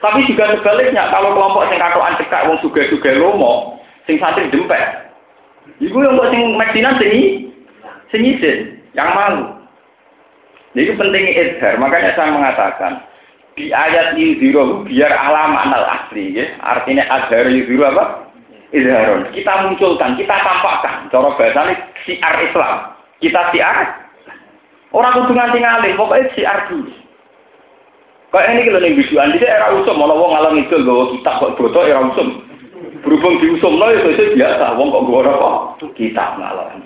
Tapi 0.00 0.24
juga 0.24 0.56
sebaliknya 0.56 1.12
kalau 1.12 1.36
kelompok 1.36 1.68
yang 1.68 1.82
katoan 1.82 2.16
cekak 2.16 2.48
wong 2.48 2.56
suga-suga 2.64 3.10
lomo, 3.20 3.76
sing 4.08 4.16
santri 4.16 4.48
dempet. 4.48 5.12
Iku 5.82 6.00
yang 6.00 6.16
buat 6.16 6.32
sing 6.32 6.56
maxinan 6.56 6.96
sing 6.96 7.45
sing 8.10 8.22
yang 8.96 9.10
malu. 9.12 9.56
Jadi 10.76 10.92
itu 10.92 10.94
pentingnya 11.00 11.32
izhar, 11.32 11.74
makanya 11.80 12.12
saya 12.12 12.36
mengatakan 12.36 12.92
di 13.56 13.72
ayat 13.72 14.12
yudhiro 14.20 14.84
biar 14.84 15.08
alam 15.08 15.56
anal 15.56 15.88
asli, 15.88 16.36
ya. 16.36 16.52
artinya 16.60 17.08
azhar 17.08 17.48
yudhiro 17.48 17.88
apa? 17.88 18.26
izharun. 18.76 19.30
Kita 19.32 19.52
munculkan, 19.66 20.20
kita 20.20 20.36
tampakkan. 20.36 21.08
Cara 21.08 21.32
bahasanya 21.32 21.74
siar 22.04 22.34
Islam. 22.44 22.76
Kita 23.22 23.40
siar. 23.54 23.78
Orang 24.92 25.16
kudu 25.16 25.32
nganti 25.34 25.58
ngalih, 25.60 25.92
pokoknya 25.98 26.32
siar 26.36 26.58
dulu. 26.70 26.92
Kayak 28.34 28.48
ini 28.52 28.66
kalau 28.68 28.80
nih 28.82 28.92
biduan, 29.00 29.32
di 29.32 29.38
era 29.48 29.68
usum, 29.72 29.96
mau 29.96 30.12
wong 30.12 30.30
ngalang 30.34 30.60
itu 30.60 30.76
gue 30.76 31.04
kitab 31.16 31.40
kok 31.40 31.56
bodoh 31.56 31.88
era 31.88 32.04
usum. 32.04 32.44
Berhubung 33.00 33.40
di 33.40 33.46
usum 33.56 33.80
lo 33.80 33.88
itu 33.88 34.36
biasa, 34.36 34.76
wong 34.76 34.92
kok 34.92 35.04
gue 35.08 35.20
apa? 35.24 35.50
Kitab 35.96 36.36
ngalang. 36.36 36.84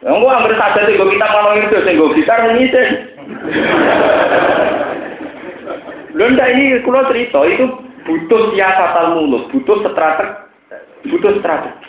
Yang 0.00 0.16
gue 0.16 0.32
hampir 0.32 0.54
saja 0.56 0.80
sih 0.88 0.96
kitab 0.96 1.28
ngalang 1.28 1.60
itu, 1.60 1.76
sih 1.84 1.92
gue 1.92 2.14
gitar 2.16 2.40
ini 2.56 2.64
sih. 2.72 2.86
Lunda 6.16 6.44
ini 6.48 6.80
kalau 6.80 7.04
cerita 7.12 7.40
itu 7.44 7.64
butuh 8.08 8.42
siasatan 8.56 9.06
mulut, 9.16 9.52
butuh 9.52 9.84
strategi, 9.84 11.06
butuh 11.08 11.32
strategi. 11.38 11.88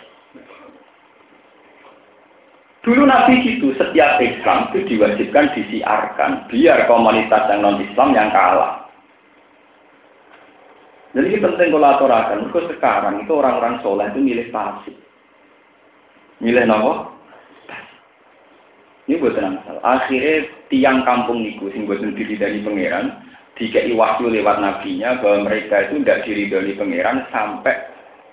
Dulu 2.82 3.06
Nabi 3.06 3.46
gitu, 3.46 3.78
setiap 3.78 4.18
Islam 4.18 4.74
itu 4.74 4.90
diwajibkan 4.90 5.54
disiarkan, 5.54 6.50
biar 6.50 6.90
komunitas 6.90 7.46
yang 7.54 7.62
non-Islam 7.62 8.10
yang 8.18 8.34
kalah. 8.34 8.90
Jadi 11.14 11.28
ini 11.28 11.44
penting 11.44 11.70
kalau 11.76 11.92
aturakan, 11.92 12.50
Kok 12.50 12.72
sekarang 12.72 13.22
itu 13.22 13.32
orang-orang 13.36 13.84
soleh 13.86 14.08
itu 14.10 14.20
milih 14.24 14.48
pasif. 14.50 14.96
Milih 16.42 16.66
nopo? 16.66 17.21
Ini 19.10 19.18
buat 19.18 19.34
masalah. 19.34 19.82
Akhirnya 19.82 20.46
tiang 20.70 21.02
kampung 21.02 21.42
niku, 21.42 21.74
sing 21.74 21.90
buat 21.90 22.02
diri 22.02 22.38
dari 22.38 22.62
pangeran, 22.62 23.18
dikei 23.58 23.94
wahyu 23.98 24.30
lewat 24.30 24.62
nabinya 24.62 25.18
bahwa 25.20 25.50
mereka 25.50 25.90
itu 25.90 26.06
tidak 26.06 26.22
diridhoi 26.26 26.78
pangeran 26.78 27.26
sampai 27.34 27.76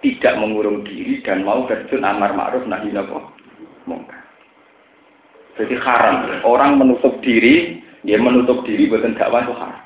tidak 0.05 0.39
mengurung 0.39 0.87
diri 0.87 1.25
dan 1.27 1.43
mau 1.43 1.67
terjun 1.67 2.07
amar 2.07 2.37
ma'ruf 2.37 2.63
nahi 2.69 2.93
mungkar. 3.89 4.23
Jadi 5.59 5.75
haram. 5.83 6.31
Orang 6.47 6.79
menutup 6.79 7.19
diri, 7.19 7.83
dia 8.07 8.21
menutup 8.21 8.63
diri 8.63 8.87
bukan 8.87 9.19
dakwah 9.19 9.43
itu 9.43 9.55
haram. 9.59 9.83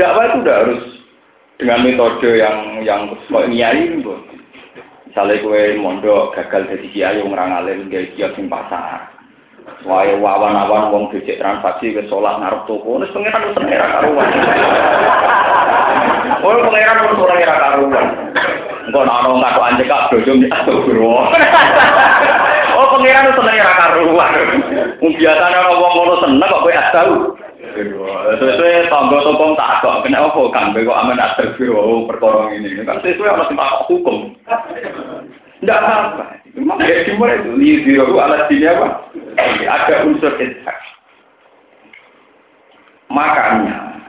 Dakwah 0.00 0.24
itu 0.24 0.36
udah 0.46 0.56
harus 0.64 0.82
dengan 1.58 1.84
metode 1.84 2.30
yang 2.38 2.58
yang 2.86 3.12
kok 3.12 3.44
nyai. 3.50 4.00
Misalnya 5.08 5.42
gue 5.42 5.62
mondok 5.80 6.36
gagal 6.36 6.70
jadi 6.72 6.86
kiai 6.94 7.18
yang 7.20 7.34
ngalim 7.34 7.90
gaya 7.90 8.06
kiai 8.14 8.32
sing 8.38 8.46
pasar. 8.46 9.17
Wae 9.86 10.18
wawan-awan 10.18 10.90
wong 10.90 11.04
becek 11.14 11.38
transaksi 11.38 11.94
ke 11.94 12.02
sholat 12.10 12.42
ngarep 12.42 12.66
toko, 12.66 12.98
wis 12.98 13.08
pengiran 13.14 13.46
wis 13.46 13.54
seneng 13.54 13.78
ra 13.78 13.88
karuan. 13.94 14.28
Oh, 16.42 16.52
pengiran 16.66 17.02
wis 17.06 17.22
ora 17.22 17.34
ra 17.38 17.56
karuan. 17.56 18.06
Engko 18.90 19.00
nek 19.06 19.16
ana 19.22 19.30
ngako 19.38 19.60
anje 19.64 19.84
kak 19.86 20.10
bojo 20.10 20.32
astagfirullah. 20.50 21.26
Oh, 22.74 22.86
pengiran 22.98 23.28
wis 23.30 23.36
seneng 23.38 23.56
ra 23.62 23.74
karuan. 23.78 24.32
Wong 24.98 25.12
biasane 25.14 25.56
ana 25.56 25.72
wong 25.78 25.92
ngono 25.94 26.14
seneng 26.26 26.48
kok 26.50 26.62
kowe 26.66 26.74
astau. 26.74 27.12
Sesuai 28.28 28.90
tangga 28.90 29.18
toko 29.22 29.44
tak 29.54 29.72
kok, 29.80 30.02
kenapa 30.02 30.34
kok 30.34 30.50
kan 30.50 30.74
kok 30.74 31.00
aman 31.06 31.22
astagfirullah 31.22 32.02
perkara 32.10 32.50
ini. 32.50 32.82
Kan 32.82 32.98
sesuai 33.00 33.30
ana 33.30 33.44
sing 33.46 33.56
hukum. 33.86 34.34
Tidak 35.58 35.78
apa-apa. 35.78 36.24
Memang 36.54 36.78
ya 36.82 37.06
dimulai 37.06 37.42
itu. 37.42 37.50
Liziru 37.54 38.18
alat 38.18 38.46
sini 38.46 38.66
apa? 38.66 39.10
Ada 39.66 40.06
unsur 40.06 40.34
ishak. 40.38 40.78
Makanya, 43.08 44.04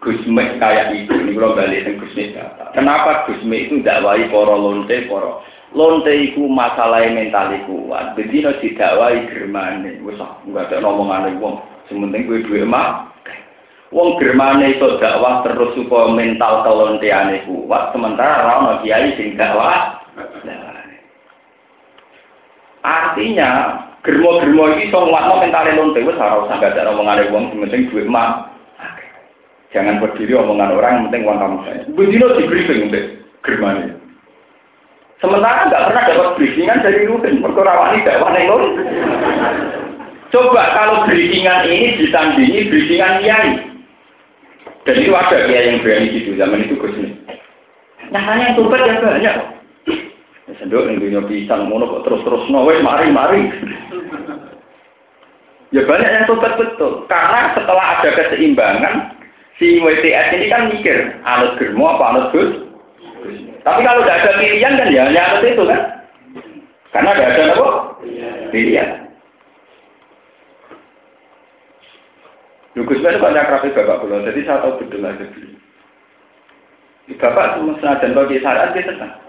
Gusme 0.00 0.56
kayak 0.56 0.96
itu, 0.96 1.12
ini 1.12 1.36
kalau 1.36 1.52
balik 1.52 1.84
ke 1.84 1.92
Gusme 2.00 2.32
Kenapa 2.72 3.28
Gusme 3.28 3.52
itu 3.52 3.84
dakwai 3.84 4.32
poro 4.32 4.56
lonte 4.56 5.04
poro? 5.06 5.44
Lonte 5.76 6.10
itu 6.10 6.48
masalah 6.48 7.04
mental 7.12 7.52
kuat. 7.68 8.16
Bedino 8.16 8.50
didakwai 8.58 9.28
germane. 9.28 10.00
Wes 10.02 10.18
enggak 10.18 10.72
ada 10.72 10.82
ngomongan 10.82 11.38
wong. 11.38 11.62
Sementing 11.86 12.26
gue 12.26 12.42
duwe 12.48 12.66
emak. 12.66 13.12
Wong 13.92 14.18
germane 14.18 14.74
itu 14.74 14.98
dakwah 14.98 15.46
terus 15.46 15.76
supaya 15.76 16.10
mental 16.10 16.66
kelonteane 16.66 17.44
kuat. 17.46 17.94
Sementara 17.94 18.50
orang 18.50 18.82
kiai 18.82 19.14
sing 19.20 19.36
dakwah. 19.36 19.99
Artinya, 22.80 23.50
germo-germo 24.00 24.64
ini 24.72 24.88
so 24.88 25.04
ngwakno 25.04 25.44
mentale 25.44 25.76
lonte 25.76 26.00
wis 26.00 26.16
ora 26.16 26.48
usah 26.48 26.56
gak 26.56 26.72
ada 26.72 26.88
omongane 26.92 27.28
wong 27.28 27.52
penting 27.52 27.92
duit 27.92 28.08
mah. 28.08 28.48
Jangan 29.70 30.02
berdiri 30.02 30.34
omongan 30.34 30.74
orang 30.74 30.92
yang 30.92 31.04
penting 31.08 31.22
uang 31.28 31.38
kamu 31.38 31.58
saya. 31.62 31.80
Begini 31.94 32.26
di 32.26 32.44
briefing 32.48 32.90
deh, 32.90 33.04
germani. 33.46 33.94
Sementara 35.20 35.68
nggak 35.68 35.84
pernah 35.92 36.02
dapat 36.08 36.28
briefingan 36.40 36.80
dari 36.80 37.04
Ruben, 37.04 37.44
perkara 37.44 37.76
wani 37.76 38.02
gak 38.02 38.24
wani 38.24 38.48
lor. 38.48 38.62
Coba 40.32 40.62
kalau 40.72 41.04
briefingan 41.04 41.68
ini 41.68 42.00
ditandingi 42.00 42.60
briefingan 42.72 43.20
kiai. 43.20 43.52
Dan 44.88 44.96
itu 44.96 45.12
ada 45.12 45.44
kiai 45.44 45.68
yang 45.68 45.84
berani 45.84 46.08
gitu 46.08 46.40
zaman 46.40 46.64
itu 46.64 46.74
Gus 46.80 46.96
Nyatanya 48.10 48.42
yang 48.42 48.56
tumpet 48.56 48.80
ya 48.80 48.96
banyak. 48.96 49.36
Sendok 50.60 50.92
yang 50.92 51.00
dunia 51.00 51.24
pisang, 51.24 51.72
ngono 51.72 51.88
kok 51.88 52.04
terus-terus 52.04 52.44
no, 52.52 52.68
mari 52.68 53.08
mari. 53.08 53.40
ya 55.72 55.88
banyak 55.88 56.10
yang 56.12 56.28
sobat 56.28 56.52
betul, 56.60 57.08
karena 57.08 57.56
setelah 57.56 57.96
ada 57.96 58.08
keseimbangan, 58.12 59.16
si 59.56 59.80
WTS 59.80 60.36
ini 60.36 60.46
kan 60.52 60.68
mikir, 60.68 61.16
anut 61.24 61.56
germo 61.56 61.96
apa 61.96 62.04
anut 62.12 62.26
gus. 62.36 62.50
Tapi 63.64 63.80
kalau 63.88 64.04
tidak 64.04 64.20
ada 64.20 64.32
pilihan 64.36 64.76
kan 64.76 64.88
ya 64.92 65.02
hanya 65.08 65.22
anut 65.32 65.48
itu 65.48 65.64
kan. 65.64 65.80
Karena 66.92 67.10
tidak 67.16 67.30
ada 67.32 67.44
apa? 67.56 67.68
Pilihan. 68.52 68.88
Gus 72.80 73.00
itu 73.00 73.16
banyak 73.16 73.48
rapi 73.48 73.72
bapak 73.72 74.00
pulau, 74.04 74.24
jadi 74.28 74.40
saya 74.44 74.60
tahu 74.60 74.76
betul 74.84 75.08
aja. 75.08 75.24
Bapak 77.16 77.56
cuma 77.56 77.76
senajan 77.80 78.12
bagi 78.12 78.44
saran 78.44 78.72
dia 78.76 78.84
tenang. 78.84 79.19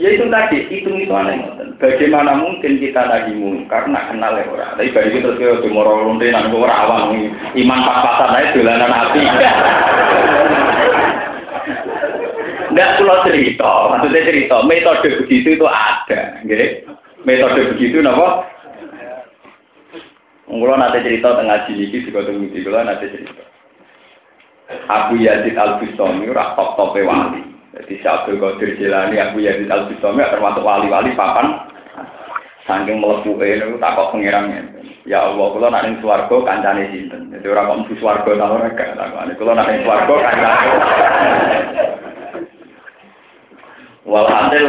Ya 0.00 0.16
itu 0.16 0.32
tadi, 0.32 0.64
hitung 0.72 0.96
itu 0.96 1.12
aneh. 1.12 1.36
Bagaimana 1.76 2.32
mungkin 2.40 2.80
kita 2.80 3.04
lagi 3.04 3.36
mungkar, 3.36 3.84
nak 3.84 4.08
kenal 4.08 4.32
ya 4.32 4.48
orang. 4.48 4.72
Tapi 4.80 4.96
bagi 4.96 5.20
kita 5.20 5.36
terus 5.36 5.60
ke 5.60 5.68
moro 5.68 6.00
lonte, 6.00 6.24
nak 6.32 6.48
orang 6.48 6.80
awang, 6.88 7.12
iman 7.52 7.80
pas-pasan 7.84 8.32
aja 8.32 8.56
dolanan 8.56 8.96
api. 8.96 9.22
Enggak 12.72 12.96
pulau 12.96 13.20
cerita, 13.28 13.72
maksudnya 13.92 14.24
cerita, 14.24 14.56
metode 14.64 15.08
begitu 15.20 15.48
itu 15.60 15.66
ada. 15.68 16.20
Metode 17.28 17.60
begitu, 17.76 18.00
napa? 18.00 18.48
Kalau 20.48 20.76
nanti 20.80 21.04
cerita 21.04 21.36
tengah 21.36 21.68
sini, 21.68 21.92
juga 21.92 22.24
tunggu 22.24 22.48
di 22.48 22.64
nanti 22.64 23.12
cerita. 23.12 23.44
Abu 24.88 25.20
Yazid 25.20 25.60
Al 25.60 25.76
Bustami, 25.76 26.30
rak 26.32 26.56
top 26.56 26.78
top 26.78 26.96
wali. 26.96 27.49
Jadi 27.70 28.02
Syabdul 28.02 28.42
Qadir 28.42 28.74
Jilani, 28.82 29.22
Abu 29.22 29.46
Yazid 29.46 29.70
Al 29.70 29.86
Bistami 29.86 30.26
termasuk 30.26 30.66
wali-wali 30.66 31.14
papan. 31.14 31.70
Saking 32.66 32.98
melebu 32.98 33.38
itu 33.38 33.78
takut 33.78 34.10
pengirangnya. 34.14 34.62
Ya 35.06 35.26
Allah, 35.26 35.46
kalau 35.54 35.70
nanti 35.72 35.96
suarga 36.02 36.36
kancane 36.44 36.92
sinten. 36.92 37.30
Jadi 37.32 37.46
orang 37.48 37.66
kok 37.66 37.78
mesti 37.82 37.94
suarga 38.02 38.30
tahu 38.30 38.54
mereka. 38.58 38.84
Kalau 39.38 39.54
nanti 39.54 39.82
suarga 39.86 40.14
kancane. 40.18 40.70
Walhasil, 44.04 44.66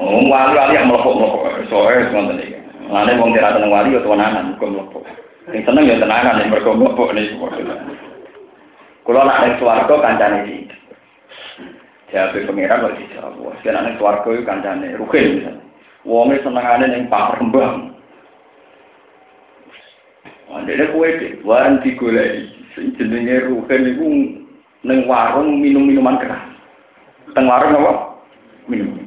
wali-wali 0.00 0.74
yang 0.74 0.88
melepuk-melepuk. 0.88 1.44
Soalnya 1.68 2.08
semuanya 2.08 2.34
ini. 2.40 2.58
Nanti 2.90 3.14
mau 3.14 3.30
tidak 3.30 3.54
tenang 3.54 3.70
wali, 3.70 3.94
ya 3.94 4.00
tenanan, 4.02 4.44
bukan 4.56 4.70
melepuk. 4.74 5.04
Yang 5.52 5.62
seneng 5.68 5.84
ya 5.86 5.96
tenanan, 6.00 6.40
yang 6.40 6.48
mereka 6.48 6.70
melepuk. 6.72 7.08
Kalau 9.04 9.22
nanti 9.28 9.48
suarga 9.60 9.94
kancane 10.00 10.38
sinten. 10.48 10.79
Jawab 12.10 12.34
pangeran 12.42 12.82
kok 12.82 12.96
dijawab. 12.98 13.54
Sekarang 13.62 13.82
ning 13.86 13.94
swarga 14.02 14.28
iku 14.34 14.42
kancane 14.42 14.98
rugen 14.98 15.26
misalnya. 15.38 15.62
Wonge 16.02 16.42
senengane 16.42 16.86
ning 16.90 17.06
Pak. 17.06 17.38
Ada 20.50 20.90
kue 20.90 21.08
deh, 21.22 21.32
warung 21.46 21.78
digoleki. 21.86 22.50
Jenenge 22.98 23.46
rugen 23.46 23.82
iku 23.94 24.06
ning 24.82 24.98
warung 25.06 25.62
minum 25.62 25.86
minuman 25.86 26.18
keras. 26.18 26.42
Teng 27.30 27.46
warung 27.46 27.78
apa? 27.78 27.92
Minum. 28.66 29.06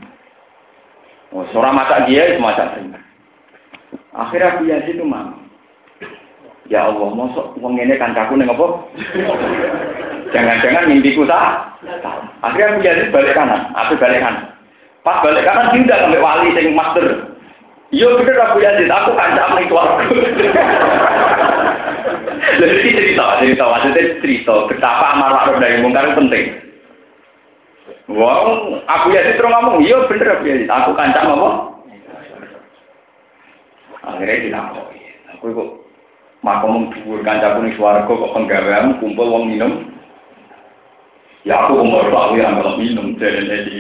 Oh, 1.36 1.44
seorang 1.52 1.76
masak 1.76 2.08
dia 2.08 2.30
itu 2.30 2.40
masak 2.40 2.72
benar. 2.78 3.02
Akhirnya 4.14 4.54
Abu 4.54 4.70
Yazid 4.70 4.96
itu 4.96 5.04
mau. 5.04 5.34
Ya 6.72 6.88
Allah, 6.88 7.10
mosok 7.12 7.60
wong 7.60 7.76
ini 7.76 8.00
kancaku 8.00 8.40
ning 8.40 8.48
apa? 8.48 8.66
Jangan-jangan 10.34 10.88
mimpiku 10.88 11.28
tak. 11.28 11.73
Akhirnya 12.44 12.68
Abu 12.76 12.82
Yazid 12.84 13.08
balik 13.12 13.36
kanan, 13.36 13.72
aku 13.76 13.96
balik 14.00 14.24
kanan. 14.24 14.52
Pas 15.04 15.20
balik 15.24 15.44
kanan 15.44 15.72
tidak 15.76 16.00
sampai 16.00 16.24
wali 16.24 16.56
sing 16.56 16.72
master. 16.76 17.06
Iya 17.94 18.08
bener 18.18 18.38
Abu 18.42 18.58
Yazid, 18.64 18.90
aku 18.90 19.12
kancam 19.14 19.50
ning 19.60 19.68
keluarga. 19.70 20.06
Jadi 22.44 22.90
cerita, 22.92 23.26
cerita, 23.40 23.64
maksudnya 23.70 24.04
cerita 24.20 24.54
betapa 24.68 25.06
amar 25.16 25.32
ma'ruf 25.32 25.62
dari 25.62 25.80
mungkar 25.80 26.12
penting. 26.18 26.60
Wow, 28.12 28.80
Abu 28.90 29.16
Yazid 29.16 29.40
terus 29.40 29.52
ngomong, 29.52 29.84
iya 29.84 30.04
bener 30.10 30.40
Abu 30.40 30.44
Yazid, 30.50 30.68
aku 30.68 30.92
kancam 30.98 31.38
apa? 31.38 31.50
Akhirnya 34.04 34.44
dilakoni. 34.44 35.00
Aku 35.32 35.56
kok 35.56 35.70
makom 36.44 36.92
dhuwur 36.92 37.24
kancaku 37.24 37.64
ning 37.64 37.74
swarga 37.80 38.10
kok 38.10 38.34
penggawean 38.36 39.00
kumpul 39.00 39.32
wong 39.32 39.48
minum. 39.48 39.93
Ya 41.44 41.60
aku 41.60 41.76
kumpul 41.76 42.08
tok 42.08 42.32
aku 42.32 42.40
yang 42.40 42.56
melok 42.56 42.80
minum 42.80 43.20
jadi 43.20 43.68
di 43.68 43.80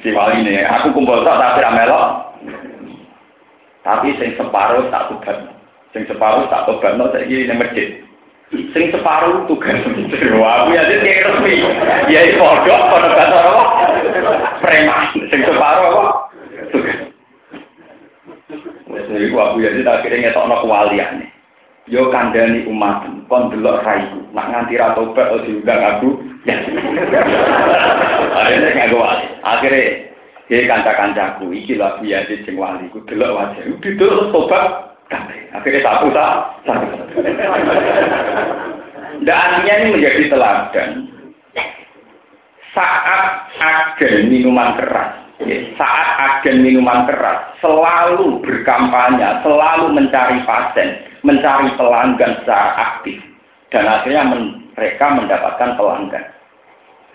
si 0.00 0.08
wali 0.16 0.40
ini. 0.40 0.64
Aku 0.64 0.96
kumpul 0.96 1.20
tok 1.20 1.36
tapi 1.36 1.60
melok. 1.60 2.32
Tapi 3.84 4.16
sing 4.16 4.32
separuh 4.40 4.88
tak 4.88 5.12
tobat. 5.12 5.52
Sing 5.92 6.08
separuh 6.08 6.48
tak 6.48 6.64
tobat 6.64 6.96
no 6.96 7.12
saiki 7.12 7.44
ning 7.44 7.60
masjid. 7.60 8.00
Sing 8.72 8.88
separuh 8.88 9.44
tugas 9.44 9.76
Wah, 10.40 10.64
aku 10.64 10.72
ya 10.72 10.88
jadi 10.88 11.28
resmi. 11.28 11.60
Ya 12.08 12.20
iki 12.24 12.40
pondok 12.40 12.80
padha 12.88 13.10
karo 13.12 13.36
apa? 13.52 13.64
Preman. 14.64 15.28
Sing 15.28 15.40
separuh 15.44 15.84
apa? 15.92 16.12
Tugas. 16.72 16.98
Wes 18.88 19.04
aku 19.12 19.56
ya 19.60 19.70
akhirnya 19.76 20.32
ngetokno 20.32 20.56
kewaliane. 20.64 21.33
Yo 21.84 22.08
kandhani 22.08 22.64
umat, 22.64 23.04
kon 23.28 23.52
delok 23.52 23.84
raiku. 23.84 24.24
Nak 24.32 24.48
nganti 24.48 24.80
ra 24.80 24.96
tobat 24.96 25.28
ojo 25.36 25.44
diundang 25.44 25.84
aku. 25.84 26.08
Ya. 26.48 26.56
Akhirnya 28.32 28.72
nggak 28.72 28.96
wali. 28.96 29.26
Akhirnya 29.44 29.84
dia 30.48 30.64
kanca-kancaku, 30.64 31.52
iki 31.52 31.76
lah 31.76 32.00
biasa 32.00 32.40
sing 32.48 32.56
wali 32.56 32.88
ku 32.88 33.04
delok 33.04 33.36
wajah. 33.36 33.68
Didelok 33.84 34.32
tobat 34.32 34.94
Akhirnya 35.54 35.84
satu 35.84 36.06
satu. 36.10 36.40
Dan 39.24 39.36
artinya 39.36 39.74
ini 39.78 39.94
menjadi 39.94 40.22
teladan. 40.32 40.90
Saat 42.74 43.54
agen 43.62 44.34
minuman 44.34 44.74
keras, 44.74 45.14
ya, 45.46 45.62
saat 45.78 46.08
agen 46.18 46.66
minuman 46.66 47.06
keras 47.06 47.54
selalu 47.62 48.42
berkampanye, 48.42 49.46
selalu 49.46 49.94
mencari 49.94 50.42
pasien, 50.42 51.06
mencari 51.24 51.72
pelanggan 51.74 52.44
secara 52.44 52.70
aktif, 52.76 53.18
dan 53.72 53.88
akhirnya 53.88 54.22
mereka 54.76 55.06
mendapatkan 55.16 55.70
pelanggan. 55.80 56.24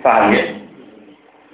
Paham 0.01 0.33
ya? 0.33 0.45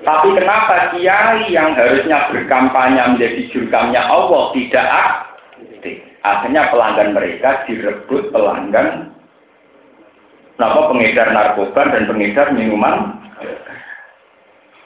Tapi 0.05 0.27
kenapa 0.35 0.91
kiai 0.95 1.51
yang 1.51 1.75
harusnya 1.75 2.29
berkampanye 2.31 3.03
menjadi 3.15 3.41
jurkamnya 3.51 4.01
Allah 4.07 4.43
tidak 4.55 4.87
aktif? 4.87 5.97
Akhirnya 6.25 6.71
pelanggan 6.73 7.13
mereka 7.13 7.63
direbut 7.69 8.33
pelanggan 8.33 9.15
Kenapa 10.55 10.87
pengedar 10.87 11.27
narkoba 11.35 11.81
dan 11.91 12.07
pengedar 12.07 12.47
minuman? 12.55 13.19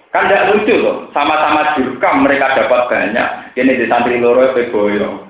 Kan 0.09 0.25
tidak 0.25 0.57
lucu 0.57 0.81
loh, 0.81 1.05
sama-sama 1.13 1.77
jurkam 1.77 2.25
mereka 2.25 2.57
dapat 2.57 2.89
banyak. 2.89 3.53
Ini 3.53 3.77
di 3.77 3.85
santri 3.85 4.17
loro 4.17 4.49
boyo. 4.73 5.29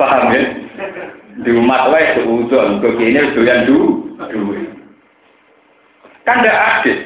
Paham 0.00 0.32
ya? 0.32 0.42
Di 1.38 1.50
umat 1.54 1.94
wae 1.94 2.18
seudon, 2.18 2.82
begini 2.82 3.30
doyan 3.36 3.70
du. 3.70 4.10
Kan 6.26 6.42
tidak 6.42 6.82
adil. 6.82 6.98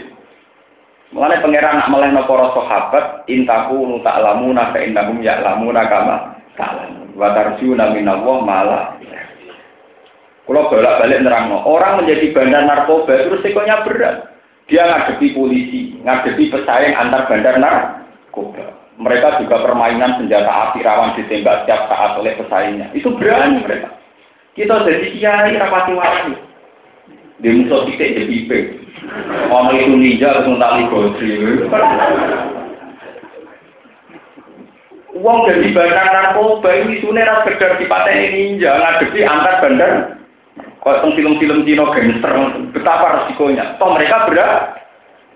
Mengenai 1.14 1.44
pangeran 1.44 1.78
nak 1.78 1.90
melehno 1.94 2.26
para 2.26 2.50
sahabat, 2.50 3.04
intaku 3.30 3.86
nu 3.86 4.02
ta'lamuna 4.02 4.74
fa 4.74 4.82
innahum 4.82 5.22
ya'lamuna 5.22 5.86
kama 5.86 6.16
ta'lamun. 6.58 7.14
Wa 7.14 7.30
tarjuna 7.30 7.94
minallah 7.94 8.38
malah 8.42 8.84
kalau 10.44 10.68
bolak-balik 10.68 11.24
nerang, 11.24 11.56
orang 11.64 12.04
menjadi 12.04 12.36
bandar 12.36 12.68
narkoba 12.68 13.16
itu 13.16 13.40
resikonya 13.40 13.80
berat. 13.80 14.28
Dia 14.68 14.84
ngadepi 14.84 15.32
polisi, 15.32 15.96
ngadepi 16.04 16.52
pesaing 16.52 16.92
antar 16.92 17.24
bandar 17.32 17.56
narkoba. 17.56 18.76
Mereka 19.00 19.40
juga 19.40 19.64
permainan 19.64 20.20
senjata 20.20 20.68
api 20.68 20.84
rawan 20.84 21.16
ditembak 21.16 21.64
setiap 21.64 21.88
saat 21.88 22.20
oleh 22.20 22.36
pesaingnya. 22.36 22.92
Itu 22.92 23.16
berani 23.16 23.64
mereka. 23.64 23.88
Kita 24.54 24.86
jadi 24.86 25.06
kiai 25.18 25.58
rapati 25.58 25.92
wali. 25.98 26.34
Di 27.42 27.48
musuh 27.50 27.90
titik 27.90 28.14
di 28.14 28.46
pipe. 28.46 28.58
Orang 29.50 29.74
itu 29.74 29.94
ninja 29.98 30.30
harus 30.30 30.48
mentali 30.48 30.86
godri. 30.88 31.30
Uang 35.14 35.46
jadi 35.46 35.70
bandar 35.70 36.08
narkoba 36.10 36.70
ini 36.74 36.98
sebenarnya 36.98 37.42
sekedar 37.46 37.78
dipateni 37.78 38.26
ninja 38.34 38.70
ngadepi 38.78 39.20
antar 39.22 39.62
bandar 39.62 39.92
kalau 40.84 41.16
film-film 41.16 41.64
Cina 41.64 41.88
gangster, 41.96 42.34
betapa 42.76 43.06
resikonya. 43.16 43.80
Toh 43.80 43.96
mereka 43.96 44.28
berat, 44.28 44.84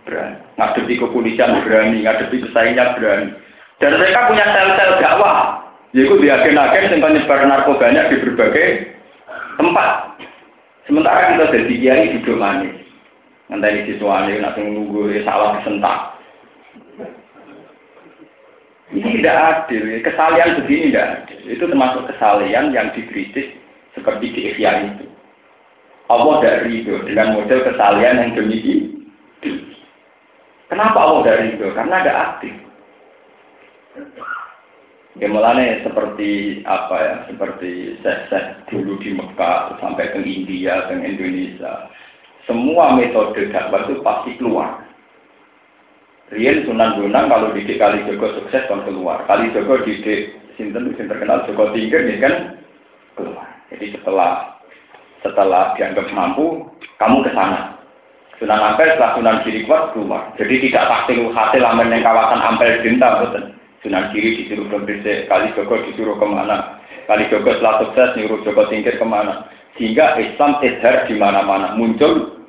berani. 0.05 0.37
Ngadepi 0.61 1.01
kepolisian 1.01 1.65
berani, 1.65 2.05
ngadepi 2.05 2.37
pesaingnya 2.45 2.93
berani. 3.01 3.33
Dan 3.81 3.97
mereka 3.97 4.29
punya 4.29 4.45
sel-sel 4.45 5.01
dakwah. 5.01 5.65
Yaitu 5.97 6.21
di 6.21 6.29
agen-agen 6.29 6.93
yang 6.93 7.01
penyebar 7.01 7.49
narkobanya 7.49 8.13
di 8.13 8.21
berbagai 8.21 8.93
tempat. 9.59 10.17
Sementara 10.87 11.37
kita 11.37 11.53
jadi 11.53 11.75
kiai 11.77 12.15
duduk 12.17 12.41
manis. 12.41 12.73
Nanti 13.53 13.91
siswa 13.91 14.25
ini 14.25 14.41
nanti 14.41 14.61
menunggu 14.65 15.13
salah 15.27 15.59
disentak. 15.61 16.17
Ini 18.89 19.21
tidak 19.21 19.37
adil. 19.69 20.01
Kesalian 20.01 20.65
begini 20.65 20.93
tidak 20.93 21.07
adil. 21.25 21.39
Itu 21.45 21.65
termasuk 21.69 22.09
kesalian 22.09 22.73
yang 22.73 22.89
dikritis 22.97 23.53
seperti 23.93 24.33
di 24.33 24.41
Ihya 24.55 24.95
itu. 24.95 25.05
Allah 26.09 26.41
tidak 26.41 26.65
ridho 26.65 27.05
dengan 27.05 27.37
model 27.37 27.69
kesalian 27.69 28.17
yang 28.17 28.31
demikian. 28.33 29.13
Kenapa 30.73 30.97
Allah 30.97 31.21
tidak 31.25 31.41
ridho? 31.45 31.69
Karena 31.77 31.95
ada 32.01 32.13
aktif. 32.33 32.55
Ya 35.19 35.27
seperti 35.83 36.63
apa 36.63 36.97
ya, 37.03 37.15
seperti 37.27 37.99
set-set 38.07 38.63
dulu 38.71 39.03
di 39.03 39.19
Mekah 39.19 39.75
sampai 39.83 40.15
ke 40.15 40.23
India, 40.23 40.87
ke 40.87 40.95
Indonesia. 40.95 41.91
Semua 42.47 42.95
metode 42.95 43.51
dakwah 43.51 43.83
itu 43.83 43.99
pasti 44.07 44.39
keluar. 44.39 44.87
Rian 46.31 46.63
Sunan 46.63 47.03
Bonang 47.03 47.27
kalau 47.27 47.51
di 47.51 47.67
Kali 47.67 48.07
Joko 48.07 48.31
sukses 48.39 48.63
kan 48.71 48.87
keluar. 48.87 49.27
Kali 49.27 49.51
Joko 49.51 49.83
di 49.83 49.99
Sinten 50.55 50.95
yang 50.95 51.11
terkenal 51.11 51.43
Joko 51.51 51.75
Tingkir 51.75 52.07
ini 52.07 52.23
kan 52.23 52.35
keluar. 53.19 53.49
Jadi 53.75 53.99
setelah 53.99 54.63
setelah 55.27 55.75
dianggap 55.75 56.15
mampu, 56.15 56.63
kamu 57.03 57.27
ke 57.27 57.35
sana. 57.35 57.75
Sunan 58.39 58.61
Ampel 58.63 58.95
setelah 58.95 59.19
Sunan 59.19 59.43
Giri 59.43 59.67
kuat 59.67 59.99
keluar. 59.99 60.31
Jadi 60.39 60.71
tidak 60.71 60.87
pasti 60.87 61.19
hasil 61.19 61.63
aman 61.65 61.91
yang 61.91 62.07
kawasan 62.07 62.39
Ampel 62.39 62.87
Dinta, 62.87 63.19
betul. 63.19 63.58
Sunan 63.83 64.11
Giri 64.11 64.43
disuruh 64.43 64.67
ke 64.67 65.27
Kali 65.31 65.55
Joko 65.55 65.75
disuruh 65.87 66.19
ke 66.19 66.27
mana. 66.27 66.83
Kali 67.07 67.31
Joko 67.31 67.55
setelah 67.55 67.87
sukses 67.87 68.11
nyuruh 68.19 68.43
Joko 68.43 68.67
Tingkir 68.67 68.99
ke 68.99 69.07
mana. 69.07 69.47
Sehingga 69.79 70.19
Islam 70.19 70.59
izhar 70.59 71.07
di 71.07 71.15
mana-mana 71.15 71.79
muncul. 71.79 72.43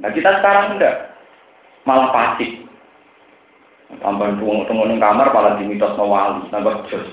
Nah 0.00 0.10
kita 0.14 0.30
sekarang 0.38 0.78
enggak. 0.78 1.18
Malah 1.82 2.08
pasif. 2.14 2.62
Tambah 3.98 4.38
tunggu-tunggu 4.38 4.86
kamar 5.02 5.34
malah 5.34 5.58
dimitos 5.58 5.98
wali, 5.98 6.46
tambah 6.54 6.86
jos. 6.86 7.10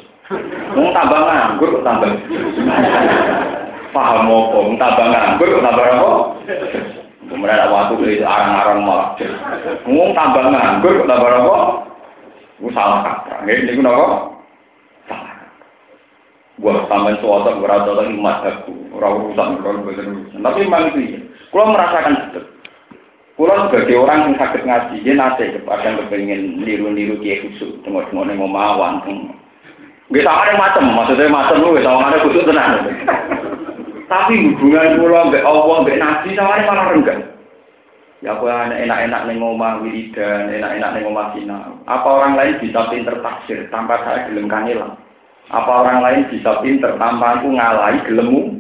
Mau 0.78 0.94
tambah 0.94 1.20
nganggur 1.26 1.82
tambah 1.82 2.12
paham 3.96 4.30
apa, 4.30 4.60
tambah 4.78 5.06
nganggur, 5.10 5.50
tambah 5.58 5.86
apa? 5.88 6.12
Kemudian 7.28 7.72
waktu 7.74 7.94
beli 7.98 8.16
arang-arang 8.22 8.86
malah. 8.86 9.18
Ngomong 9.90 10.12
tambah 10.14 10.44
nganggur, 10.54 10.96
tambah 11.10 11.32
apa? 11.34 11.58
Gue 12.58 12.72
salah 12.74 13.06
kaprah. 13.06 13.46
Ini 13.46 13.78
gue 13.78 13.86
apa? 13.86 14.08
Salah. 15.06 15.36
Tambahin 16.90 17.22
suatu, 17.22 17.50
gue 17.54 17.70
rasa 17.70 17.92
lagi 17.94 18.14
emas 18.18 18.42
aku. 18.42 18.74
Orang 18.98 19.30
urusan, 19.30 19.62
orang 19.62 19.86
urusan. 19.86 20.42
Tapi 20.42 20.66
memang 20.66 20.90
itu 20.94 21.00
ya. 21.16 21.20
Kalau 21.54 21.74
merasakan 21.74 22.18
itu. 22.34 22.42
Kalau 23.38 23.70
sebagai 23.70 23.98
orang 24.02 24.20
yang 24.26 24.36
sakit 24.42 24.62
ngaji, 24.66 24.96
dia 25.06 25.14
nasi 25.14 25.54
kepada 25.54 25.94
kepengen 25.94 26.58
niru-niru 26.66 27.22
kiai 27.22 27.46
khusus. 27.46 27.78
Tengok-tengok 27.86 28.26
yang 28.34 28.42
mau 28.42 28.50
mawan. 28.50 29.06
Gak 30.10 30.26
sama 30.26 30.42
ada 30.48 30.54
macam, 30.58 30.84
maksudnya 30.96 31.30
macam 31.30 31.62
lu, 31.62 31.78
gak 31.78 31.86
sama 31.86 32.10
ada 32.10 32.24
khusus 32.26 32.48
tenang. 32.48 32.82
Tapi 34.12 34.34
hubungan 34.40 35.04
kula 35.04 35.28
mbek 35.28 35.44
Allah 35.44 35.84
mbek 35.84 36.00
Nabi 36.00 36.32
saware 36.32 36.64
malah 36.64 36.86
renggang. 36.96 37.22
Ya 38.26 38.34
aku 38.34 38.50
enak-enak 38.50 39.30
ning 39.30 39.38
omah 39.38 39.78
wiridan, 39.86 40.50
enak-enak 40.50 40.90
ning 40.98 41.06
omah 41.06 41.38
sinau. 41.38 41.78
Apa 41.86 42.08
orang 42.10 42.34
lain 42.34 42.58
bisa 42.58 42.90
pinter 42.90 43.14
tafsir 43.22 43.70
tanpa 43.70 44.02
saya 44.02 44.26
gelem 44.26 44.50
kanilang? 44.50 44.98
Apa 45.54 45.86
orang 45.86 46.02
lain 46.02 46.22
bisa 46.34 46.58
pinter 46.66 46.98
tanpa 46.98 47.38
aku 47.38 47.54
ngalahi 47.54 48.02
gelemu? 48.10 48.58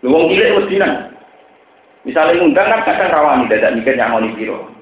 Lu 0.00 0.08
wong 0.08 0.32
cilik 0.32 0.56
mestinan. 0.56 1.12
Misalnya 2.08 2.40
ngundang 2.40 2.68
kan 2.68 2.80
kadang 2.88 3.12
rawani 3.12 3.48
dadak 3.48 3.76
mikir 3.76 3.96
yang 3.96 4.12
ngoni 4.12 4.32
piro. 4.36 4.72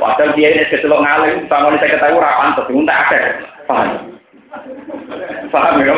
Padahal 0.00 0.32
dia 0.36 0.48
ini 0.56 0.68
kecelok 0.68 1.04
ngalim, 1.04 1.44
sama 1.48 1.72
ini 1.72 1.80
saya 1.80 1.92
ketahui 1.96 2.20
rapan 2.20 2.56
terus 2.56 2.84
tak 2.88 3.00
ada. 3.00 3.20
Paham? 3.68 3.88
Paham 5.52 5.84
ya, 5.84 5.94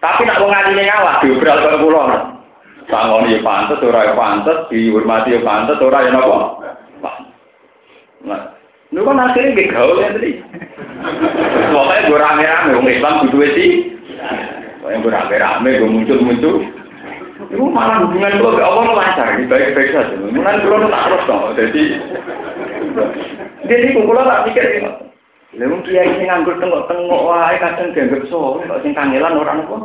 Tapi 0.00 0.22
nak 0.26 0.38
wong 0.42 0.50
ngadine 0.50 0.82
ngalah 0.86 1.14
diobral 1.22 1.58
ke 1.58 1.78
kula. 1.82 2.04
Sangoni 2.90 3.38
ya 3.38 3.40
pantes, 3.46 3.78
ora 3.86 4.10
ya 4.10 4.14
pantes, 4.18 4.66
dihormati 4.66 5.38
ya 5.38 5.40
pantes, 5.46 5.78
ora 5.78 6.04
ya 6.04 6.10
napa? 6.10 6.38
Nah, 8.20 8.52
lu 8.92 9.00
kan 9.06 9.22
akhirnya 9.22 9.56
gak 9.56 9.70
gaul 9.72 10.02
ya 10.02 10.12
tadi. 10.12 10.42
Pokoknya 11.72 12.06
gue 12.10 12.18
rame-rame, 12.20 12.70
orang 12.76 12.90
Islam 12.92 13.14
kudu 13.24 13.38
sih. 13.56 13.70
Pokoknya 14.82 14.98
gue 15.00 15.12
rame-rame, 15.14 15.68
gue 15.78 15.88
muncul-muncul. 15.88 16.56
Itu 17.48 17.64
malah 17.72 18.04
hubungan 18.04 18.36
gue 18.36 18.52
ke 18.58 18.62
Allah 18.62 18.84
lancar, 18.92 19.38
baik-baik 19.48 19.90
saja. 19.96 20.14
Mungkin 20.20 20.44
gue 20.44 20.90
tak 20.92 21.04
terus 21.08 21.24
dong, 21.24 21.42
jadi. 21.56 21.82
Jadi 23.64 23.86
gue 23.94 24.22
tak 24.28 24.42
pikir 24.50 24.66
ini. 24.82 24.90
Lalu 25.58 25.82
kiai 25.82 26.14
sing 26.14 26.30
nganggur 26.30 26.62
tengok-tengok 26.62 27.26
wae 27.26 27.58
kadang 27.58 27.90
dianggap 27.90 28.22
soleh, 28.30 28.62
kok 28.70 28.86
sing 28.86 28.94
kangelan 28.94 29.34
orang 29.34 29.66
apa? 29.66 29.76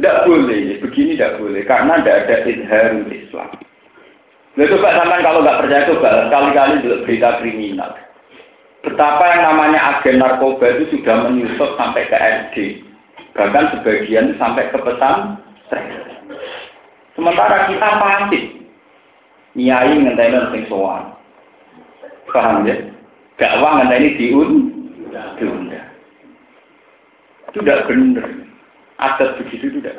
Tidak 0.00 0.24
boleh, 0.24 0.80
begini 0.80 1.12
tidak 1.12 1.36
boleh, 1.36 1.60
karena 1.68 2.00
tidak 2.00 2.16
ada 2.24 2.36
izharul 2.48 3.12
Islam. 3.12 3.50
Nah, 4.56 4.64
coba 4.64 4.88
sampai 4.96 5.20
kalau 5.20 5.40
nggak 5.44 5.60
percaya 5.60 5.88
coba 5.92 6.08
kali-kali 6.32 6.74
berita 7.04 7.36
kriminal. 7.44 7.92
Betapa 8.80 9.24
yang 9.28 9.42
namanya 9.44 10.00
agen 10.00 10.24
narkoba 10.24 10.72
itu 10.72 10.96
sudah 10.96 11.28
menyusut 11.28 11.76
sampai 11.76 12.08
ke 12.08 12.16
SD, 12.16 12.56
bahkan 13.36 13.76
sebagian 13.76 14.40
sampai 14.40 14.72
ke 14.72 14.78
pesan 14.80 15.36
Sementara 17.12 17.68
kita 17.68 17.88
pasti 18.00 18.40
nyai 19.60 20.00
ngenteni 20.00 20.40
sing 20.56 20.62
sowan. 20.72 21.12
Paham 22.32 22.64
ya? 22.64 22.80
Dakwah 23.36 23.84
ngenteni 23.84 24.16
diun 24.16 24.50
diunda. 25.36 25.82
Itu 27.52 27.60
tidak 27.60 27.84
benar. 27.84 28.39
Adat 29.00 29.40
begitu 29.40 29.72
tidak. 29.80 29.96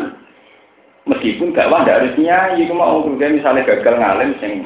Meskipun 1.10 1.58
dakwah 1.58 1.82
tidak 1.82 1.98
harus 2.06 2.16
nyai, 2.22 2.70
cuma 2.70 2.86
mau 2.86 3.10
misalnya 3.10 3.66
gagal 3.66 3.98
ngalim 3.98 4.38
sing 4.38 4.62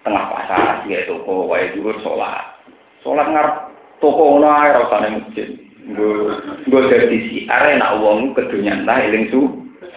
tengah 0.00 0.24
pasar, 0.32 0.88
ya 0.88 1.04
toko, 1.04 1.44
wae 1.44 1.68
juga 1.76 2.00
sholat. 2.00 2.56
Sholat 3.04 3.28
ngarep 3.28 3.54
toko 4.00 4.40
ono 4.40 4.48
ae 4.48 4.72
usah 4.72 5.00
masjid. 5.12 5.48
Gue 6.68 6.82
jadi 6.88 7.16
si 7.28 7.44
arena 7.48 8.00
uang 8.00 8.32
kedunian 8.32 8.88
lah 8.88 9.04
eling 9.04 9.28
su 9.28 9.40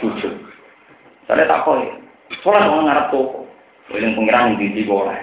sujud. 0.04 0.36
Saya 1.32 1.48
tak 1.48 1.64
koi. 1.64 1.88
Sholat 2.44 2.68
orang 2.68 2.92
ngarep 2.92 3.08
toko. 3.16 3.48
Eling 3.96 4.16
pengiran 4.20 4.60
di 4.60 4.68
di 4.76 4.84
boleh. 4.84 5.20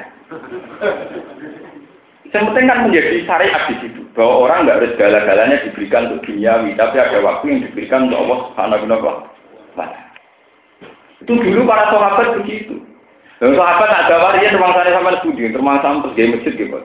Yang 2.29 2.45
penting 2.53 2.67
kan 2.69 2.79
menjadi 2.85 3.25
syariat 3.25 3.63
di 3.73 3.75
situ. 3.81 4.01
Bahwa 4.13 4.49
orang 4.49 4.69
nggak 4.69 4.77
harus 4.83 4.93
segala-galanya 4.99 5.57
diberikan 5.65 6.13
untuk 6.13 6.29
duniawi, 6.29 6.77
tapi 6.77 6.97
ada 7.01 7.19
waktu 7.25 7.45
yang 7.49 7.61
diberikan 7.65 8.11
untuk 8.11 8.21
Allah 8.21 8.39
Subhanahu 8.53 8.85
wa 8.85 9.01
taala. 9.77 10.01
Itu 11.25 11.33
dulu 11.35 11.61
para 11.65 11.89
sahabat 11.89 12.29
begitu. 12.43 12.79
Dan 13.39 13.55
sahabat 13.55 13.89
tak 13.91 14.07
jawab 14.11 14.39
dia 14.39 14.51
termasuk 14.51 14.77
saya 14.83 14.93
sama 14.99 15.11
studi, 15.23 15.43
termasuk 15.55 15.83
sampai 15.83 16.15
di 16.19 16.33
masjid 16.35 16.53
gitu. 16.59 16.79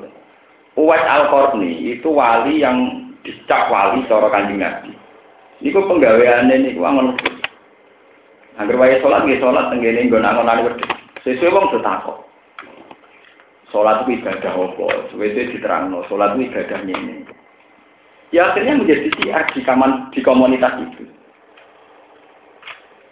Uwais 0.74 1.06
al 1.06 1.30
Qarni 1.30 1.94
itu 1.94 2.10
wali 2.10 2.62
yang 2.62 3.10
dicap 3.22 3.70
wali 3.70 4.02
seorang 4.10 4.34
kanjeng 4.34 4.62
Nabi. 4.62 4.94
Ini 5.62 5.70
kok 5.70 5.86
penggaweannya 5.86 6.56
ini 6.60 6.76
kok 6.78 6.86
angon. 6.86 7.14
Angger 8.58 8.78
wae 8.78 8.98
salat 9.02 9.26
nggih 9.26 9.42
salat 9.42 9.70
tenggene 9.70 10.10
nggon 10.10 10.26
angon-angon 10.26 10.74
wedhus. 10.74 10.90
Sesuai 11.26 11.54
wong 11.54 11.66
tetakok. 11.74 12.26
Sholat 13.74 14.06
itu 14.06 14.22
ibadah 14.22 14.54
apa? 14.54 15.10
Suwede 15.10 15.50
diterangno, 15.50 16.06
sholat 16.06 16.38
itu 16.38 16.54
ibadahnya 16.54 16.94
ini. 16.94 17.26
Ya 18.30 18.54
akhirnya 18.54 18.78
menjadi 18.78 19.10
siar 19.18 19.50
di, 19.50 19.66
kaman, 19.66 20.14
di 20.14 20.22
komunitas 20.22 20.78
itu. 20.78 21.10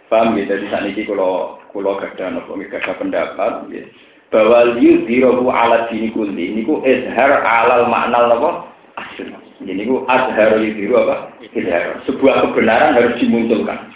Paham 0.06 0.38
ya? 0.38 0.54
Jadi 0.54 0.70
saat 0.70 0.86
ini 0.86 1.02
kalau 1.02 1.58
kalau 1.74 1.98
gada 1.98 2.30
nopo 2.30 2.54
gada 2.58 2.94
pendapat 2.94 3.70
ya. 3.74 3.82
bahwa 4.30 4.78
liu 4.78 5.02
dirohu 5.04 5.50
ala 5.50 5.90
dini 5.90 6.14
kulli 6.14 6.54
ini 6.54 6.62
ku 6.64 6.78
izhar 6.86 7.42
alal 7.42 7.90
makna 7.90 8.30
nopo 8.30 8.66
asli. 8.98 9.34
Ini 9.66 9.82
ku 9.82 10.06
azhar 10.06 10.62
liu 10.62 10.78
diru 10.78 10.94
apa? 11.06 11.38
Izhar. 11.42 12.06
Sebuah 12.06 12.50
kebenaran 12.50 12.94
harus 12.94 13.18
dimunculkan. 13.18 13.91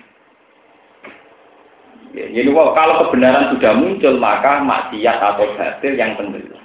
Ya, 2.16 2.32
jadi 2.32 2.48
kalau 2.48 2.94
kebenaran 3.04 3.52
sudah 3.52 3.76
muncul 3.76 4.16
maka 4.16 4.64
maksiat 4.64 5.20
atau 5.20 5.52
batil 5.52 6.00
yang 6.00 6.16
tenggelam. 6.16 6.64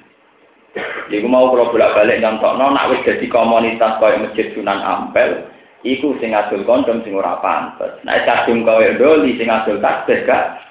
Jadi 1.12 1.28
mau 1.28 1.52
kalau 1.52 1.68
bolak 1.76 1.92
balik 1.92 2.24
nyontok 2.24 2.56
no, 2.56 2.72
nak 2.72 3.04
jadi 3.04 3.28
komunitas 3.28 4.00
kau 4.00 4.08
masjid 4.16 4.48
Sunan 4.56 4.80
Ampel, 4.80 5.52
iku 5.84 6.16
sing 6.24 6.32
adul 6.32 6.64
kondom 6.64 7.04
sing 7.04 7.12
ora 7.12 7.36
pantes. 7.44 8.00
Nek 8.08 8.24
kadung 8.24 8.64
kowe 8.64 8.88
doli 8.96 9.36
sing 9.36 9.52
adul 9.52 9.84
tasbih 9.84 10.24
gak. 10.24 10.64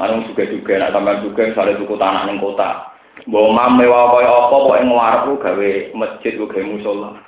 Manung 0.00 0.24
juga-juga 0.24 0.80
nak 0.80 0.96
tambah 0.96 1.20
juga 1.20 1.52
misalnya 1.52 1.76
tuku 1.76 1.94
tanah 2.00 2.24
ning 2.24 2.40
kota. 2.40 2.96
Mbok 3.28 3.52
mam 3.52 3.76
mewah 3.76 4.08
koyo 4.08 4.24
apa 4.32 4.48
pokoke 4.48 4.80
ngwarepku 4.88 5.32
gawe 5.36 5.70
masjid 5.92 6.32
gawe 6.40 6.62
musola. 6.64 7.20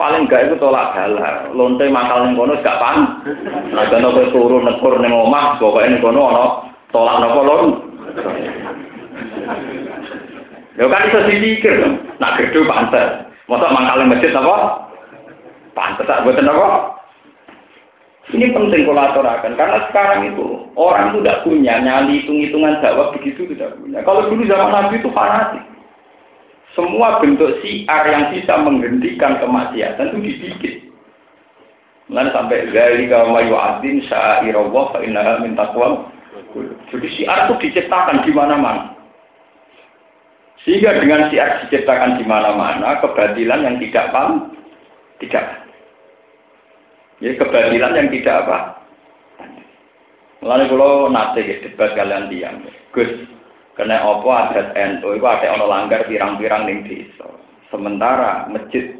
Paling 0.00 0.32
gak 0.32 0.48
itu 0.48 0.56
tolak 0.56 0.96
dalar. 0.96 1.52
Lonte 1.52 1.84
makal 1.92 2.24
ning 2.24 2.32
kono 2.32 2.56
gak 2.64 2.80
pan. 2.80 3.20
Nah 3.68 3.84
kono 3.92 4.16
kowe 4.16 4.32
turu 4.32 4.56
nekur 4.64 4.96
ning 4.96 5.12
omah, 5.12 5.60
pokoke 5.60 5.84
ning 5.84 6.00
kono 6.00 6.20
ana 6.24 6.44
tolak 6.88 7.20
napa 7.20 7.40
lon. 7.44 7.64
Ya 10.80 10.88
kan 10.88 11.04
iso 11.04 11.20
dipikir, 11.28 11.76
nak 12.16 12.40
gerdu 12.40 12.64
pantes. 12.64 13.28
Masa 13.44 13.68
mangkal 13.68 14.08
masjid 14.08 14.32
apa? 14.32 14.88
Pantes 15.76 16.08
tak 16.08 16.24
buatan 16.24 16.48
apa? 16.48 16.96
Ini 18.30 18.56
penting 18.56 18.86
kalau 18.86 19.04
aturakan, 19.04 19.58
karena 19.58 19.90
sekarang 19.90 20.32
itu 20.32 20.64
orang 20.78 21.12
itu 21.12 21.18
tidak 21.20 21.42
punya 21.42 21.74
nyali 21.82 22.22
hitung-hitungan 22.22 22.78
dakwah 22.78 23.10
begitu 23.12 23.42
tidak 23.52 23.74
punya. 23.76 24.00
Kalau 24.06 24.32
dulu 24.32 24.48
zaman 24.48 24.70
Nabi 24.70 25.02
itu 25.02 25.10
fanatik. 25.12 25.69
Semua 26.78 27.18
bentuk 27.18 27.58
siar 27.60 28.06
yang 28.06 28.30
bisa 28.30 28.54
menghentikan 28.62 29.42
kemaksiatan 29.42 30.14
itu 30.14 30.18
dibikin. 30.22 30.74
Mulai 32.10 32.30
sampai 32.34 32.70
dari 32.70 33.06
mayu 33.06 33.54
adin 33.54 34.02
syairullah 34.06 34.84
fa 34.94 34.98
innaha 35.02 35.42
min 35.42 35.58
taqwa. 35.58 36.10
Jadi 36.90 37.08
siar 37.18 37.46
itu 37.46 37.54
diciptakan 37.66 38.22
di 38.22 38.30
mana-mana. 38.34 38.94
Sehingga 40.62 40.98
dengan 40.98 41.30
siar 41.30 41.66
diciptakan 41.66 42.20
di 42.20 42.24
mana-mana, 42.26 43.00
kebatilan 43.02 43.64
yang 43.64 43.76
tidak 43.82 44.12
paham, 44.12 44.52
tidak. 45.18 45.46
Ya, 47.18 47.34
kebatilan 47.36 47.96
yang 47.96 48.08
tidak 48.14 48.36
apa. 48.46 48.58
Lalu 50.40 50.72
kalau 50.72 51.12
nanti 51.12 51.44
debat 51.44 51.92
kalian 51.92 52.32
diam. 52.32 52.64
Gus, 52.96 53.12
kena 53.80 54.04
apa 54.04 54.52
adat 54.52 54.76
NU 54.76 55.16
itu 55.16 55.24
ada 55.24 55.56
ono 55.56 55.64
langgar 55.64 56.04
pirang-pirang 56.04 56.68
ning 56.68 56.84
desa. 56.84 57.32
Sementara 57.72 58.44
masjid 58.52 58.92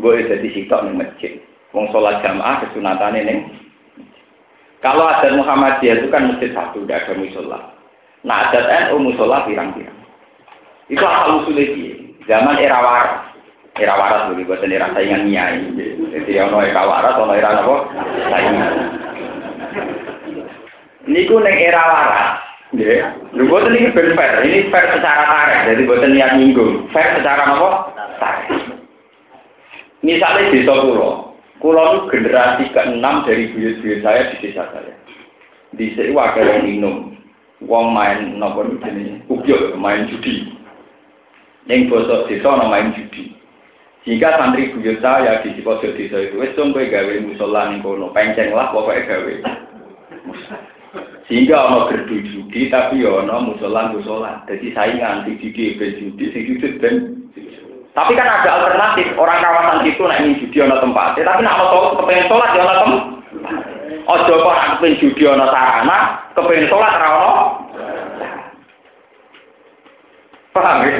gue 0.00 0.14
jadi 0.24 0.48
sitok 0.56 0.88
ning 0.88 0.96
masjid. 0.96 1.36
Wong 1.76 1.92
sholat 1.92 2.24
jamaah 2.24 2.64
kesunatan 2.64 3.20
ini. 3.20 3.36
Kalau 4.80 5.04
adat 5.04 5.36
Muhammadiyah 5.36 6.00
itu 6.00 6.08
kan 6.08 6.32
masjid 6.32 6.56
satu, 6.56 6.88
tidak 6.88 7.04
ada 7.04 7.20
musola. 7.20 7.60
Nah 8.24 8.48
adat 8.48 8.88
NU 8.88 9.12
musola 9.12 9.44
pirang-pirang. 9.44 10.00
Itu 10.88 11.04
asal 11.04 11.44
usulnya. 11.44 11.92
Zaman 12.24 12.56
era 12.64 12.80
waras. 12.80 13.28
Era 13.76 13.96
waras 13.96 14.28
dulu, 14.32 14.52
buat 14.52 14.64
era 14.64 14.88
saingan 14.92 15.28
nyai. 15.28 15.64
Jadi 16.12 16.32
ono 16.44 16.64
era 16.64 16.84
waras, 16.84 17.16
ono 17.16 17.32
era 17.36 17.60
apa? 17.60 17.76
Saingan. 18.28 18.72
Niku 21.08 21.36
neng 21.40 21.56
era 21.60 21.82
waras. 21.82 22.41
Ya, 22.72 23.12
lu 23.36 23.52
buat 23.52 23.68
ini 23.68 23.92
ben 23.92 24.16
fair. 24.16 24.48
Ini 24.48 24.72
fair 24.72 24.96
secara 24.96 25.28
tarik. 25.28 25.60
Jadi 25.68 25.80
buat 25.84 26.08
niat 26.08 26.40
minggu. 26.40 26.88
Fair 26.88 27.20
secara 27.20 27.44
apa? 27.52 27.70
Tarik. 28.16 28.64
Misalnya 30.00 30.48
pulau. 30.80 31.36
Pulau 31.60 31.84
itu 31.94 32.00
generasi 32.10 32.72
ke-6 32.74 33.06
dari 33.28 33.52
buyut-buyut 33.54 34.00
saya 34.02 34.34
di 34.34 34.36
desa 34.42 34.66
saya. 34.72 34.96
Di 35.76 35.94
sini 35.94 36.10
wakil 36.16 36.48
yang 36.48 36.64
minum. 36.66 36.96
Wong 37.62 37.94
main 37.94 38.42
nopo 38.42 38.66
ini, 38.66 39.22
ubyok, 39.30 39.78
main 39.78 40.10
judi. 40.10 40.50
Yang 41.70 41.94
bosok 41.94 42.26
desa 42.26 42.58
ana 42.58 42.66
main 42.66 42.90
judi. 42.90 43.38
Jika 44.02 44.34
santri 44.34 44.74
buyut 44.74 44.98
saya 44.98 45.38
di 45.46 45.62
pojok 45.62 45.94
desa 45.94 46.18
itu 46.18 46.58
kowe 46.58 46.82
gawe 46.82 47.14
musola 47.22 47.70
ning 47.70 47.86
kono, 47.86 48.10
penceng 48.10 48.50
lah 48.50 48.74
pokoke 48.74 49.06
gawe. 49.06 49.34
Sehingga 51.32 51.64
ono 51.64 51.88
gerdu 51.88 52.28
judi 52.28 52.68
tapi 52.68 53.00
ya 53.00 53.24
ono 53.24 53.56
musola 53.56 53.88
musola. 53.88 54.44
Jadi 54.44 54.68
saingan 54.76 55.24
di 55.24 55.40
judi 55.40 55.80
ben 55.80 55.96
judi, 55.96 56.28
judi 56.28 56.76
ben. 56.76 57.24
Tapi 57.96 58.12
kan 58.12 58.28
ada 58.28 58.60
alternatif. 58.60 59.16
Orang 59.16 59.40
kawasan 59.40 59.80
itu 59.88 60.04
nak 60.04 60.20
ingin 60.20 60.44
judi 60.44 60.60
ono 60.60 60.76
tempat. 60.84 61.16
Tapi 61.16 61.40
nak 61.40 61.56
mau 61.56 61.96
kepengen 61.96 62.28
sholat 62.28 62.52
ya 62.52 62.68
ono 62.68 62.74
tempat. 62.84 63.04
Ojo 64.12 64.32
kok 64.44 64.56
nak 64.60 64.70
kepengen 64.76 65.00
judi 65.00 65.22
ono 65.24 65.44
sarana, 65.48 65.98
kepengen 66.36 66.68
sholat 66.68 66.92
ra 67.00 67.08
ono. 67.16 67.34
Paham 70.52 70.84
ya? 70.84 70.92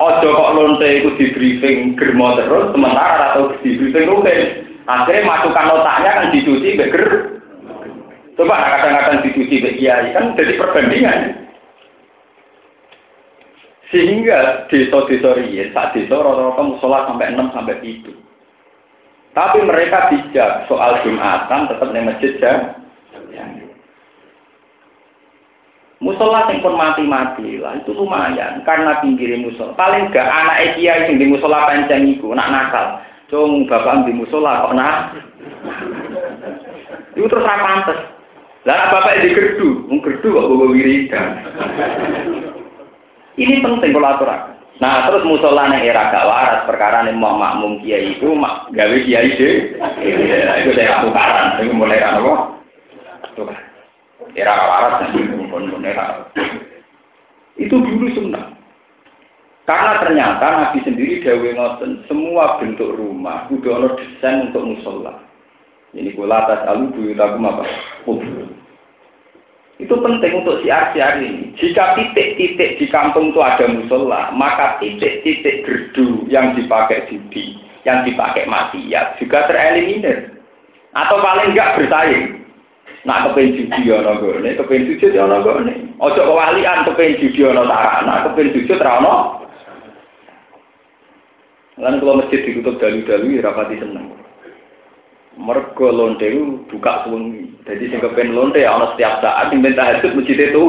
Ojo 0.00 0.28
kok 0.40 0.52
lonte 0.56 0.88
itu 0.88 1.08
di 1.20 1.26
briefing 1.36 2.00
germo 2.00 2.32
terus, 2.32 2.72
sementara 2.72 3.36
atau 3.36 3.52
di 3.60 3.76
briefing 3.76 4.08
rutin. 4.08 4.40
Akhirnya 4.88 5.28
masukan 5.28 5.68
otaknya 5.68 6.16
kan 6.16 6.32
dicuci 6.32 6.80
beger. 6.80 7.39
Coba 8.40 8.56
kadang-kadang 8.56 9.20
dicuci 9.20 9.60
be 9.60 9.76
kiai 9.76 10.16
kan 10.16 10.32
jadi 10.32 10.56
perbandingan. 10.56 11.44
Sehingga 13.92 14.64
desa-desa 14.72 15.36
riyen, 15.36 15.76
saat 15.76 15.92
desa 15.92 16.16
rata-rata 16.16 16.62
musola 16.64 17.04
sampai 17.04 17.36
6 17.36 17.52
sampai 17.52 17.84
itu. 17.84 18.16
Tapi 19.36 19.60
mereka 19.60 20.08
bijak 20.08 20.64
soal 20.72 21.04
Jumatan 21.04 21.68
tetap 21.68 21.92
di 21.92 22.00
masjid 22.00 22.32
ya. 22.40 22.54
Musola 26.00 26.48
sing 26.48 26.64
pun 26.64 26.80
mati-mati 26.80 27.60
lah 27.60 27.76
itu 27.76 27.92
lumayan 27.92 28.64
karena 28.64 29.04
pinggir 29.04 29.36
musola. 29.36 29.76
Paling 29.76 30.08
gak 30.16 30.24
anak 30.24 30.80
kiai 30.80 31.04
sing 31.04 31.20
di 31.20 31.28
musola 31.28 31.68
panjang 31.68 32.08
iku 32.08 32.32
nak 32.32 32.48
nakal. 32.48 33.04
Cung 33.28 33.68
bapak 33.68 34.08
di 34.08 34.16
musola 34.16 34.64
kok 34.64 34.72
nak. 34.80 35.12
Itu 37.12 37.28
terus 37.28 37.44
ra 37.44 37.60
pantes. 37.60 38.19
Lah 38.68 38.92
bapak 38.92 39.24
di 39.24 39.32
gerdu, 39.32 39.88
wong 39.88 40.04
gerdu 40.04 40.36
kok 40.36 40.48
bawa 40.48 40.66
wiridan. 40.68 41.28
Ini 43.40 43.64
penting 43.64 43.96
kalau 43.96 44.10
aturan. 44.12 44.40
Nah 44.80 45.08
terus 45.08 45.24
musola 45.24 45.68
nih 45.72 45.92
era 45.92 46.12
gak 46.12 46.28
waras 46.28 46.64
perkara 46.68 47.04
nih 47.04 47.16
mau 47.16 47.36
makmum 47.36 47.80
kiai 47.84 48.16
itu 48.16 48.32
mak 48.36 48.68
gawe 48.72 48.96
kiai 49.04 49.32
deh. 49.36 49.76
Itu 50.64 50.70
saya 50.76 51.04
tukaran, 51.04 51.60
itu 51.60 51.72
mulai 51.72 52.00
apa? 52.00 52.56
Tukaran 53.36 53.70
era 54.34 54.54
waras 54.54 55.10
dan 55.10 55.84
era 55.84 56.06
itu 57.58 57.74
dulu 57.74 58.06
sunnah 58.14 58.54
karena 59.66 60.02
ternyata 60.02 60.46
Nabi 60.46 60.78
sendiri 60.82 61.22
dawe 61.22 61.48
ngoten 61.54 61.90
semua 62.06 62.58
bentuk 62.58 62.94
rumah 62.94 63.46
udah 63.50 63.72
ono 63.76 63.88
desain 63.98 64.50
untuk 64.50 64.66
musola 64.66 65.18
ini 65.94 66.14
kula 66.14 66.46
atas 66.46 66.66
alu 66.70 66.90
buyutakum 66.94 67.46
apa 67.46 67.64
itu 69.80 69.94
penting 69.96 70.32
untuk 70.44 70.60
siar-siar 70.60 71.24
ini 71.24 71.56
jika 71.56 71.96
titik-titik 71.96 72.76
di 72.76 72.86
kampung 72.92 73.32
itu 73.32 73.40
ada 73.40 73.64
musola 73.66 74.28
maka 74.36 74.76
titik-titik 74.78 75.64
gerdu 75.64 76.28
yang 76.28 76.52
dipakai 76.52 77.08
judi 77.08 77.56
yang 77.88 78.04
dipakai 78.04 78.44
maksiat 78.44 79.16
juga 79.16 79.48
tereliminir 79.48 80.36
atau 80.92 81.16
paling 81.22 81.56
enggak 81.56 81.80
bersaing 81.80 82.40
Nak 83.00 83.32
kepen 83.32 83.56
judi 83.56 83.88
ana 83.88 84.20
gone, 84.20 84.50
kepen 84.60 84.84
sujud 84.84 85.16
ana 85.16 85.40
gone. 85.40 85.72
Aja 85.72 86.20
kewalian 86.20 86.84
kepen 86.84 87.16
judi 87.16 87.40
ana 87.48 87.64
sarana, 87.64 88.14
kepen 88.28 88.52
sujud 88.52 88.76
ra 88.76 89.00
ana. 89.00 89.14
Lan 91.80 91.96
kalau 91.96 92.20
masjid 92.20 92.44
ditutup 92.44 92.76
dalu-dalu 92.76 93.40
ya 93.40 93.48
rapati 93.48 93.80
seneng. 93.80 94.19
Mergo 95.40 95.88
lonte 95.88 96.28
buka 96.68 97.08
suwengi. 97.08 97.48
Jadi 97.64 97.88
sing 97.88 97.98
kepen 98.04 98.36
lonte 98.36 98.60
ana 98.60 98.92
setiap 98.92 99.24
saat 99.24 99.48
sing 99.48 99.64
minta 99.64 99.88
tahajud 99.88 100.20
masjid 100.20 100.52
itu. 100.52 100.64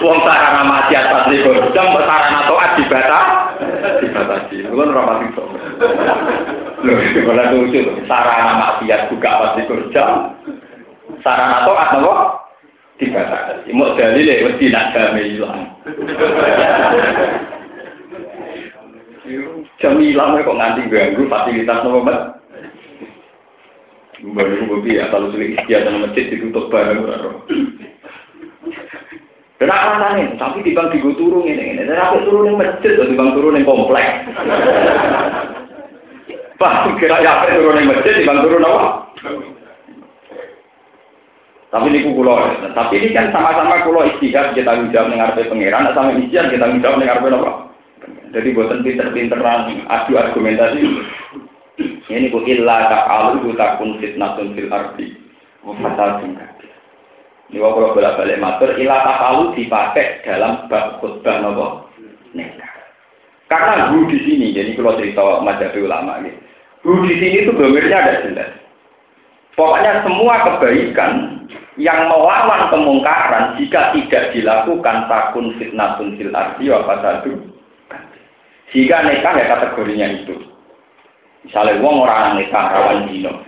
Wong 0.00 0.18
sarana 0.24 0.64
mati 0.64 0.96
atas 0.96 1.28
likur 1.28 1.60
jam 1.76 1.92
sarana 1.92 2.48
toat 2.48 2.70
dibatas 2.80 3.26
dibatasi. 4.00 4.64
Kulo 4.64 4.90
ora 4.90 5.02
pati 5.04 5.26
sok. 5.36 5.48
Lho, 6.88 6.94
malah 7.28 7.46
lucu. 7.52 7.80
Sarana 8.08 8.52
maksiat 8.56 9.12
buka 9.12 9.30
pasti 9.44 9.62
kerja. 9.68 10.04
Sarana 11.20 11.68
toat 11.68 11.88
nopo? 12.00 12.14
Dibatasi. 12.96 13.68
Mau 13.76 13.92
dalile 13.92 14.40
mesti 14.48 14.72
nak 14.72 14.96
jam 14.96 15.20
ilang. 15.20 15.68
Jam 19.80 19.96
ilang 20.04 20.36
kok 20.44 20.58
nganti 20.58 20.90
ganggu 20.92 21.24
fasilitas 21.32 21.80
nopo, 21.80 22.04
Mbak? 22.04 22.20
Baru 24.36 24.68
bukti 24.68 25.00
ya, 25.00 25.08
kalau 25.12 25.32
sulit 25.32 25.56
istiadat 25.56 25.96
masjid 26.00 26.28
ditutup 26.32 26.72
bareng, 26.72 27.04
dan 29.64 29.70
apa 29.70 30.18
nih? 30.18 30.34
Tapi 30.36 30.66
di 30.66 30.74
bang 30.74 30.90
digo 30.90 31.14
turun 31.14 31.46
ini, 31.46 31.78
ini. 31.78 31.82
Dan 31.86 31.96
aku 31.96 32.26
turun 32.26 32.52
yang 32.52 32.58
masjid, 32.58 33.00
di 33.00 33.14
bang 33.14 33.30
turun 33.32 33.56
yang 33.56 33.64
komplek. 33.64 34.26
Pak, 36.58 36.98
kira 37.00 37.22
ya 37.22 37.40
apa 37.40 37.54
turun 37.54 37.78
yang 37.80 37.88
masjid, 37.94 38.12
di 38.18 38.26
bang 38.26 38.44
turun 38.44 38.66
apa? 38.66 38.86
Tapi 41.72 41.90
ini 41.90 42.06
kulo, 42.06 42.38
tapi 42.70 43.02
ini 43.02 43.10
kan 43.10 43.34
sama-sama 43.34 43.82
kulo 43.82 44.06
istihad 44.06 44.54
kita 44.54 44.78
menjawab 44.78 45.10
dengar 45.10 45.34
pangeran, 45.34 45.90
sama 45.90 46.14
istihad 46.14 46.46
kita 46.54 46.70
menjawab 46.70 47.02
dengar 47.02 47.18
apa? 47.18 47.73
Jadi 48.34 48.48
buatan 48.50 48.82
pinter-pinteran 48.82 49.86
adu 49.86 50.18
argumentasi. 50.18 50.82
Ini 52.10 52.28
ku 52.34 52.42
illa 52.44 52.90
ta'alu 52.90 53.54
takun 53.54 54.02
fitnatun 54.02 54.58
fil 54.58 54.70
ardi. 54.74 55.14
Fasadun 55.64 56.36
ini 57.54 57.62
kalau 57.62 57.94
bolak 57.94 58.18
balik 58.18 58.42
matur, 58.42 58.74
ilah 58.74 59.04
tafalu 59.06 59.54
dipakai 59.54 60.26
dalam 60.26 60.66
bab 60.66 60.98
khutbah 60.98 61.38
nikah. 62.34 62.72
Karena 63.46 63.94
hu 63.94 64.10
di 64.10 64.18
sini, 64.26 64.50
jadi 64.50 64.74
kalau 64.74 64.98
cerita 64.98 65.22
mazhabi 65.38 65.86
ulama 65.86 66.18
ini, 66.18 66.34
hu 66.82 67.04
di 67.06 67.14
sini 67.14 67.46
itu 67.46 67.54
gomirnya 67.54 67.94
ada 67.94 68.26
jelas. 68.26 68.50
Pokoknya 69.54 70.02
semua 70.02 70.34
kebaikan 70.42 71.46
yang 71.78 72.10
melawan 72.10 72.74
kemungkaran 72.74 73.54
jika 73.60 73.94
tidak 73.94 74.34
dilakukan 74.34 75.06
takun 75.06 75.54
fitnatun 75.54 76.18
fil 76.18 76.34
ardi 76.34 76.74
wa 76.74 76.82
fasadu. 76.90 77.53
Jika 78.74 79.06
nikah 79.06 79.38
ya 79.38 79.46
kategorinya 79.54 80.06
itu. 80.18 80.34
Misalnya 81.46 81.78
wong 81.78 82.02
orang 82.02 82.42
nikah 82.42 82.74
rawan 82.74 83.06
dino. 83.06 83.46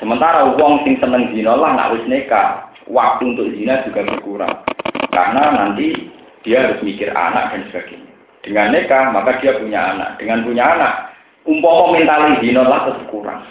Sementara 0.00 0.48
wong 0.56 0.80
sing 0.88 0.96
seneng 0.96 1.28
dino 1.36 1.60
lah 1.60 1.76
nak 1.76 1.92
wis 1.92 2.08
nikah, 2.08 2.72
waktu 2.88 3.36
untuk 3.36 3.52
zina 3.52 3.84
juga 3.84 4.08
berkurang. 4.08 4.64
Karena 5.12 5.52
nanti 5.52 5.92
dia 6.40 6.64
harus 6.64 6.80
mikir 6.80 7.12
anak 7.12 7.52
dan 7.52 7.68
sebagainya. 7.68 8.12
Dengan 8.40 8.72
nikah, 8.72 9.12
maka 9.12 9.36
dia 9.44 9.60
punya 9.60 9.92
anak. 9.92 10.16
Dengan 10.16 10.40
punya 10.40 10.64
anak, 10.72 11.12
umpama 11.44 11.92
mentali 11.92 12.40
zina 12.40 12.64
lah 12.64 12.88
tetap 12.88 13.04
kurang. 13.12 13.44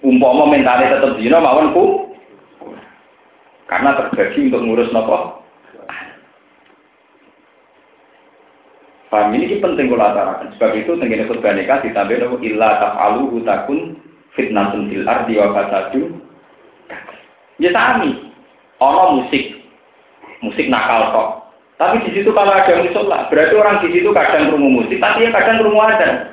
Umpama 0.00 0.48
mentali 0.48 0.88
tetap 0.88 1.20
zina, 1.20 1.36
mawon 1.36 1.76
ku. 1.76 1.84
Karena 3.68 3.92
terbagi 3.92 4.48
untuk 4.48 4.64
ngurus 4.64 4.90
nopo. 4.96 5.44
Paham 9.10 9.34
ini 9.34 9.58
penting 9.58 9.90
kalau 9.90 10.06
atarakan. 10.06 10.54
Sebab 10.54 10.70
itu 10.78 10.94
tenggine 11.02 11.26
khutbah 11.26 11.50
nikah 11.50 11.82
ditambah 11.82 12.14
nopo 12.22 12.36
illa 12.46 12.78
taf'alu 12.78 13.26
hutakun 13.34 13.98
fitnatun 14.38 14.86
fil 14.86 15.02
ardi 15.02 15.34
wa 15.34 15.50
fasadu. 15.50 16.14
Ya 17.58 17.74
sami, 17.74 18.30
ono 18.78 19.20
musik, 19.20 19.66
musik 20.46 20.70
nakal 20.70 21.10
kok. 21.10 21.28
Tapi 21.82 22.06
di 22.06 22.22
situ 22.22 22.30
kalau 22.30 22.54
ada 22.54 22.76
musola, 22.80 23.26
berarti 23.28 23.54
orang 23.58 23.82
di 23.82 23.88
situ 23.98 24.14
kadang 24.14 24.52
kerungu 24.52 24.84
musik, 24.84 25.00
tapi 25.02 25.26
yang 25.26 25.34
kadang 25.34 25.58
kerungu 25.58 25.80
ada. 25.82 26.30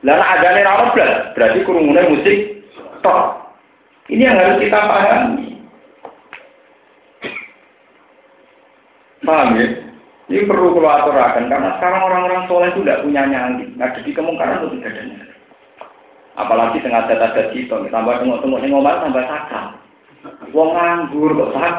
Lalu 0.00 0.22
ada 0.24 0.48
nih 0.54 0.64
rawat 0.64 0.88
berarti 1.36 1.58
kerungunya 1.62 2.08
musik 2.08 2.38
tok. 3.04 3.52
Ini 4.08 4.32
yang 4.32 4.36
harus 4.40 4.60
kita 4.64 4.80
pahami. 4.80 5.48
Paham 9.24 9.56
ya? 9.56 9.83
Ini 10.24 10.48
perlu 10.48 10.72
kalau 10.72 10.88
aturakan 10.88 11.52
karena 11.52 11.76
sekarang 11.76 12.02
orang-orang 12.08 12.48
soleh 12.48 12.72
itu 12.72 12.80
tidak 12.80 13.04
punya 13.04 13.22
nyali. 13.28 13.68
Nah, 13.76 13.92
jadi 13.92 14.10
kemungkinan 14.16 14.56
itu 14.56 14.68
tidak 14.80 14.90
ada 14.96 15.02
nyali. 15.04 15.34
Apalagi 16.34 16.78
tengah 16.80 17.02
data 17.06 17.42
kita, 17.52 17.76
tambah 17.92 18.14
tengok-tengok 18.24 18.60
ngomong 18.64 18.98
tambah 19.04 19.24
sakal. 19.28 19.64
Wong 20.56 20.70
nganggur 20.72 21.30
kok 21.36 21.52
sak. 21.52 21.74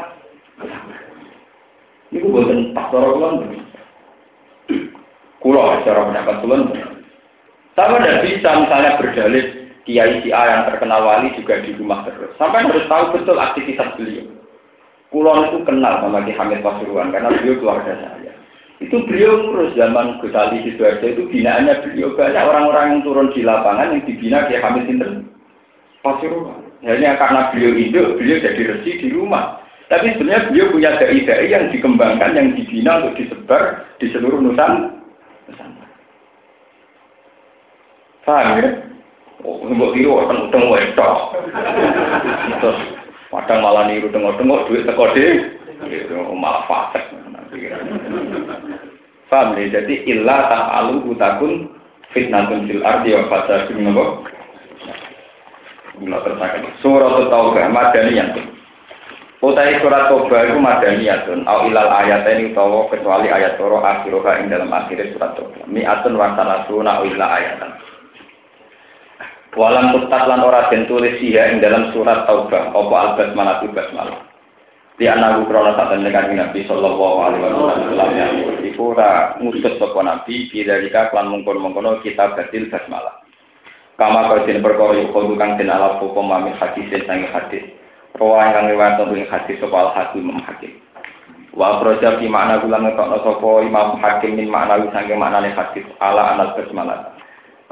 Niku 2.14 2.28
boten 2.30 2.72
pas 2.78 2.88
cara 2.94 3.10
kula. 3.10 3.28
Kula 5.42 5.82
cara 5.82 6.02
pendapat 6.06 6.36
kula. 6.46 6.56
Sama 7.76 8.00
tidak 8.00 8.24
bisa 8.24 8.50
misalnya 8.62 8.98
berdalih 9.02 9.46
Kiai 9.86 10.18
si 10.26 10.34
yang 10.34 10.66
terkenal 10.66 11.06
wali 11.06 11.30
juga 11.38 11.62
di 11.62 11.70
rumah 11.78 12.02
terus. 12.10 12.34
Sampai 12.42 12.66
harus 12.66 12.90
tahu 12.90 13.14
betul 13.14 13.38
aktivitas 13.38 13.94
beliau. 13.94 14.26
Kulon 15.14 15.46
itu 15.46 15.58
kenal 15.62 16.02
sama 16.02 16.26
Ki 16.26 16.34
Hamid 16.34 16.66
Pasuruan 16.66 17.14
karena 17.14 17.30
beliau 17.30 17.62
keluarga 17.62 17.94
saya. 17.94 18.25
Itu 18.84 19.08
beliau 19.08 19.40
ngurus 19.40 19.72
zaman 19.80 20.20
Gus 20.20 20.36
Ali 20.36 20.60
Sidoarjo 20.68 21.08
itu 21.08 21.24
binaannya 21.32 21.80
beliau 21.88 22.12
banyak 22.12 22.44
orang-orang 22.44 22.86
yang 22.92 23.02
turun 23.08 23.32
di 23.32 23.42
lapangan 23.42 23.96
yang 23.96 24.04
dibina 24.04 24.52
Ki 24.52 24.60
Hamid 24.60 24.84
Sinten 24.92 25.32
Pasuruan. 26.04 26.60
Hanya 26.84 27.16
karena 27.16 27.50
beliau 27.56 27.72
induk, 27.72 28.20
beliau 28.20 28.44
jadi 28.44 28.62
resi 28.76 28.92
di 29.00 29.08
rumah. 29.16 29.64
Tapi 29.88 30.14
sebenarnya 30.14 30.52
beliau 30.52 30.68
punya 30.76 30.92
dai-dai 31.00 31.48
yang 31.48 31.72
dikembangkan, 31.72 32.36
yang 32.36 32.52
dibina 32.54 33.00
untuk 33.00 33.16
disebar 33.22 33.86
di 34.02 34.12
seluruh 34.12 34.44
Nusantara. 34.44 34.92
Paham 38.26 38.58
ya? 38.58 38.70
Oh, 39.46 39.62
mbok 39.70 39.94
tiru 39.94 40.18
kan 40.26 40.50
utang 40.50 40.66
wedok. 40.74 41.18
Terus 42.58 42.80
padang 43.30 43.62
malah 43.62 43.86
niru 43.86 44.10
tengok-tengok 44.10 44.66
duit 44.66 44.90
teko. 44.90 45.06
Itu 45.84 46.16
malah 46.36 46.64
fasik. 46.70 47.04
Paham 49.28 49.58
ya? 49.60 49.82
Jadi 49.82 50.08
illa 50.08 50.48
ta'alu 50.48 51.12
utakun 51.12 51.68
fitnatun 52.16 52.70
fil 52.70 52.84
ardi 52.86 53.12
wa 53.18 53.24
fasadun 53.28 53.78
napa? 53.84 54.06
Gula 56.00 56.20
tersakan. 56.24 56.72
Surah 56.84 57.28
Taubah 57.32 57.68
madaniyah. 57.72 58.36
Utai 59.44 59.78
surat 59.78 60.10
Taubah 60.10 60.42
itu 60.48 60.58
madaniyatun. 60.58 61.46
Au 61.46 61.68
ilal 61.68 61.92
ayat 61.92 62.28
ini 62.34 62.52
utawa 62.56 62.88
kecuali 62.90 63.30
ayat 63.30 63.60
toro 63.60 63.84
akhiroha 63.84 64.42
ing 64.42 64.52
dalam 64.52 64.72
akhir 64.72 65.12
surat 65.16 65.36
Taubah. 65.36 65.64
Mi'atun 65.68 66.16
wasana 66.16 66.66
suna 66.68 67.00
au 67.00 67.06
ilal 67.08 67.30
ayatan. 67.30 67.72
Walam 69.56 69.96
tutat 69.96 70.28
lan 70.28 70.44
ora 70.44 70.68
den 70.68 70.84
ing 70.88 71.64
dalam 71.64 71.96
surat 71.96 72.28
Taubah 72.28 72.76
apa 72.76 72.96
al-basmalah 72.96 73.56
tu 73.64 73.72
basmalah. 73.72 74.35
Di 74.96 75.12
anak 75.12 75.52
krono 75.52 75.76
saat 75.76 75.92
kanjeng 75.92 76.40
Nabi 76.40 76.64
sallallahu 76.72 77.18
alaihi 77.28 77.44
wasallam 77.44 78.10
ya 78.16 78.28
iku 78.64 78.96
ora 78.96 79.36
ngusut 79.44 79.76
sapa 79.76 80.00
Nabi 80.00 80.48
bidarika 80.48 81.12
klan 81.12 81.28
mungkon-mungkon 81.36 82.00
kitab 82.00 82.40
batil 82.40 82.72
basmalah. 82.72 83.20
Kama 84.00 84.32
kau 84.32 84.48
den 84.48 84.64
perkara 84.64 84.96
iku 85.04 85.36
kang 85.36 85.60
den 85.60 85.68
ala 85.68 86.00
hukum 86.00 86.32
mami 86.32 86.56
hadis 86.56 86.88
sang 87.04 87.28
hadis. 87.28 87.64
Rawa 88.16 88.56
kang 88.56 88.72
riwayat 88.72 89.04
ing 89.04 89.28
hadis 89.28 89.60
sapa 89.60 89.76
al 89.76 89.92
hakim 90.00 90.32
hakim. 90.32 90.72
Wa 91.52 91.84
proja 91.84 92.16
fi 92.16 92.32
makna 92.32 92.64
kula 92.64 92.80
ngetokno 92.80 93.20
sapa 93.20 93.50
Imam 93.68 94.00
Hakim 94.00 94.40
min 94.40 94.48
makna 94.48 94.80
sange 94.96 95.16
maknane 95.20 95.52
hadis 95.60 95.84
ala 96.00 96.40
anal 96.40 96.56
basmalah. 96.56 97.20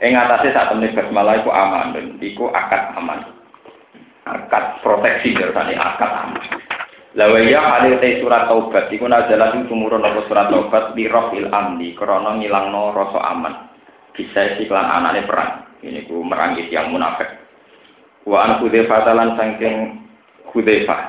Ing 0.04 0.20
atase 0.20 0.52
sak 0.52 0.76
temne 0.76 0.92
basmalah 0.92 1.40
iku 1.40 1.56
aman, 1.56 2.20
iku 2.20 2.52
akad 2.52 3.00
aman. 3.00 3.32
Akad 4.28 4.84
proteksi 4.84 5.36
dari 5.40 5.76
akad 5.80 6.12
aman. 6.12 6.63
Lawa 7.14 7.46
ya 7.46 7.62
halir 7.62 8.02
te 8.02 8.18
surat 8.26 8.50
taubat 8.50 8.90
iku 8.90 9.06
nazalah 9.06 9.54
sing 9.54 9.70
tumurun 9.70 10.02
apa 10.02 10.26
surat 10.26 10.50
taubat 10.50 10.98
di 10.98 11.06
rafil 11.06 11.46
amni 11.54 11.94
krana 11.94 12.42
ngilangno 12.42 12.90
rasa 12.90 13.22
aman. 13.30 13.70
Bisa 14.18 14.58
siklan 14.58 14.82
anane 14.82 15.22
perang. 15.30 15.78
Ini 15.86 16.10
ku 16.10 16.26
merangkit 16.26 16.74
yang 16.74 16.90
munafik. 16.90 17.30
Wa 18.26 18.50
an 18.50 18.52
Hudzaifah 18.66 19.14
lan 19.14 19.38
saking 19.38 19.76
Hudzaifah 20.50 21.02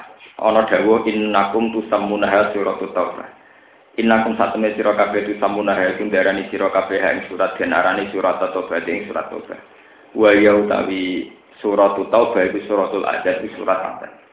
ana 0.44 0.68
dawuh 0.68 1.09
innakum 1.09 1.72
tusammuna 1.72 2.52
surat 2.52 2.84
taubat. 2.92 3.34
Innakum 3.94 4.34
satune 4.34 4.74
sira 4.74 4.92
kabeh 4.98 5.22
tu 5.22 5.38
samuna 5.38 5.78
ha 5.78 5.94
iku 5.94 6.11
darani 6.11 6.50
sira 6.50 6.66
kabeh 6.68 6.98
ing 6.98 7.30
surat 7.30 7.55
den 7.55 7.70
arani 7.70 8.11
surat 8.11 8.42
Taubah 8.42 8.82
ing 8.82 9.07
surat 9.07 9.30
Taubah. 9.30 9.61
Wa 10.18 10.34
ya 10.34 10.52
utawi 10.59 11.30
surat 11.62 11.94
Taubah 11.96 12.42
iku 12.42 12.59
suratul 12.66 13.07
iku 13.07 13.48
surat 13.55 13.78
apa? 13.78 14.23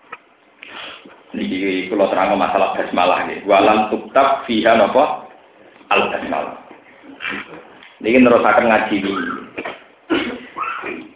Niki 1.32 1.88
kula 1.88 2.12
terang 2.12 2.36
masalah 2.36 2.76
basmalah 2.76 3.24
nggih. 3.24 3.48
Walam 3.48 3.88
tuktab 3.88 4.44
fiha 4.44 4.76
napa? 4.76 5.32
Al 5.88 6.12
basmalah. 6.12 6.56
Niki 8.04 8.18
nerusaken 8.20 8.68
ngaji 8.68 8.96
ini. 9.00 9.14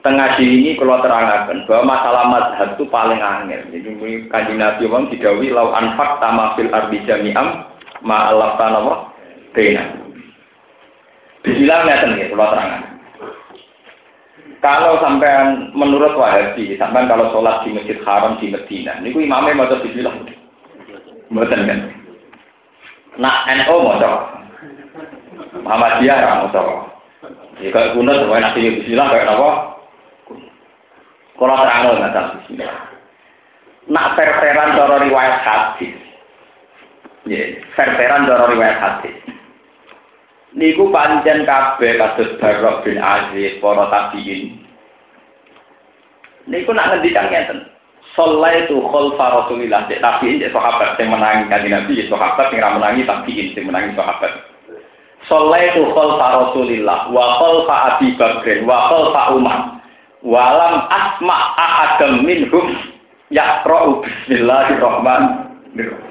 Tengah 0.05 0.37
ini 0.37 0.77
kalau 0.77 1.01
terangkan 1.01 1.65
bahwa 1.65 1.97
masalah 1.97 2.23
mazhab 2.29 2.69
itu 2.77 2.85
paling 2.93 3.17
angel. 3.17 3.61
Jadi 3.73 3.89
kanjeng 4.29 4.61
Nabi 4.61 4.85
Muhammad 4.85 5.11
didawi 5.17 5.49
lau 5.49 5.73
anfak 5.73 6.21
tamafil 6.21 6.69
ardi 6.69 7.01
jami'am 7.09 7.65
ma'alaf 8.05 8.61
tanapa 8.61 9.09
bena. 9.57 9.83
Bismillah 11.41 11.79
ngeten 11.89 12.09
nggih 12.15 12.29
kula 12.29 12.45
terangan. 12.53 12.94
Kalau 14.65 14.97
sampai 14.97 15.69
menurut 15.77 16.17
Wahabi, 16.17 16.73
sampai 16.81 17.05
kalau 17.05 17.29
sholat 17.29 17.61
di 17.61 17.77
Masjid 17.77 18.01
Haram 18.01 18.41
di 18.41 18.49
Medina, 18.49 18.97
niku 18.97 19.21
imamnya 19.21 19.53
maca 19.53 19.77
bismillah. 19.77 20.25
Mboten 21.29 21.69
kan. 21.69 21.79
Nak 23.21 23.45
NO 23.45 23.75
maca. 23.85 24.09
Muhammadiyah 25.61 26.17
ra 26.17 26.41
maca. 26.49 26.61
Ya 27.61 27.69
kalau 27.69 27.93
kuno 27.93 28.09
semuanya 28.17 28.49
nanti 28.49 28.81
bismillah 28.81 29.05
kayak 29.13 29.29
apa? 29.37 29.49
Kalau 31.37 31.55
terang 31.61 31.81
nggak 32.01 32.25
bismillah. 32.41 32.79
Nak 33.85 34.17
perteran 34.17 34.73
cara 34.81 34.95
riwayat 34.97 35.45
hadis, 35.45 35.93
Ya, 37.29 37.53
verteran 37.77 38.25
doro 38.25 38.49
riwayat 38.49 38.81
hadis. 38.81 39.13
Niku 40.55 40.87
pancen 40.87 41.43
kabeh 41.43 41.99
kados 41.99 42.39
Barok 42.39 42.87
bin 42.87 42.95
Aziz, 42.95 43.59
para 43.59 43.91
tabiin. 43.91 44.55
Niku 46.47 46.71
nak 46.71 46.95
ngendikan 46.95 47.27
ngeten. 47.27 47.67
Sallaitu 48.15 48.79
khalfa 48.79 49.43
Rasulillah, 49.43 49.83
cek 49.91 49.99
tabiin, 49.99 50.39
cek 50.39 50.55
sahabat 50.55 50.95
yang 50.95 51.11
menangi 51.11 51.51
kanjeng 51.51 51.75
Nabi, 51.75 51.99
cek 51.99 52.07
sahabat 52.07 52.47
yang 52.55 52.79
menangi 52.79 53.03
tabiin, 53.03 53.51
yang 53.51 53.67
menangi 53.67 53.91
sahabat. 53.99 54.31
Sallaitu 55.27 55.83
khalfa 55.91 56.27
Rasulillah, 56.47 57.11
wa 57.11 57.25
khalfa 57.35 57.75
Abi 57.91 58.15
Bakrin, 58.15 58.63
wa 58.63 58.87
khalfa 58.87 59.35
Umar. 59.35 59.83
Walam 60.23 60.87
asma 60.87 61.53
ahadam 61.59 62.23
minhum 62.23 62.79
yaqra'u 63.27 64.07
bismillahirrahmanirrahim. 64.07 66.04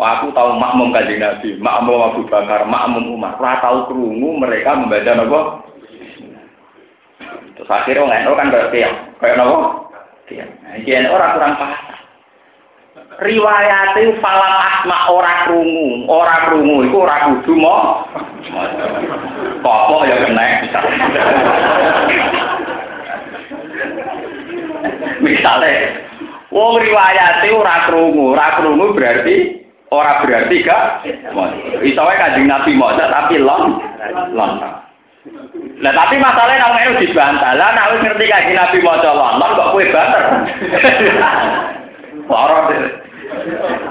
Wah, 0.00 0.16
aku 0.16 0.32
tahu 0.32 0.56
makmum 0.56 0.96
kaji 0.96 1.20
Nabi, 1.20 1.60
makmum 1.60 2.00
Abu 2.00 2.24
Bakar, 2.24 2.64
makmum 2.64 3.20
Umar. 3.20 3.36
Lah 3.36 3.60
tahu 3.60 3.92
kerungu 3.92 4.40
mereka 4.40 4.72
membaca 4.72 5.12
nopo. 5.12 5.40
Terus 7.52 7.68
akhirnya 7.68 8.08
orang 8.08 8.24
itu 8.24 8.32
kan 8.32 8.48
kayak 8.48 8.68
tiang, 8.72 8.96
kayak 9.20 9.36
nopo. 9.36 9.92
Tiang. 10.24 10.48
Nah, 10.64 11.12
orang 11.12 11.32
kurang 11.36 11.52
paham. 11.60 11.82
Riwayat 13.20 13.92
itu 14.00 14.16
falam 14.24 14.54
asma 14.56 15.12
orang 15.12 15.38
kerungu, 15.44 16.08
orang 16.08 16.40
kerungu 16.48 16.76
itu 16.88 16.96
orang 16.96 17.20
kudu 17.44 17.54
mau. 17.60 18.00
Pokok 19.60 20.08
ya 20.08 20.16
kena. 20.24 20.46
Misalnya, 25.20 26.08
wong 26.48 26.80
riwayat 26.80 27.44
itu 27.44 27.52
ora 27.52 27.84
krungu, 27.84 28.32
ora 28.32 28.56
krungu 28.56 28.96
berarti 28.96 29.60
Orang 29.90 30.22
berarti 30.22 30.62
gak 30.62 31.02
Iso 31.82 32.02
wae 32.06 32.14
Kanjeng 32.14 32.46
Nabi 32.46 32.78
maca 32.78 33.10
tapi 33.10 33.42
lon 33.42 33.82
lon. 34.30 34.62
Nah 35.82 35.92
tapi 35.92 36.14
masalahnya 36.22 36.62
nang 36.62 36.74
melu 36.78 37.02
dibantah. 37.02 37.58
Lah 37.58 37.74
nek 37.74 37.98
ngerti 37.98 38.30
Kanjeng 38.30 38.54
Nabi 38.54 38.78
maca 38.86 39.10
lon 39.10 39.42
kok 39.42 39.70
kowe 39.74 39.84
banter. 39.90 40.24
Ora 42.30 42.58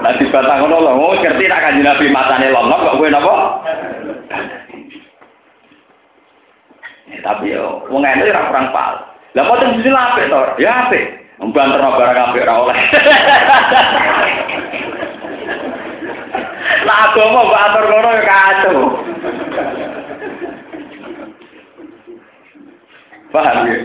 Nah 0.00 0.12
dibantah 0.16 0.56
ngono 0.64 0.76
lho, 0.80 0.92
mau 0.96 1.12
ngerti 1.20 1.44
nek 1.44 1.62
Kanjeng 1.68 1.84
Nabi 1.84 2.08
matane 2.08 2.48
lon 2.48 2.72
kok 2.72 2.96
kowe 2.96 3.08
napa? 3.12 3.34
Ya, 7.12 7.18
tapi 7.20 7.52
yo 7.52 7.84
wong 7.92 8.08
ene 8.08 8.24
ora 8.24 8.48
kurang 8.48 8.72
pal. 8.72 9.04
Lah 9.36 9.44
kok 9.44 9.60
sisi 9.76 9.92
apik 9.92 10.32
to? 10.32 10.40
Ya 10.64 10.88
apik. 10.88 11.04
Mbanter 11.44 11.84
barang 11.84 12.32
apik 12.32 12.44
ora 12.48 12.54
oleh. 12.64 12.80
Lah 16.86 17.12
agama 17.12 17.40
mbok 17.44 17.60
atur 17.60 17.84
ngono 17.88 18.08
ya 18.08 18.22
kacau. 18.24 18.78
Paham 23.30 23.58
ya? 23.68 23.76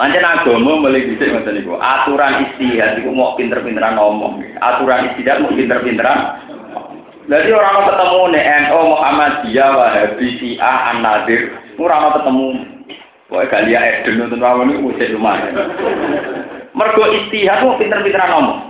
Pancen 0.00 0.24
agama 0.24 0.80
mulai 0.80 1.04
dhisik 1.06 1.28
ngoten 1.28 1.60
niku. 1.60 1.76
Aturan 1.76 2.48
istihad 2.48 2.98
iku 2.98 3.12
mau 3.12 3.36
pinter-pinteran 3.36 4.00
ngomong. 4.00 4.40
Aturan 4.58 5.12
istihad 5.12 5.44
mau 5.44 5.52
pinter-pinteran. 5.52 6.40
Jadi 7.30 7.52
orang 7.54 7.74
mau 7.78 7.86
ketemu 7.86 8.20
nih 8.34 8.44
NO 8.66 8.80
Muhammadiyah 8.90 9.70
Wahabi 9.70 10.26
Syiah 10.42 10.78
An-Nadir, 10.90 11.54
orang 11.78 12.00
mau 12.02 12.14
ketemu. 12.18 12.48
Wah, 13.30 13.46
Galia 13.46 13.78
Eden 13.78 14.18
nonton 14.18 14.42
lawan 14.42 14.74
ini 14.74 14.82
musik 14.82 15.06
lumayan. 15.14 15.54
Mergo 16.74 17.04
istihad 17.14 17.62
mau 17.62 17.78
pinter-pinteran 17.78 18.34
ngomong. 18.34 18.60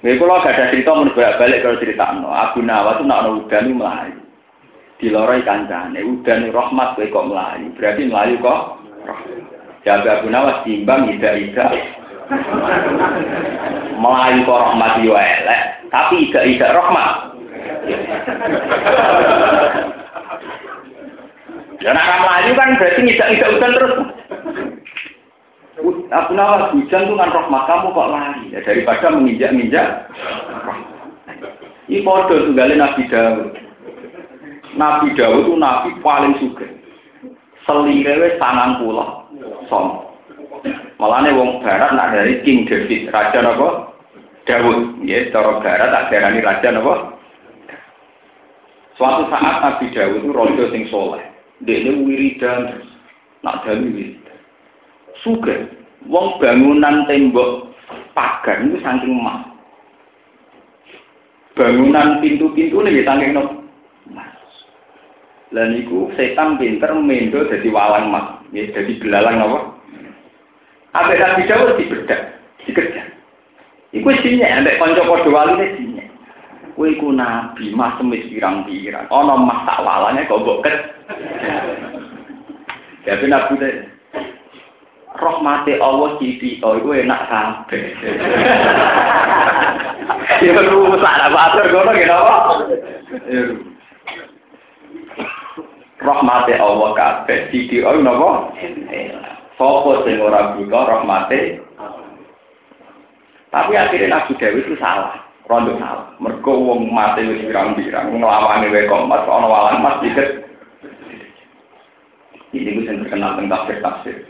Gue 0.00 0.16
kalau 0.16 0.40
gak 0.40 0.56
ada 0.56 0.72
cerita 0.72 0.96
balik 1.36 1.60
kalau 1.60 1.76
cerita 1.76 2.08
no. 2.16 2.32
Abu 2.32 2.64
Nawas 2.64 2.96
itu 2.96 3.04
nak 3.04 3.28
udan 3.28 3.68
itu 3.68 3.76
melayu. 3.76 4.20
Di 4.96 5.06
lorai 5.12 5.44
kancane 5.44 6.00
udan 6.00 6.48
rahmat 6.48 6.96
gue 6.96 7.12
kok 7.12 7.28
melayu. 7.28 7.68
Berarti 7.76 8.08
melayu 8.08 8.40
kok. 8.40 8.60
Jaga 9.84 10.24
Abu 10.24 10.32
Nawas 10.32 10.64
timbang 10.64 11.04
ida 11.12 11.36
ida. 11.36 11.68
Melayu 14.00 14.40
kok 14.48 14.62
rahmat 14.72 14.92
yo 15.04 15.12
elek. 15.12 15.62
Tapi 15.92 16.14
ida 16.32 16.40
ida 16.48 16.66
rahmat. 16.72 17.14
Ya 21.84 21.92
nak 21.92 22.20
melayu 22.24 22.50
kan 22.56 22.68
berarti 22.80 23.00
ida 23.04 23.24
ida 23.36 23.46
udan 23.52 23.72
terus. 23.76 23.96
Abu 26.10 26.32
Nawas 26.36 26.72
hujan 26.76 27.08
tuh 27.08 27.16
kan 27.16 27.32
rahmat 27.32 27.62
kamu 27.64 27.88
kok 27.96 28.10
lari 28.10 28.44
ya 28.52 28.58
daripada 28.62 29.06
menginjak-injak. 29.14 29.88
Ini 31.90 32.06
podo 32.06 32.46
tunggalin 32.46 32.78
Nabi 32.78 33.02
Dawud. 33.10 33.50
Nabi 34.78 35.06
Dawud 35.18 35.42
itu 35.42 35.54
nabi 35.58 35.90
paling 36.04 36.38
suka. 36.38 36.66
Selire 37.66 38.38
sangang 38.38 38.78
pulau 38.78 39.26
som. 39.66 40.06
Malahnya 41.00 41.32
wong 41.32 41.64
barat 41.64 41.96
nak 41.96 42.12
dari 42.12 42.44
King 42.44 42.68
David, 42.68 43.08
raja 43.10 43.40
apa? 43.40 43.96
Dawud. 44.44 45.02
Ya, 45.02 45.32
cara 45.32 45.58
barat 45.64 45.88
tak 45.90 46.06
darani 46.12 46.44
raja 46.44 46.68
apa? 46.76 46.94
Suatu 49.00 49.32
saat 49.32 49.56
Nabi 49.64 49.86
Dawud 49.96 50.20
itu 50.20 50.30
rojo 50.30 50.64
sing 50.70 50.84
soleh. 50.92 51.24
Dia 51.64 51.80
ini 51.80 52.04
wiridan. 52.04 52.84
Nak 53.40 53.64
dalu 53.64 53.96
wiridan. 53.96 54.29
Suka. 55.20 55.56
Wong 56.08 56.40
bangunan 56.40 57.04
tembok 57.04 57.76
pagar 58.16 58.64
itu 58.64 58.80
saking 58.80 59.20
emas. 59.20 59.44
Bangunan 61.52 62.24
pintu-pintu 62.24 62.80
ini 62.84 63.04
saking 63.04 63.36
no. 63.36 63.60
Lah 65.50 65.66
niku 65.66 66.14
setan 66.14 66.62
pinter 66.62 66.94
mendo 66.94 67.42
jadi 67.50 67.66
walang 67.74 68.14
mas, 68.14 68.38
ya 68.54 68.70
jadi 68.70 69.02
belalang 69.02 69.42
apa? 69.42 69.58
Apa 70.94 71.10
Nabi 71.18 71.50
Dawud 71.50 71.74
dibedak, 71.74 72.38
dikejar. 72.62 73.10
Iku 73.90 74.06
sinya, 74.22 74.46
ambek 74.46 74.78
kanca 74.78 75.02
padha 75.02 75.26
waline 75.26 75.66
sinya. 75.74 76.06
Kowe 76.78 76.86
iku 76.86 77.10
nabi, 77.10 77.74
mas 77.74 77.98
semis 77.98 78.24
pirang-pirang. 78.30 79.10
Ana 79.10 79.34
mas 79.36 79.66
tak 79.66 79.82
walane 79.82 80.22
kok 80.30 80.40
mbok 80.40 80.62
ket. 80.62 80.76
Jadi 83.04 83.26
nabi 83.26 83.58
rahmate 85.40 85.80
Allah 85.80 86.20
cipi, 86.20 86.60
oh 86.60 86.76
iku 86.76 86.92
enak 86.92 87.24
kabeh. 87.32 87.84
Ya 90.40 90.56
rusak 90.56 91.04
lah 91.04 91.28
matur 91.32 91.68
ngono 91.68 91.92
ki 91.92 92.04
napa? 92.08 92.36
Rahmate 96.00 96.54
Allah 96.60 96.88
kabeh 96.92 97.48
cipi, 97.48 97.80
oh 97.80 97.96
napa? 97.96 98.52
Sopo 99.56 100.04
sing 100.04 100.20
ora 100.20 100.56
buta 100.56 100.80
rahmate 100.84 101.60
Tapi 103.50 103.72
akhirnya 103.74 104.14
Nabi 104.14 104.38
Dewi 104.38 104.62
itu 104.62 104.78
salah, 104.78 105.26
rondo 105.50 105.74
salah. 105.80 106.14
Mergo 106.22 106.54
wong 106.54 106.86
mati 106.94 107.26
wis 107.26 107.42
pirang-pirang 107.42 108.14
nglawani 108.14 108.70
wae 108.70 108.86
kok 108.86 109.10
mas 109.10 109.26
ana 109.26 109.46
walang 109.50 109.82
mas 109.82 109.98
dikit. 109.98 110.46
Ini 112.54 112.70
gue 112.78 112.86
sing 112.86 113.02
terkenal 113.02 113.34
tentang 113.34 113.66
tafsir 113.66 113.82
tafsir. 113.82 114.29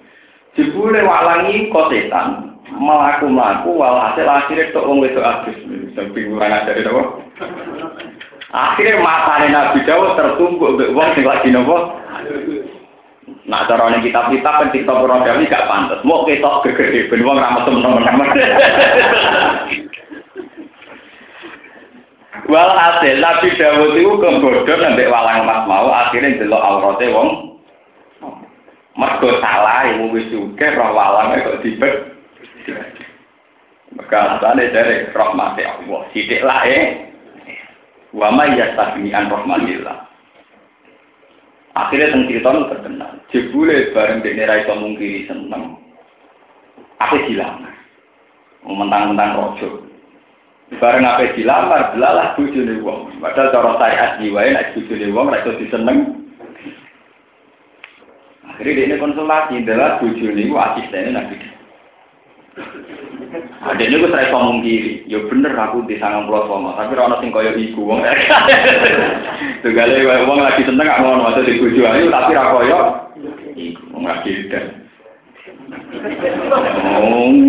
Jebule 0.58 1.00
walangi 1.06 1.70
kok 1.70 1.94
setan 1.94 2.58
melaku-melaku 2.74 3.70
walhasil 3.78 4.26
akhirnya 4.26 4.74
tok 4.74 4.86
wong 4.86 4.98
wedok. 5.02 5.46
Sampai 5.94 6.26
kurang 6.26 6.54
ajar 6.54 6.74
itu 6.74 6.90
apa? 6.90 7.02
Akhirnya 8.50 8.98
matane 8.98 9.46
Nabi 9.54 9.78
Dawud 9.86 10.18
tertumbuk 10.18 10.74
mbek 10.74 10.90
wong 10.90 11.08
sing 11.14 11.22
lagi 11.22 11.54
nopo? 11.54 11.94
Nah, 13.46 13.66
cara 13.66 13.90
ning 13.90 14.02
kitab-kitab 14.02 14.70
kan 14.70 15.02
ora 15.02 15.22
gawe 15.22 15.42
gak 15.46 15.66
pantes. 15.70 16.02
Mau 16.02 16.26
ketok 16.26 16.66
gegede 16.66 17.10
ben 17.10 17.22
wong 17.22 17.38
ra 17.38 17.62
temen-temen. 17.62 18.28
Walhasil 22.50 23.22
Nabi 23.22 23.48
Dawud 23.54 23.94
itu 23.94 24.18
kebodoh 24.18 24.66
nambah 24.66 25.06
walang 25.06 25.46
emas 25.46 25.62
mau 25.70 25.90
akhirnya 25.94 26.42
delok 26.42 26.58
aurate 26.58 27.06
wong 27.14 27.49
mergo 29.00 29.40
salah 29.40 29.88
ibu 29.88 30.12
wis 30.12 30.28
suke 30.28 30.66
roh 30.76 30.92
walang 30.92 31.40
kok 31.40 31.64
dibet. 31.64 32.12
Alasannya 34.10 34.74
dari 34.74 35.06
rahmati 35.14 35.62
Allah. 35.64 36.00
Sidik 36.12 36.44
lah 36.44 36.62
eh. 36.68 37.08
Wa 38.12 38.28
ma 38.34 38.44
yastabni 38.52 39.14
an 39.14 39.32
rahmatillah. 39.32 40.10
Akhirnya 41.78 42.10
teng 42.10 42.26
cerita 42.26 42.50
itu 42.50 42.66
terkenal. 42.66 43.12
Jebule 43.30 43.94
bareng 43.94 44.20
dene 44.26 44.42
ra 44.44 44.58
iso 44.60 44.74
seneng. 44.74 45.78
Apa 46.98 47.16
dilamar? 47.24 47.74
Mentang-mentang 48.66 49.38
rojo. 49.38 49.68
Bareng 50.82 51.06
apa 51.06 51.30
dilamar, 51.38 51.94
belalah 51.94 52.34
bojone 52.34 52.82
wong. 52.82 53.14
Padahal 53.22 53.54
cara 53.54 53.70
syariat 53.78 54.10
jiwae 54.18 54.50
nek 54.50 54.74
bojone 54.74 55.06
wong 55.14 55.26
ra 55.30 55.38
iso 55.46 55.54
diseneng. 55.62 55.98
Akhirnya 58.60 58.92
dia 58.92 59.00
konsultasi, 59.00 59.64
adalah 59.64 59.96
bojone 60.04 60.52
ku 60.52 60.56
asistennya 60.60 61.16
Nabi. 61.16 61.36
Ada 63.64 63.80
ini 63.80 64.04
gue 64.04 64.12
saya 64.12 64.28
ngomong 64.36 64.60
kiri, 64.60 65.08
ya 65.08 65.16
bener 65.32 65.56
aku 65.56 65.88
di 65.88 65.96
sangang 65.96 66.28
pulau 66.28 66.44
sama, 66.44 66.76
tapi 66.76 66.92
orang 66.92 67.24
sing 67.24 67.32
kaya 67.32 67.56
ibu 67.56 67.80
wong. 67.88 68.04
Tuh 69.64 69.72
gale 69.72 70.04
wong 70.04 70.44
lagi 70.44 70.68
seneng 70.68 70.84
gak 70.84 71.00
ngono, 71.00 71.32
atau 71.32 71.40
di 71.40 71.56
tujuan 71.56 72.04
itu 72.04 72.12
tapi 72.12 72.36
rakoyo, 72.36 72.80
ibu 73.56 73.82
wong 73.96 74.04
lagi 74.04 74.44
dan. 74.52 74.66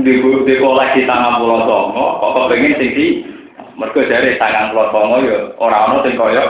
Di 0.08 0.16
di 0.16 0.54
di 0.56 1.02
tangan 1.04 1.44
pulau 1.44 1.60
sama, 1.68 2.06
kok 2.24 2.32
kok 2.40 2.50
pengen 2.56 2.80
sing 2.80 2.90
di, 2.96 3.08
mereka 3.76 4.08
dari 4.08 4.40
tangan 4.40 4.72
pulau 4.72 4.96
sama 4.96 5.16
ya 5.28 5.38
orang 5.60 5.82
orang 5.92 6.04
sing 6.08 6.16
kaya 6.16 6.44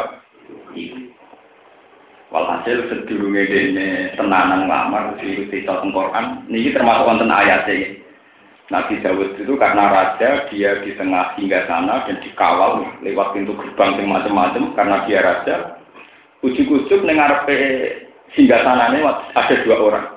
ibu. 0.77 1.00
Walhasil 2.31 2.87
sedurunge 2.87 3.43
dene 3.43 4.15
tenanan 4.15 4.71
lamar 4.71 5.19
di 5.19 5.51
cerita 5.51 5.83
Quran, 5.83 6.47
ini 6.47 6.71
termasuk 6.71 7.03
wonten 7.03 7.27
ayatnya. 7.27 7.99
Nabi 8.71 9.03
Dawud 9.03 9.35
itu 9.35 9.51
karena 9.59 9.91
raja 9.91 10.47
dia 10.47 10.79
di 10.79 10.95
tengah 10.95 11.35
hingga 11.35 11.67
sana 11.67 12.07
dan 12.07 12.23
dikawal 12.23 12.87
lewat 13.03 13.35
pintu 13.35 13.51
gerbang 13.59 13.99
yang 13.99 14.15
macam-macam 14.15 14.71
karena 14.79 14.97
dia 15.03 15.19
raja. 15.19 15.55
Ujuk-ujuk 16.39 17.03
dengar 17.03 17.43
hingga 18.31 18.57
sana 18.63 18.95
ini 18.95 19.03
ada 19.35 19.55
dua 19.67 19.75
orang. 19.75 20.07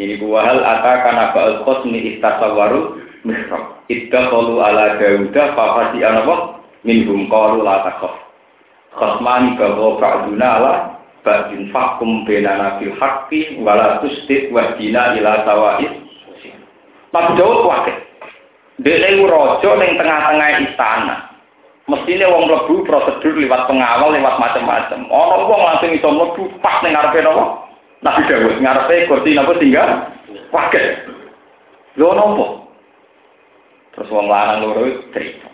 Ini 0.00 0.16
buahal 0.16 0.64
ata 0.64 0.92
karena 1.04 1.24
ba'al 1.36 1.68
khosni 1.68 2.16
istasawaru 2.16 2.96
mihrab. 3.28 3.84
Idda 3.92 4.32
kalu 4.32 4.56
ala 4.56 4.96
Dawuda 4.96 5.52
fafasi 5.52 6.00
anabok 6.00 6.64
minhum 6.80 7.28
kalu 7.28 7.60
la 7.60 7.84
takof. 7.84 8.16
Khosmani 8.96 9.60
bahwa 9.60 10.00
ka'duna 10.00 10.48
ala 10.48 10.95
ba'din 11.26 11.74
fakum 11.74 12.22
benana 12.22 12.78
fil 12.78 12.94
haqqi 12.94 13.58
wala 13.66 13.98
tustik 13.98 14.54
wahdina 14.54 15.18
ila 15.18 15.42
sawa'id 15.42 16.06
Nabi 17.16 17.32
Daud 17.40 17.64
wakil. 17.64 17.96
Itu 18.84 19.24
rojo 19.24 19.68
yang 19.80 19.96
tengah-tengah 19.96 20.48
istana. 20.68 21.16
Mestinya 21.86 22.28
wong 22.28 22.50
lebu 22.50 22.82
prosedur 22.82 23.38
lewat 23.38 23.70
pengawal, 23.70 24.10
lewat 24.10 24.36
macam-macam. 24.42 25.06
Ono 25.06 25.48
wong 25.48 25.62
langsung 25.64 25.94
iso 25.94 26.08
lebu 26.12 26.42
pas 26.60 26.82
ning 26.82 26.92
ngarepe 26.92 27.24
napa? 27.24 27.44
Nabi 28.04 28.22
Daud 28.28 28.58
ngarepe 28.58 29.06
kursi 29.08 29.32
napa 29.32 29.56
tinggal 29.56 29.90
wakil. 30.52 30.84
Lho 31.96 32.08
nopo? 32.12 32.46
Terus 33.96 34.12
wong 34.12 34.28
lanang 34.28 34.66
loro 34.66 34.82
cerita. 35.14 35.48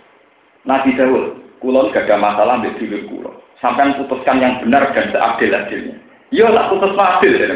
Nabi 0.66 0.96
Daud, 0.98 1.38
kulon 1.62 1.94
gak 1.94 2.10
ada 2.10 2.18
masalah 2.18 2.58
mbek 2.58 2.74
dulur 2.80 3.02
kula. 3.06 3.32
Sampai 3.62 3.94
putuskan 3.94 4.42
yang 4.42 4.58
benar 4.58 4.90
dan 4.90 5.14
seadil-adilnya. 5.14 5.94
Iya 6.34 6.50
tak 6.50 6.68
putus 6.74 6.98
adil 6.98 7.32
ya. 7.38 7.48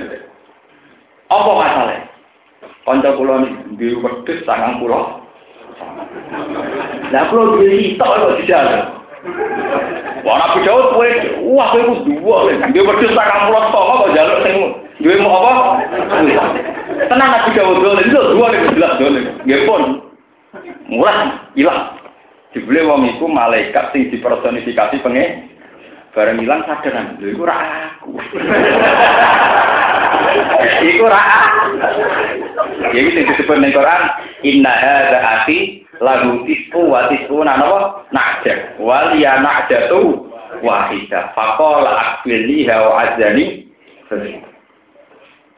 Apa 1.33 1.51
masalahnya? 1.51 2.07
Kanca 2.87 3.11
kula 3.19 3.43
di 3.75 3.99
wedhus 3.99 4.45
sangang 4.47 4.79
kula. 4.79 5.19
Lah 7.11 7.25
kula 7.27 7.59
duwe 7.59 7.67
sitok 7.83 8.07
kok 8.07 8.35
dijal. 8.39 8.67
Nabi 10.23 10.59
Daud 10.63 10.95
kowe 10.95 11.11
wah 11.51 11.75
kowe 11.75 11.83
kudu 11.83 12.23
dua 12.23 12.37
lho. 12.47 12.55
Dia 12.71 12.87
wedhus 12.87 13.11
sangang 13.11 13.51
kula 13.51 13.61
tok 13.75 13.85
kok 13.91 14.13
jaluk 14.15 14.39
sing 14.47 14.57
duwe 15.03 15.15
mau 15.19 15.43
apa? 15.43 15.83
Tenang 17.11 17.31
Nabi 17.35 17.51
Daud 17.59 17.83
dulu 17.83 17.99
itu 17.99 18.21
dua 18.31 18.47
nih 18.55 18.61
jelas 18.79 18.93
dulu. 19.03 19.21
Pun. 19.67 19.83
Mulai 20.87 21.35
hilang. 21.59 21.99
Dibeli 22.55 22.87
wong 22.87 23.11
iku 23.11 23.27
malaikat 23.27 23.91
sing 23.91 24.07
dipersonifikasi 24.15 25.03
pengen 25.03 25.56
bareng 26.17 26.41
hilang 26.41 26.65
sadaran. 26.65 27.21
Lho 27.21 27.37
iku 27.37 27.45
ra 27.45 27.57
aku. 28.01 28.17
iku 30.97 31.05
ra 31.05 31.21
Jadi 32.97 33.09
sing 33.13 33.25
disebut 33.29 33.61
ning 33.61 33.77
Quran 33.77 34.03
inna 34.41 34.73
hadza 34.73 35.21
ati 35.21 35.85
lagu 36.01 36.49
tisku 36.49 36.89
wa 36.89 37.13
tisku 37.13 37.45
napa 37.45 38.09
najak 38.17 38.81
wal 38.81 39.13
ya 39.13 39.45
najatu 39.45 40.33
wahida 40.65 41.37
faqala 41.37 41.93
akbilni 41.93 42.65
wa 42.65 43.05
azani 43.05 43.69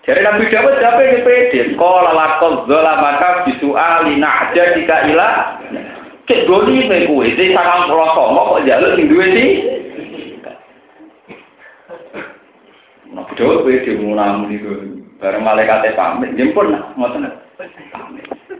Jadi 0.09 0.25
Nabi 0.25 0.49
Dawud 0.49 0.81
siapa 0.81 1.05
yang 1.05 1.21
pede? 1.21 1.77
Kala 1.77 2.17
lakot 2.17 2.65
zola 2.65 2.97
maka 2.97 3.45
bisu'ali 3.45 4.17
na'ja 4.17 4.73
jika 4.73 5.05
ilah 5.05 5.61
Cek 6.29 6.45
goli 6.45 6.85
me 6.85 7.09
kuwe, 7.09 7.33
ini 7.33 7.57
sangat 7.57 7.89
prosomo 7.89 8.53
kok 8.53 8.69
jalur 8.69 9.01
sing 9.01 9.09
duwe 9.09 9.33
sih 9.33 9.49
Nabi 13.09 13.33
Dawud 13.41 13.65
pede 13.65 13.97
munam 13.97 14.49
itu 14.53 15.01
bareng 15.19 15.43
malaikat 15.43 15.97
pamit, 15.97 16.37
jempol 16.37 16.69
nah, 16.69 16.93
ngoten. 16.95 17.25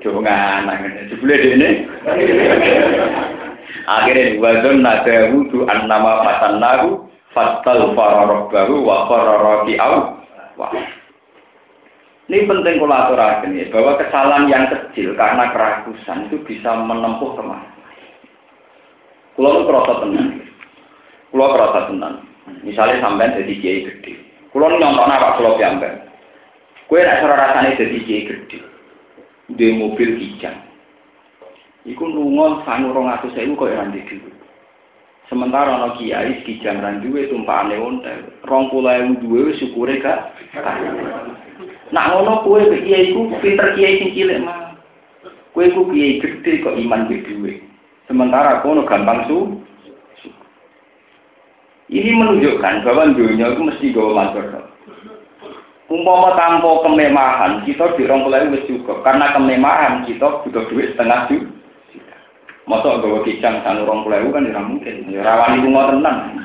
Jangan 0.03 0.67
ngene. 0.67 1.01
Jebule 1.11 1.35
dene. 1.39 1.69
Akhirnya 3.89 4.37
wazon 4.41 4.85
nada 4.85 5.33
wudu 5.33 5.65
an 5.69 5.89
nama 5.89 6.25
fatan 6.25 6.61
nahu 6.61 7.09
fatal 7.33 7.93
fararabbahu 7.97 8.75
wa 8.85 9.09
fararati 9.09 9.75
aw 9.81 9.95
wah. 10.57 10.73
Ini 12.29 12.45
penting 12.45 12.77
kalau 12.77 12.93
aturakan 12.93 13.57
ya, 13.57 13.73
bahwa 13.73 13.97
kesalahan 13.97 14.53
yang 14.53 14.69
kecil 14.69 15.17
karena 15.17 15.49
kerakusan 15.49 16.29
itu 16.29 16.37
bisa 16.45 16.77
menempuh 16.77 17.33
ke 17.33 17.41
mana. 17.41 17.73
Kulo 19.33 19.65
kerasa 19.65 20.05
tenang. 20.05 20.45
Kulo 21.33 21.57
kerasa 21.57 21.89
tenang. 21.89 22.29
Misalnya 22.61 23.01
sampai 23.01 23.33
jadi 23.33 23.55
kiai 23.65 23.81
gede. 23.89 24.28
Kulo 24.49 24.65
nyontok 24.81 25.05
apa 25.05 25.37
kulo 25.37 25.61
piambak. 25.61 26.09
Kue 26.89 27.05
nak 27.05 27.21
cara 27.21 27.37
rasanya 27.37 27.77
jadi 27.77 27.99
kiai 28.01 28.25
gede. 28.25 28.59
Di 29.53 29.77
mobil 29.77 30.17
kijang. 30.17 30.57
Iku 31.85 32.05
nunggu 32.09 32.65
sangu 32.65 32.93
rong 32.97 33.13
atus 33.13 33.33
sewu 33.37 33.53
kok 33.57 33.69
randik 33.69 34.09
dulu. 34.09 34.33
Sementara 35.29 35.77
ana 35.77 35.93
kiai 36.01 36.41
kijang 36.49 36.81
randuwe 36.81 37.29
tumpakane 37.29 37.77
ontel. 37.77 38.25
Rong 38.49 38.73
puluh 38.73 38.89
ewu 38.89 39.21
duwe 39.21 39.53
syukure 39.61 40.01
gak. 40.01 40.33
Nak 41.93 42.07
ngono 42.09 42.41
kue 42.49 42.65
kiai 42.89 43.13
ku 43.13 43.29
pinter 43.45 43.77
kiai 43.77 44.01
sing 44.01 44.49
mah. 44.49 44.73
Kue 45.53 45.69
ku 45.77 45.93
kiai 45.93 46.25
gede 46.25 46.65
kok 46.65 46.77
iman 46.81 47.05
ke 47.05 47.21
duwe. 47.29 47.61
Sementara 48.09 48.65
kono 48.65 48.89
gampang 48.89 49.29
su. 49.29 49.61
Ini 51.89 52.11
menunjukkan 52.13 52.85
bahwa 52.85 53.17
dunia 53.17 53.57
itu 53.57 53.63
mesti 53.65 53.87
gawa 53.97 54.13
matur. 54.13 54.45
Umpama 55.89 56.37
tanpa 56.37 56.85
kemewahan, 56.85 57.65
kita 57.65 57.97
dirong 57.97 58.29
mulai 58.29 58.45
wis 58.53 58.69
cukup. 58.69 59.01
Karena 59.01 59.33
kemewahan 59.33 60.05
kita 60.05 60.45
butuh 60.45 60.69
duit 60.69 60.93
setengah 60.93 61.33
juta. 61.33 61.49
Masa 62.69 63.01
gawa 63.01 63.25
kicang 63.25 63.65
sanu 63.65 63.89
rong 63.89 64.05
puluh 64.05 64.29
kan 64.29 64.45
tidak 64.45 64.69
mungkin. 64.69 65.09
Ya 65.09 65.25
rawan 65.25 65.57
itu 65.57 65.73
mau 65.73 65.89
tenang. 65.89 66.37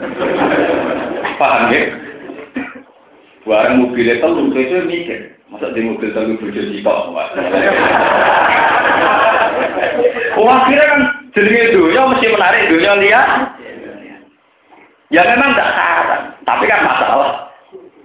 Paham 1.36 1.68
ya? 1.76 1.92
Barang 3.44 3.84
mobilnya 3.84 4.24
telu, 4.24 4.48
itu 4.56 4.88
mikir. 4.88 5.36
Masa 5.52 5.76
di 5.76 5.84
mobil 5.84 6.16
telu 6.16 6.40
bojo 6.40 6.62
sitok. 6.64 7.12
Oh 10.40 10.48
akhirnya 10.48 10.88
kan 10.88 11.02
jenenge 11.36 11.76
dunia 11.76 12.08
mesti 12.08 12.32
menarik 12.32 12.72
dunia 12.72 12.94
lihat. 13.04 13.30
Ya 15.14 15.22
memang 15.30 15.54
tidak 15.54 15.78
salah, 15.78 16.20
tapi 16.42 16.66
kan 16.66 16.90
masalah. 16.90 17.54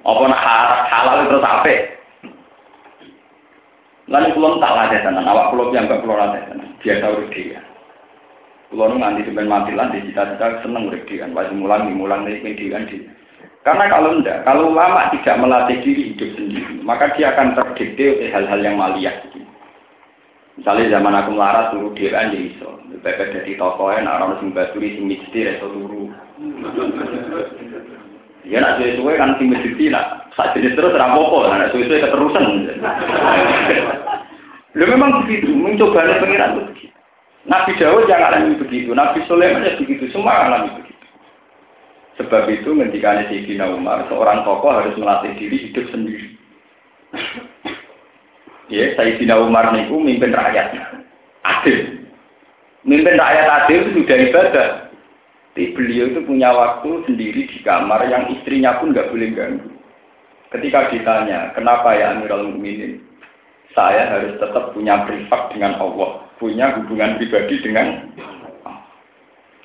Apa 0.05 0.23
nak 0.29 0.45
halal 0.93 1.25
terus 1.25 1.41
apa? 1.41 1.75
Lalu 4.09 4.37
kulon 4.37 4.61
tak 4.61 4.93
tenan, 4.93 5.25
awak 5.25 5.57
kulon 5.57 5.73
yang 5.73 5.89
gak 5.89 6.05
kulon 6.05 6.37
tenan, 6.37 6.69
biasa 6.85 7.05
urut 7.09 7.33
dia. 7.33 7.65
Kulon 8.69 9.01
nganti 9.01 9.25
sebenarnya 9.25 9.53
mati 9.53 9.73
lah, 9.73 9.89
di 9.89 10.05
cita-cita 10.05 10.61
seneng 10.61 10.93
urut 10.93 11.01
dia, 11.09 11.25
pasti 11.33 11.57
mulang, 11.57 11.89
mulang 11.97 12.29
nih 12.29 12.45
dia 12.45 12.77
di. 12.85 13.09
Karena 13.65 13.85
kalau 13.89 14.17
enggak, 14.17 14.45
kalau 14.45 14.73
lama 14.73 15.13
tidak 15.13 15.41
melatih 15.41 15.77
diri 15.85 16.13
hidup 16.13 16.31
sendiri, 16.37 16.81
maka 16.85 17.13
dia 17.17 17.33
akan 17.37 17.53
terdikte 17.57 18.17
oleh 18.17 18.29
hal-hal 18.33 18.61
yang 18.61 18.77
maliyah. 18.81 19.17
Misalnya 20.57 20.99
zaman 20.99 21.15
aku 21.21 21.31
melarat 21.37 21.71
turu 21.71 21.93
dhewean 21.93 22.35
ya 22.35 22.41
iso. 22.49 22.81
Bebek 22.99 23.31
dadi 23.31 23.55
tokoe 23.55 23.95
nek 23.95 24.11
ana 24.11 24.41
sing 24.41 24.51
baturi 24.51 24.97
sing 24.97 25.07
mesti 25.07 25.55
iso 25.55 25.71
turu. 25.71 26.11
Ya 28.49 28.65
nak 28.65 28.81
suwe-suwe 28.81 29.21
kan 29.21 29.37
sing 29.37 29.53
mesti 29.53 29.93
nak 29.93 30.33
sak 30.33 30.57
jenis 30.57 30.73
terus 30.73 30.97
apa-apa, 30.97 31.53
nak 31.53 31.71
suwe-suwe 31.75 32.01
keterusan. 32.01 32.45
Lu 34.79 34.85
memang 34.89 35.25
begitu, 35.25 35.53
mencoba 35.53 36.07
pengiran 36.23 36.55
itu 36.55 36.63
begitu. 36.71 36.97
Nabi 37.49 37.73
Dawud 37.81 38.05
yang 38.09 38.21
alami 38.21 38.61
begitu, 38.61 38.93
Nabi 38.93 39.25
Sulaiman 39.25 39.65
ya 39.65 39.81
begitu, 39.81 40.05
semua 40.13 40.49
alami 40.49 40.71
begitu. 40.81 41.07
Sebab 42.21 42.51
itu 42.51 42.75
ngendikane 42.75 43.31
Sayyidina 43.31 43.71
Umar, 43.73 44.05
seorang 44.11 44.43
tokoh 44.43 44.75
harus 44.75 44.99
melatih 44.99 45.33
diri 45.39 45.71
hidup 45.71 45.87
sendiri. 45.95 46.35
Ya, 48.69 48.93
Sayyidina 48.99 49.39
Umar 49.39 49.71
niku 49.73 49.97
mimpin 50.03 50.35
rakyat. 50.35 50.77
Adil. 51.47 52.05
Mimpin 52.85 53.17
rakyat 53.17 53.47
adil 53.65 53.79
itu 53.87 53.91
sudah 54.03 54.19
ibadah. 54.29 54.69
Tapi 55.59 55.75
beliau 55.75 56.07
itu 56.15 56.23
punya 56.23 56.55
waktu 56.55 57.03
sendiri 57.03 57.51
di 57.51 57.59
kamar 57.67 58.07
yang 58.07 58.31
istrinya 58.31 58.79
pun 58.79 58.95
nggak 58.95 59.11
boleh 59.11 59.35
ganggu. 59.35 59.67
Ketika 60.55 60.87
ditanya, 60.95 61.51
kenapa 61.51 61.99
ya 61.99 62.15
Amirul 62.15 62.55
Mukminin? 62.55 63.03
Saya 63.75 64.07
harus 64.07 64.39
tetap 64.39 64.71
punya 64.71 65.03
privat 65.03 65.51
dengan 65.51 65.75
Allah, 65.83 66.23
punya 66.39 66.79
hubungan 66.79 67.19
pribadi 67.19 67.59
dengan. 67.59 68.07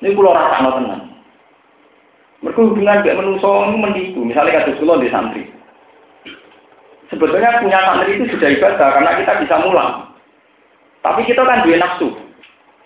Ini 0.02 0.18
pulau 0.18 0.34
rasa 0.34 0.82
tenang. 0.82 1.14
Mereka 2.42 2.58
hubungan 2.58 2.98
manusia 3.14 3.54
itu 3.54 3.78
menipu. 3.78 4.20
Misalnya 4.26 4.66
kata 4.66 4.74
pulau 4.82 4.98
di 4.98 5.14
santri. 5.14 5.46
Sebetulnya 7.06 7.62
punya 7.62 7.78
santri 7.86 8.18
itu 8.18 8.34
sudah 8.34 8.50
ibadah 8.50 8.98
karena 8.98 9.14
kita 9.22 9.46
bisa 9.46 9.62
mulang. 9.62 10.10
Tapi 11.06 11.22
kita 11.22 11.46
kan 11.46 11.62
dua 11.62 11.78
nafsu. 11.78 12.18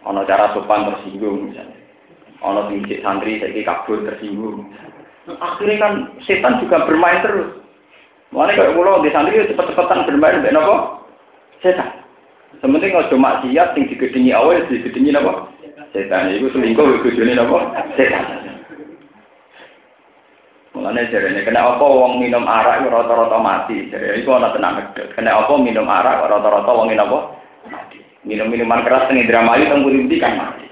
Ono 0.04 0.28
cara 0.28 0.52
sopan 0.52 0.92
tersinggung 0.92 1.48
misalnya. 1.48 1.77
Ono 2.46 2.70
tinggi 2.70 3.02
santri 3.02 3.42
saya 3.42 3.62
kabur 3.66 4.06
tersinggung. 4.06 4.70
Akhirnya 5.28 5.82
kan 5.82 5.92
setan 6.22 6.62
juga 6.62 6.86
bermain 6.86 7.18
terus. 7.20 7.58
Mulanya 8.30 8.62
kalau 8.62 8.76
pulau 8.78 9.02
di 9.02 9.10
santri 9.10 9.42
cepet-cepetan 9.42 10.06
bermain 10.06 10.44
dengan 10.44 10.62
apa? 10.62 10.76
Setan. 11.58 11.90
Sementing 12.62 12.94
kalau 12.94 13.10
cuma 13.10 13.42
siap 13.42 13.74
tinggi 13.74 13.98
digedingi 13.98 14.30
awal, 14.30 14.62
digedingi 14.70 15.18
apa? 15.18 15.50
Setan. 15.90 16.30
Itu 16.30 16.48
selingkuh, 16.54 17.02
digedingi 17.02 17.42
apa? 17.42 17.58
Setan. 17.98 18.24
Mulane 20.78 21.10
jarene 21.10 21.42
kena 21.42 21.74
apa 21.74 21.82
wong 21.82 22.22
minum 22.22 22.46
arak 22.46 22.86
rata-rata 22.86 23.42
mati. 23.42 23.90
Jadi 23.90 24.22
iku 24.22 24.38
ana 24.38 24.54
tenang 24.54 24.78
medhot. 24.78 25.10
Kena 25.18 25.34
apa 25.34 25.58
minum 25.58 25.90
arak 25.90 26.30
rata-rata 26.30 26.70
wong 26.70 26.94
apa? 26.94 27.18
Mati. 27.66 27.98
Minum 28.22 28.46
minuman 28.46 28.86
keras 28.86 29.10
teng 29.10 29.18
Indramayu 29.18 29.66
teng 29.66 29.82
kan 30.22 30.38
mati. 30.38 30.67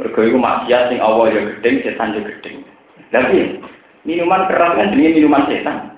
Mergo 0.00 0.24
iku 0.24 0.40
maksiat 0.40 0.88
sing 0.88 0.96
Allah 1.04 1.28
ya 1.28 1.40
gedeng, 1.44 1.76
setan 1.84 2.16
ya 2.16 2.24
gedeng. 2.24 2.64
Tapi 3.12 3.60
minuman 4.08 4.48
keras 4.48 4.80
kan 4.80 4.96
jenenge 4.96 5.20
minuman 5.20 5.44
setan. 5.44 5.92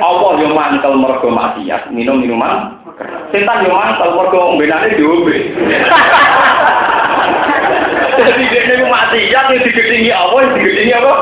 Allah 0.00 0.40
yo 0.40 0.48
mantel 0.56 0.96
mergo 0.96 1.28
maksiat, 1.28 1.92
minum 1.92 2.24
minuman 2.24 2.80
keras. 2.96 3.28
Setan 3.28 3.68
yo 3.68 3.76
mantel 3.76 4.16
mergo 4.16 4.56
ombenane 4.56 4.96
diombe. 4.96 5.36
Jadi 8.14 8.44
dia 8.48 8.62
ini 8.72 8.88
maksiat 8.88 9.44
yang 9.52 9.60
digedingi 9.68 10.08
Allah, 10.08 10.38
yang 10.40 10.52
digedingi 10.56 10.96
apa? 10.96 11.14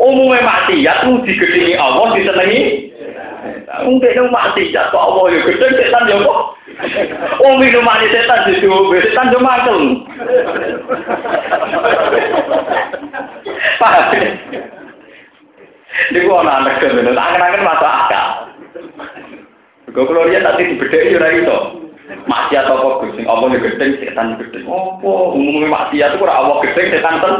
Umumnya 0.00 0.48
maksiat 0.48 0.96
itu 1.04 1.12
digedingi 1.28 1.76
Allah, 1.76 2.16
disenangi. 2.16 2.88
Mungkin 3.84 4.16
itu 4.16 4.24
maksiat, 4.32 4.96
kok 4.96 5.04
Allah 5.12 5.28
ya 5.28 5.44
gedeng, 5.44 5.76
setan 5.76 6.08
ya 6.08 6.24
kok. 6.24 6.55
Oh 7.40 7.56
minuman 7.56 8.04
setan 8.12 8.52
di 8.52 8.60
diombe, 8.60 9.00
setan 9.00 9.32
ya 9.32 9.38
mantel. 9.40 10.04
Paham? 13.80 14.12
Ini 16.12 16.18
gua 16.28 16.44
anak 16.44 16.56
anak 16.60 16.74
kan, 16.84 17.16
angen-angen 17.16 17.64
masuk 17.64 17.88
akal. 17.88 18.28
Gue 19.96 20.04
kalau 20.04 20.28
dia 20.28 20.44
tadi 20.44 20.76
dibedai 20.76 21.16
ya 21.16 21.28
itu. 21.32 21.58
Maksiat 22.28 22.68
apa 22.68 23.00
Gus? 23.00 23.16
Sing 23.16 23.24
apa 23.24 23.48
ya 23.48 23.58
gedeng 23.64 23.96
setan 23.96 24.36
gedeng. 24.36 24.68
Apa 24.68 25.10
umumnya 25.32 25.72
maksiat 25.72 26.12
itu 26.12 26.20
ora 26.20 26.44
Allah 26.44 26.60
gedeng 26.68 26.92
setan 26.92 27.16
ten. 27.24 27.34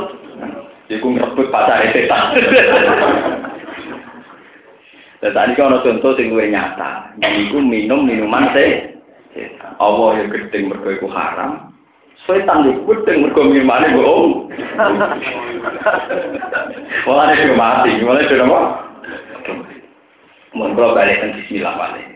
Iku 0.89 1.07
ngrebut 1.13 1.53
pasare 1.53 1.93
setan. 1.93 2.33
Dan 5.21 5.33
tadi 5.37 5.53
kan 5.53 5.77
ada 5.77 5.85
contoh 5.85 6.17
sing 6.17 6.33
luwih 6.33 6.49
nyata. 6.49 7.13
Iku 7.21 7.61
minum 7.61 8.09
minuman 8.09 8.57
teh. 9.37 9.53
Allah 9.77 10.09
ya 10.17 10.25
gedeng 10.33 10.73
mergo 10.73 10.89
iku 10.89 11.09
haram. 11.13 11.77
Setan 12.25 12.65
yo 12.65 12.73
gedeng 12.89 13.29
mergo 13.29 13.45
minumane 13.45 13.93
bohong. 13.93 14.49
Wah, 17.05 17.29
ada 17.29 17.53
mati. 17.53 18.01
Mulai 18.01 18.27
sudah 18.33 18.49
apa? 18.49 18.61
Mun 20.57 20.73
balik 20.73 21.21
ke 21.21 21.27
bismillah 21.45 21.77
balik. 21.77 22.07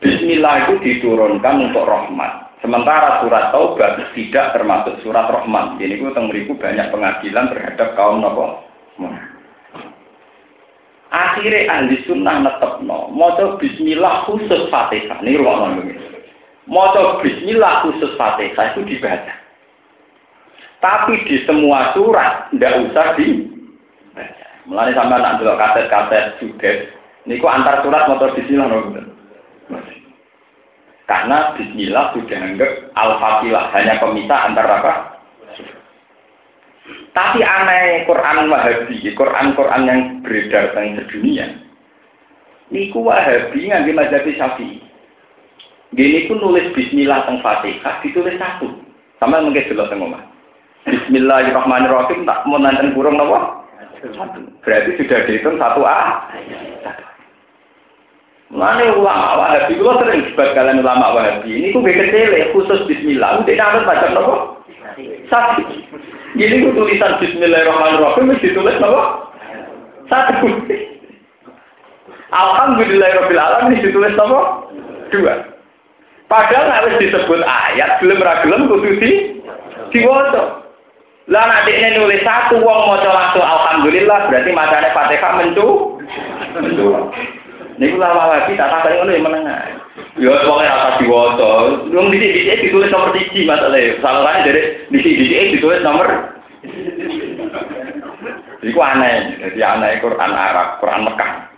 Bismillah 0.00 0.54
itu 0.64 0.74
diturunkan 0.80 1.68
untuk 1.68 1.84
rahmat. 1.84 2.54
Sementara 2.62 3.24
surat 3.24 3.50
Taubat 3.50 4.14
tidak 4.14 4.52
termasuk 4.54 5.02
surat 5.02 5.26
rahmat. 5.26 5.80
Ini 5.80 5.98
itu 5.98 6.12
beriku 6.12 6.54
banyak 6.56 6.92
pengadilan 6.92 7.50
terhadap 7.50 7.98
kaum 7.98 8.22
nopo. 8.22 8.64
Akhirnya 11.10 11.66
ahli 11.66 11.98
sunnah 12.06 12.38
netep 12.38 12.86
no. 12.86 13.10
Moco 13.10 13.58
Bismillah 13.58 14.30
khusus 14.30 14.70
Fatihah. 14.70 15.18
Ini 15.26 15.42
ruang 15.42 15.82
ini. 15.82 16.09
Moco 16.70 17.18
Bismillah 17.18 17.82
khusus 17.82 18.14
Fatihah 18.14 18.78
itu 18.78 18.86
dibaca. 18.86 19.34
Tapi 20.78 21.18
di 21.26 21.42
semua 21.42 21.90
surat 21.98 22.46
tidak 22.54 22.78
usah 22.86 23.18
dibaca. 23.18 24.48
Mulai 24.70 24.94
sama 24.94 25.18
nak 25.18 25.42
dulu 25.42 25.58
kaset-kaset 25.58 26.38
sudet. 26.38 26.94
Ini 27.26 27.42
antar 27.42 27.82
surat 27.82 28.06
motor 28.06 28.30
Bismillah 28.38 28.70
no. 28.70 28.94
Karena 31.10 31.58
Bismillah 31.58 32.14
sudah 32.14 32.38
anggap 32.38 32.70
al-fatilah 32.94 33.64
hanya 33.74 33.98
pemisah 33.98 34.40
antara 34.46 34.78
apa? 34.78 34.94
Tapi 37.10 37.42
aneh 37.42 38.06
Quran 38.06 38.46
Wahabi, 38.46 39.02
Quran-Quran 39.18 39.82
yang 39.90 40.00
beredar 40.22 40.70
di 40.78 40.94
sedunia. 40.94 41.50
Niku 42.70 43.02
Wahabi 43.02 43.66
nggak 43.66 43.90
mazhab 43.90 44.22
Syafi'i. 44.22 44.89
Gini 45.90 46.30
pun 46.30 46.38
nulis 46.38 46.70
Bismillah 46.70 47.26
teng 47.26 47.42
Fatihah 47.42 47.98
ditulis 48.06 48.38
satu. 48.38 48.70
Sama 49.18 49.42
mungkin 49.42 49.66
jelas 49.66 49.90
teng 49.90 49.98
omah. 49.98 50.22
Bismillahirrahmanirrahim 50.86 52.22
tak 52.24 52.46
mau 52.46 52.62
nanten 52.62 52.94
kurung 52.94 53.18
nopo? 53.18 53.66
Satu. 54.00 54.40
Berarti 54.62 54.96
sudah 54.96 55.18
dihitung 55.26 55.58
satu 55.58 55.82
A. 55.82 56.30
Mana 58.50 58.90
ulama 58.98 59.38
Wahabi, 59.38 59.78
kalau 59.78 60.02
sering 60.02 60.26
debat 60.26 60.58
kalian 60.58 60.82
ulama 60.82 61.14
Wahabi, 61.14 61.54
ini 61.54 61.70
kok 61.70 61.86
kecil 61.86 62.34
khusus 62.50 62.82
Bismillah, 62.86 63.42
udah 63.42 63.54
nanti 63.54 63.86
baca 63.86 64.06
nopo? 64.14 64.34
Satu. 65.26 65.62
Ini 66.38 66.62
ku 66.62 66.70
tulisan 66.78 67.18
Bismillahirrahmanirrahim 67.18 68.30
mesti 68.30 68.54
ditulis 68.54 68.78
apa? 68.78 69.02
Satu. 70.06 70.48
Alhamdulillahirabbil 72.30 73.42
alamin 73.42 73.82
ditulis 73.82 74.14
apa? 74.14 74.70
Dua. 75.10 75.49
Padahal 76.30 76.70
harus 76.70 76.94
disebut 77.02 77.42
ayat, 77.42 77.98
belum 77.98 78.22
ra 78.22 78.38
gelem 78.46 78.70
kudu 78.70 79.02
di 79.02 79.42
diwaca. 79.90 80.62
Lah 81.26 81.42
nek 81.46 81.66
dekne 81.66 81.98
nulis 81.98 82.22
satu 82.22 82.62
wong 82.62 82.90
maca 82.90 83.10
langsung 83.10 83.42
alhamdulillah 83.42 84.30
berarti 84.30 84.50
macane 84.54 84.94
Fatihah 84.94 85.32
mencu. 85.42 85.98
Mencu. 86.58 86.86
Niku 87.82 87.96
lama 87.98 88.34
lagi 88.34 88.54
tak 88.54 88.70
tak 88.70 88.94
ngono 88.94 89.10
ya 89.10 89.20
menengah. 89.22 89.58
Ya 90.18 90.32
pokoke 90.46 90.66
ora 90.70 90.90
diwaca. 91.02 91.50
Wong 91.90 92.06
dhisik-dhisik 92.14 92.62
ditulis 92.62 92.90
nomor 92.94 93.10
1 93.10 93.50
masalahe. 93.50 93.98
Salahane 93.98 94.46
dari 94.46 94.62
dhisik-dhisik 94.94 95.58
ditulis 95.58 95.82
nomor 95.82 96.06
Iku 98.60 98.76
aneh, 98.76 99.40
jadi 99.40 99.60
aneh 99.64 100.04
Quran 100.04 100.30
Arab, 100.36 100.84
Quran 100.84 101.08
Mekah. 101.08 101.48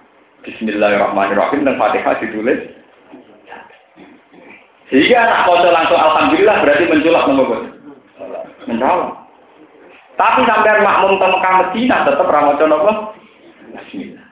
Bismillahirrahmanirrahim 0.47 1.67
dan 1.67 1.75
Fatihah 1.75 2.15
ditulis. 2.23 2.82
Sehingga 4.93 5.25
anak 5.25 5.49
foto 5.49 5.69
langsung 5.73 5.97
Alhamdulillah 5.97 6.57
berarti 6.61 6.85
menculak 6.85 7.25
nomor 7.25 7.65
Mencolok. 8.69 9.11
Tapi 10.21 10.41
sampai 10.45 10.85
makmum 10.85 11.17
ke 11.17 11.27
Mekah 11.33 11.55
Medina 11.65 11.97
tetap 12.05 12.29
ramoco 12.29 12.65
nopo. 12.69 12.93
Bismillah. 13.73 14.29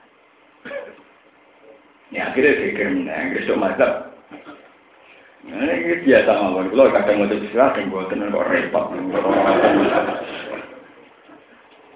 Ya 2.12 2.28
akhirnya 2.28 2.60
pikir, 2.60 2.86
nah, 3.08 3.32
besok 3.32 3.56
mazhab. 3.56 4.12
Nah, 5.48 5.64
ini 5.64 6.04
biasa 6.04 6.30
mawon. 6.36 6.68
Kalau 6.68 6.92
kadang 6.92 7.16
mau 7.24 7.30
bismillah, 7.32 7.68
kadang 7.72 7.88
buat 7.88 8.12
kok 8.12 8.48
repot. 8.52 8.84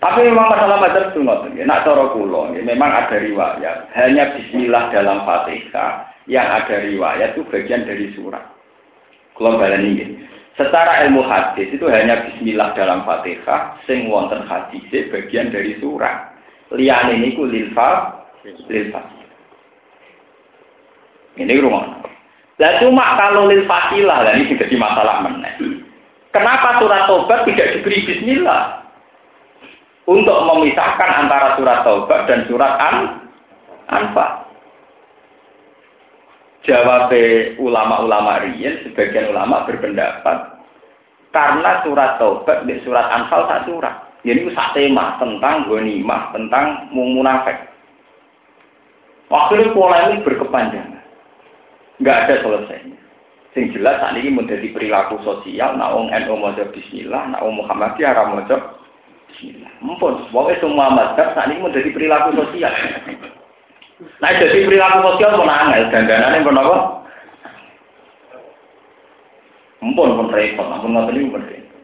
Tapi 0.01 0.21
memang 0.25 0.49
masalah 0.49 0.79
mazhab 0.81 1.05
itu 1.13 1.21
nggak 1.21 1.69
Nak 1.69 1.83
cara 1.85 2.05
kulo, 2.17 2.49
memang 2.57 2.91
ada 2.91 3.17
riwayat. 3.21 3.93
Hanya 3.93 4.33
Bismillah 4.33 4.89
dalam 4.89 5.29
Fatihah 5.29 6.09
yang 6.25 6.49
ada 6.49 6.81
riwayat 6.81 7.37
itu 7.37 7.45
bagian 7.53 7.85
dari 7.85 8.09
surat. 8.17 8.54
Kulo 9.35 9.59
balen 9.59 9.85
ini. 9.85 10.05
Secara 10.55 11.03
ilmu 11.07 11.27
hadis 11.27 11.67
itu 11.75 11.83
hanya 11.91 12.23
Bismillah 12.31 12.79
dalam 12.79 13.03
Fatihah, 13.03 13.75
sing 13.91 14.07
wonten 14.07 14.47
hadis 14.47 14.87
bagian 15.11 15.51
dari 15.51 15.75
surat. 15.83 16.31
Lian 16.71 17.11
ini 17.11 17.35
ku 17.35 17.43
lilfa, 17.43 18.23
lilfa. 18.71 19.03
Ini 21.35 21.59
rumah. 21.59 22.07
Lah 22.63 22.79
cuma 22.79 23.19
kalau 23.19 23.51
lil 23.51 23.67
fatilah, 23.67 24.23
lah 24.23 24.39
ini 24.39 24.55
masalah 24.79 25.27
meneh. 25.27 25.83
Kenapa 26.31 26.79
surat 26.79 27.11
tobat 27.11 27.43
tidak 27.51 27.75
diberi 27.75 28.07
Bismillah? 28.07 28.85
untuk 30.05 30.37
memisahkan 30.45 31.11
antara 31.25 31.57
surat 31.57 31.81
Taubat 31.85 32.29
dan 32.29 32.45
surat 32.49 32.77
An 32.77 32.97
Anfa. 33.89 34.44
Jawab 36.65 37.13
ulama-ulama 37.61 38.41
riyen, 38.41 38.81
sebagian 38.89 39.37
ulama 39.37 39.69
berpendapat 39.69 40.55
karena 41.35 41.83
surat 41.83 42.17
Taubat 42.17 42.65
di 42.65 42.79
surat 42.87 43.11
Anfal 43.11 43.51
tak 43.51 43.67
surat. 43.67 44.15
Jadi 44.25 44.49
itu 44.49 44.57
tema 44.73 45.21
tentang 45.21 45.69
ghanimah, 45.69 46.33
tentang 46.33 46.89
munafik. 46.95 47.69
Akhirnya 49.29 49.75
polemik 49.77 50.25
berkepanjangan. 50.25 51.03
Enggak 52.01 52.19
ada 52.25 52.35
selesainya. 52.41 52.99
Sing 53.53 53.71
jelas 53.75 54.01
saat 54.01 54.17
ini 54.17 54.33
menjadi 54.33 54.67
perilaku 54.73 55.21
sosial, 55.23 55.77
wong 55.77 56.11
NU 56.11 56.35
maca 56.41 56.65
bismillah, 56.73 57.39
wong 57.39 57.61
Muhammadiyah 57.61 58.17
ra 58.17 58.25
maca 58.31 58.57
Mumpun, 59.83 60.31
pokoknya 60.31 60.63
semua 60.63 60.95
mazhab 60.95 61.35
saat 61.35 61.51
ini 61.51 61.61
menjadi 61.61 61.91
perilaku 61.91 62.39
sosial. 62.39 62.71
Nah, 63.95 64.31
jadi 64.35 64.67
perilaku 64.67 64.99
sosial 65.07 65.39
pun 65.39 65.47
angel, 65.47 65.87
dandanannya 65.95 66.43
pun 66.43 66.59
apa? 66.59 66.77
Mumpun 69.85 70.17
pun 70.19 70.29
repot, 70.35 70.67
namun 70.67 70.99
nggak 70.99 71.15
ini 71.15 71.31
pun 71.31 71.45
repot. 71.47 71.79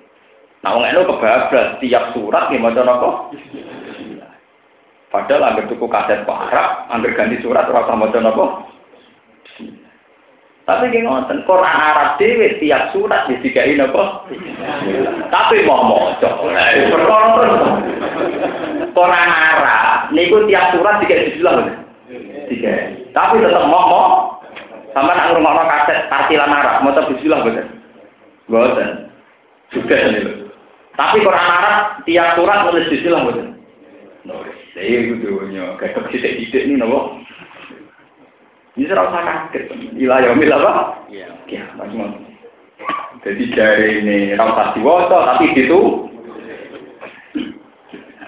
Nah, 0.61 0.71
orang 0.75 0.91
itu 0.91 1.07
kebablas, 1.07 1.69
tiap 1.79 2.05
surat 2.13 2.51
yang 2.51 2.67
macam 2.67 2.91
apa? 2.91 3.09
Padahal 5.11 5.47
hampir 5.55 5.67
tuku 5.71 5.87
kaset 5.91 6.23
Arab, 6.27 6.87
hampir 6.91 7.15
ganti 7.15 7.39
surat, 7.43 7.67
rasa 7.71 7.95
macam 7.95 8.27
apa? 8.27 8.45
Tapi 10.71 10.95
ki 10.95 11.03
ngoten, 11.03 11.43
Quran 11.51 11.77
Arab 11.83 12.15
dhewe 12.23 12.63
tiap 12.63 12.95
surat 12.95 13.27
disigai 13.27 13.75
napa? 13.75 14.23
Tapi 15.27 15.67
mau 15.67 15.83
maca. 15.83 16.31
Perkara 16.95 17.29
Quran 18.95 19.31
Arab 19.35 20.15
niku 20.15 20.47
tiap 20.47 20.71
surat 20.71 21.03
tiga 21.03 21.27
bismillah. 21.27 21.90
Tiga. 22.61 22.77
Tapi 23.17 23.41
tetap 23.41 23.65
mau 23.73 24.37
sama 24.93 25.17
nak 25.17 25.33
ngrungokno 25.33 25.65
kaset 25.65 26.13
tartilan 26.13 26.53
Arab, 26.53 26.85
maca 26.85 27.09
bismillah 27.09 27.41
boten. 27.41 27.67
Boten. 28.53 28.91
Juga 29.73 29.97
niku. 30.13 30.53
Tapi 30.93 31.25
Quran 31.25 31.49
Arab 31.57 32.05
tiap 32.05 32.37
surat 32.37 32.69
nulis 32.69 32.93
bismillah 32.93 33.25
boten. 33.25 33.49
Nulis. 34.29 34.57
Saya 34.77 35.09
itu 35.09 35.25
dunia, 35.25 35.73
kayak 35.81 36.05
kecil-kecil 36.05 36.69
ini 36.69 36.77
nopo. 36.77 37.17
Ini 38.77 38.93
serau 38.93 39.09
usah 39.09 39.25
kaget. 39.25 39.73
Ilah 39.97 40.37
mila 40.37 40.61
apa? 40.61 40.73
Iya. 41.09 41.33
Ya, 41.49 41.65
macam 41.81 42.29
Jadi 43.25 43.57
dari 43.57 44.05
ini 44.05 44.19
rasa 44.37 44.77
diwasa 44.77 45.33
tapi 45.33 45.57
itu 45.57 45.81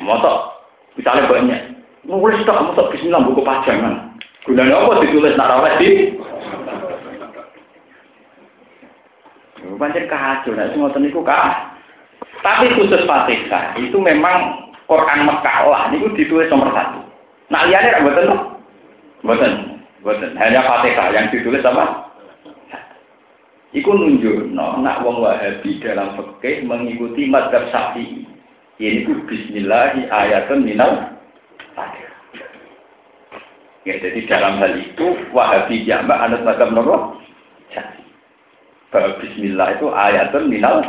motor 0.00 0.56
misalnya 0.96 1.30
banyak 1.30 1.60
nulis 2.04 2.42
tak 2.44 2.60
motor 2.60 2.90
bismillah 2.92 3.22
buku 3.24 3.40
pajangan 3.40 4.11
gunanya 4.46 4.74
apa 4.74 5.02
ditulis 5.06 5.36
nak 5.38 5.50
rawat 5.54 5.74
di 5.78 5.90
Pancen 9.82 10.06
kacau, 10.06 10.54
nah 10.54 10.70
semua 10.70 10.94
niku 10.94 11.26
kah. 11.26 11.74
Tapi 12.38 12.70
khusus 12.78 13.02
Fatihah 13.02 13.74
itu 13.82 13.98
memang 13.98 14.70
Quran 14.86 15.26
Mekah 15.26 15.58
lah, 15.66 15.82
niku 15.90 16.06
ditulis 16.14 16.46
nomor 16.54 16.70
satu. 16.70 17.02
Nah 17.50 17.66
liane 17.66 17.90
ra 17.90 17.98
mboten 17.98 18.30
Mboten. 19.22 19.52
Boten. 20.02 20.34
Hanya 20.38 20.66
Fatihah 20.66 21.14
yang 21.14 21.26
ditulis 21.30 21.62
apa? 21.62 22.10
Iku 23.72 23.90
nunjuk, 23.94 24.52
no, 24.52 24.78
nak 24.84 25.00
wong 25.00 25.18
Wahabi 25.24 25.80
dalam 25.80 26.14
fikih 26.18 26.66
mengikuti 26.66 27.24
madhab 27.26 27.70
Syafi'i. 27.72 28.28
Ini 28.82 29.06
ku 29.06 29.18
Bismillahi 29.26 30.10
ayatun 30.10 30.62
minal 30.66 31.16
Fatihah. 31.74 32.11
Ya, 33.82 33.98
jadi 33.98 34.20
dalam 34.30 34.62
hal 34.62 34.78
itu 34.78 35.18
Wahabi 35.34 35.82
jamak 35.82 36.22
anut 36.22 36.46
madhab 36.46 36.70
nopo? 36.70 37.18
Bahwa 38.92 39.16
Bismillah 39.18 39.80
itu 39.80 39.88
ayatun 39.88 40.52
minal. 40.52 40.84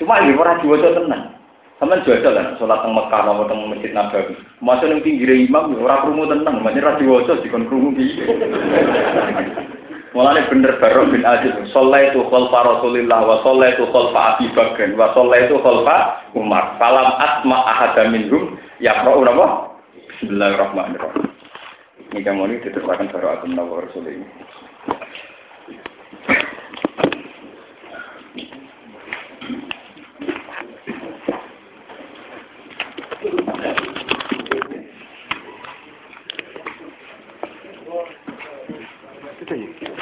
Cuma 0.00 0.24
ini 0.24 0.32
orang 0.32 0.64
diwajah 0.64 0.96
tenang. 0.96 1.36
Sama 1.76 2.00
jajal 2.08 2.32
kan, 2.32 2.56
sholat 2.56 2.80
teng 2.80 2.96
Mekah, 2.96 3.20
mau 3.20 3.44
teng 3.44 3.68
Masjid 3.68 3.92
Nabawi. 3.92 4.32
Masa 4.64 4.88
yang 4.88 5.04
pinggir 5.04 5.28
imam, 5.28 5.76
orang 5.76 6.08
kerumu 6.08 6.24
tenang, 6.24 6.64
makanya 6.64 6.96
radio 6.96 7.20
wajo 7.20 7.36
dikon 7.44 7.68
kerumu 7.68 7.92
gitu. 8.00 8.32
Mulanya 10.16 10.48
bener 10.48 10.80
baru 10.80 11.12
bin 11.12 11.20
Aziz, 11.20 11.52
sholat 11.76 12.16
itu 12.16 12.24
khalfa 12.32 12.64
Rasulillah, 12.64 13.20
wa 13.28 13.44
sholat 13.44 13.76
itu 13.76 13.84
khalfa 13.92 14.40
Abi 14.40 14.48
Bakr, 14.56 14.96
wa 14.96 15.12
sholat 15.12 15.52
itu 15.52 15.60
khalfa 15.60 15.96
Umar. 16.32 16.80
Salam 16.80 17.12
asma 17.20 17.58
ahada 17.68 18.08
minhum, 18.08 18.56
ya 18.80 19.04
nama? 19.04 19.75
Bismillahirrahmanirrahim. 20.16 21.28
Ini 22.16 22.24
kamu 22.24 22.48
ini 22.48 22.64
diteruskan 22.64 23.12
baru 23.12 23.36
atum 23.36 23.52
nawa 23.52 23.84
Rasul 23.84 24.08
ini. 24.08 24.24
Sudah 39.36 39.52
ya? 39.52 39.95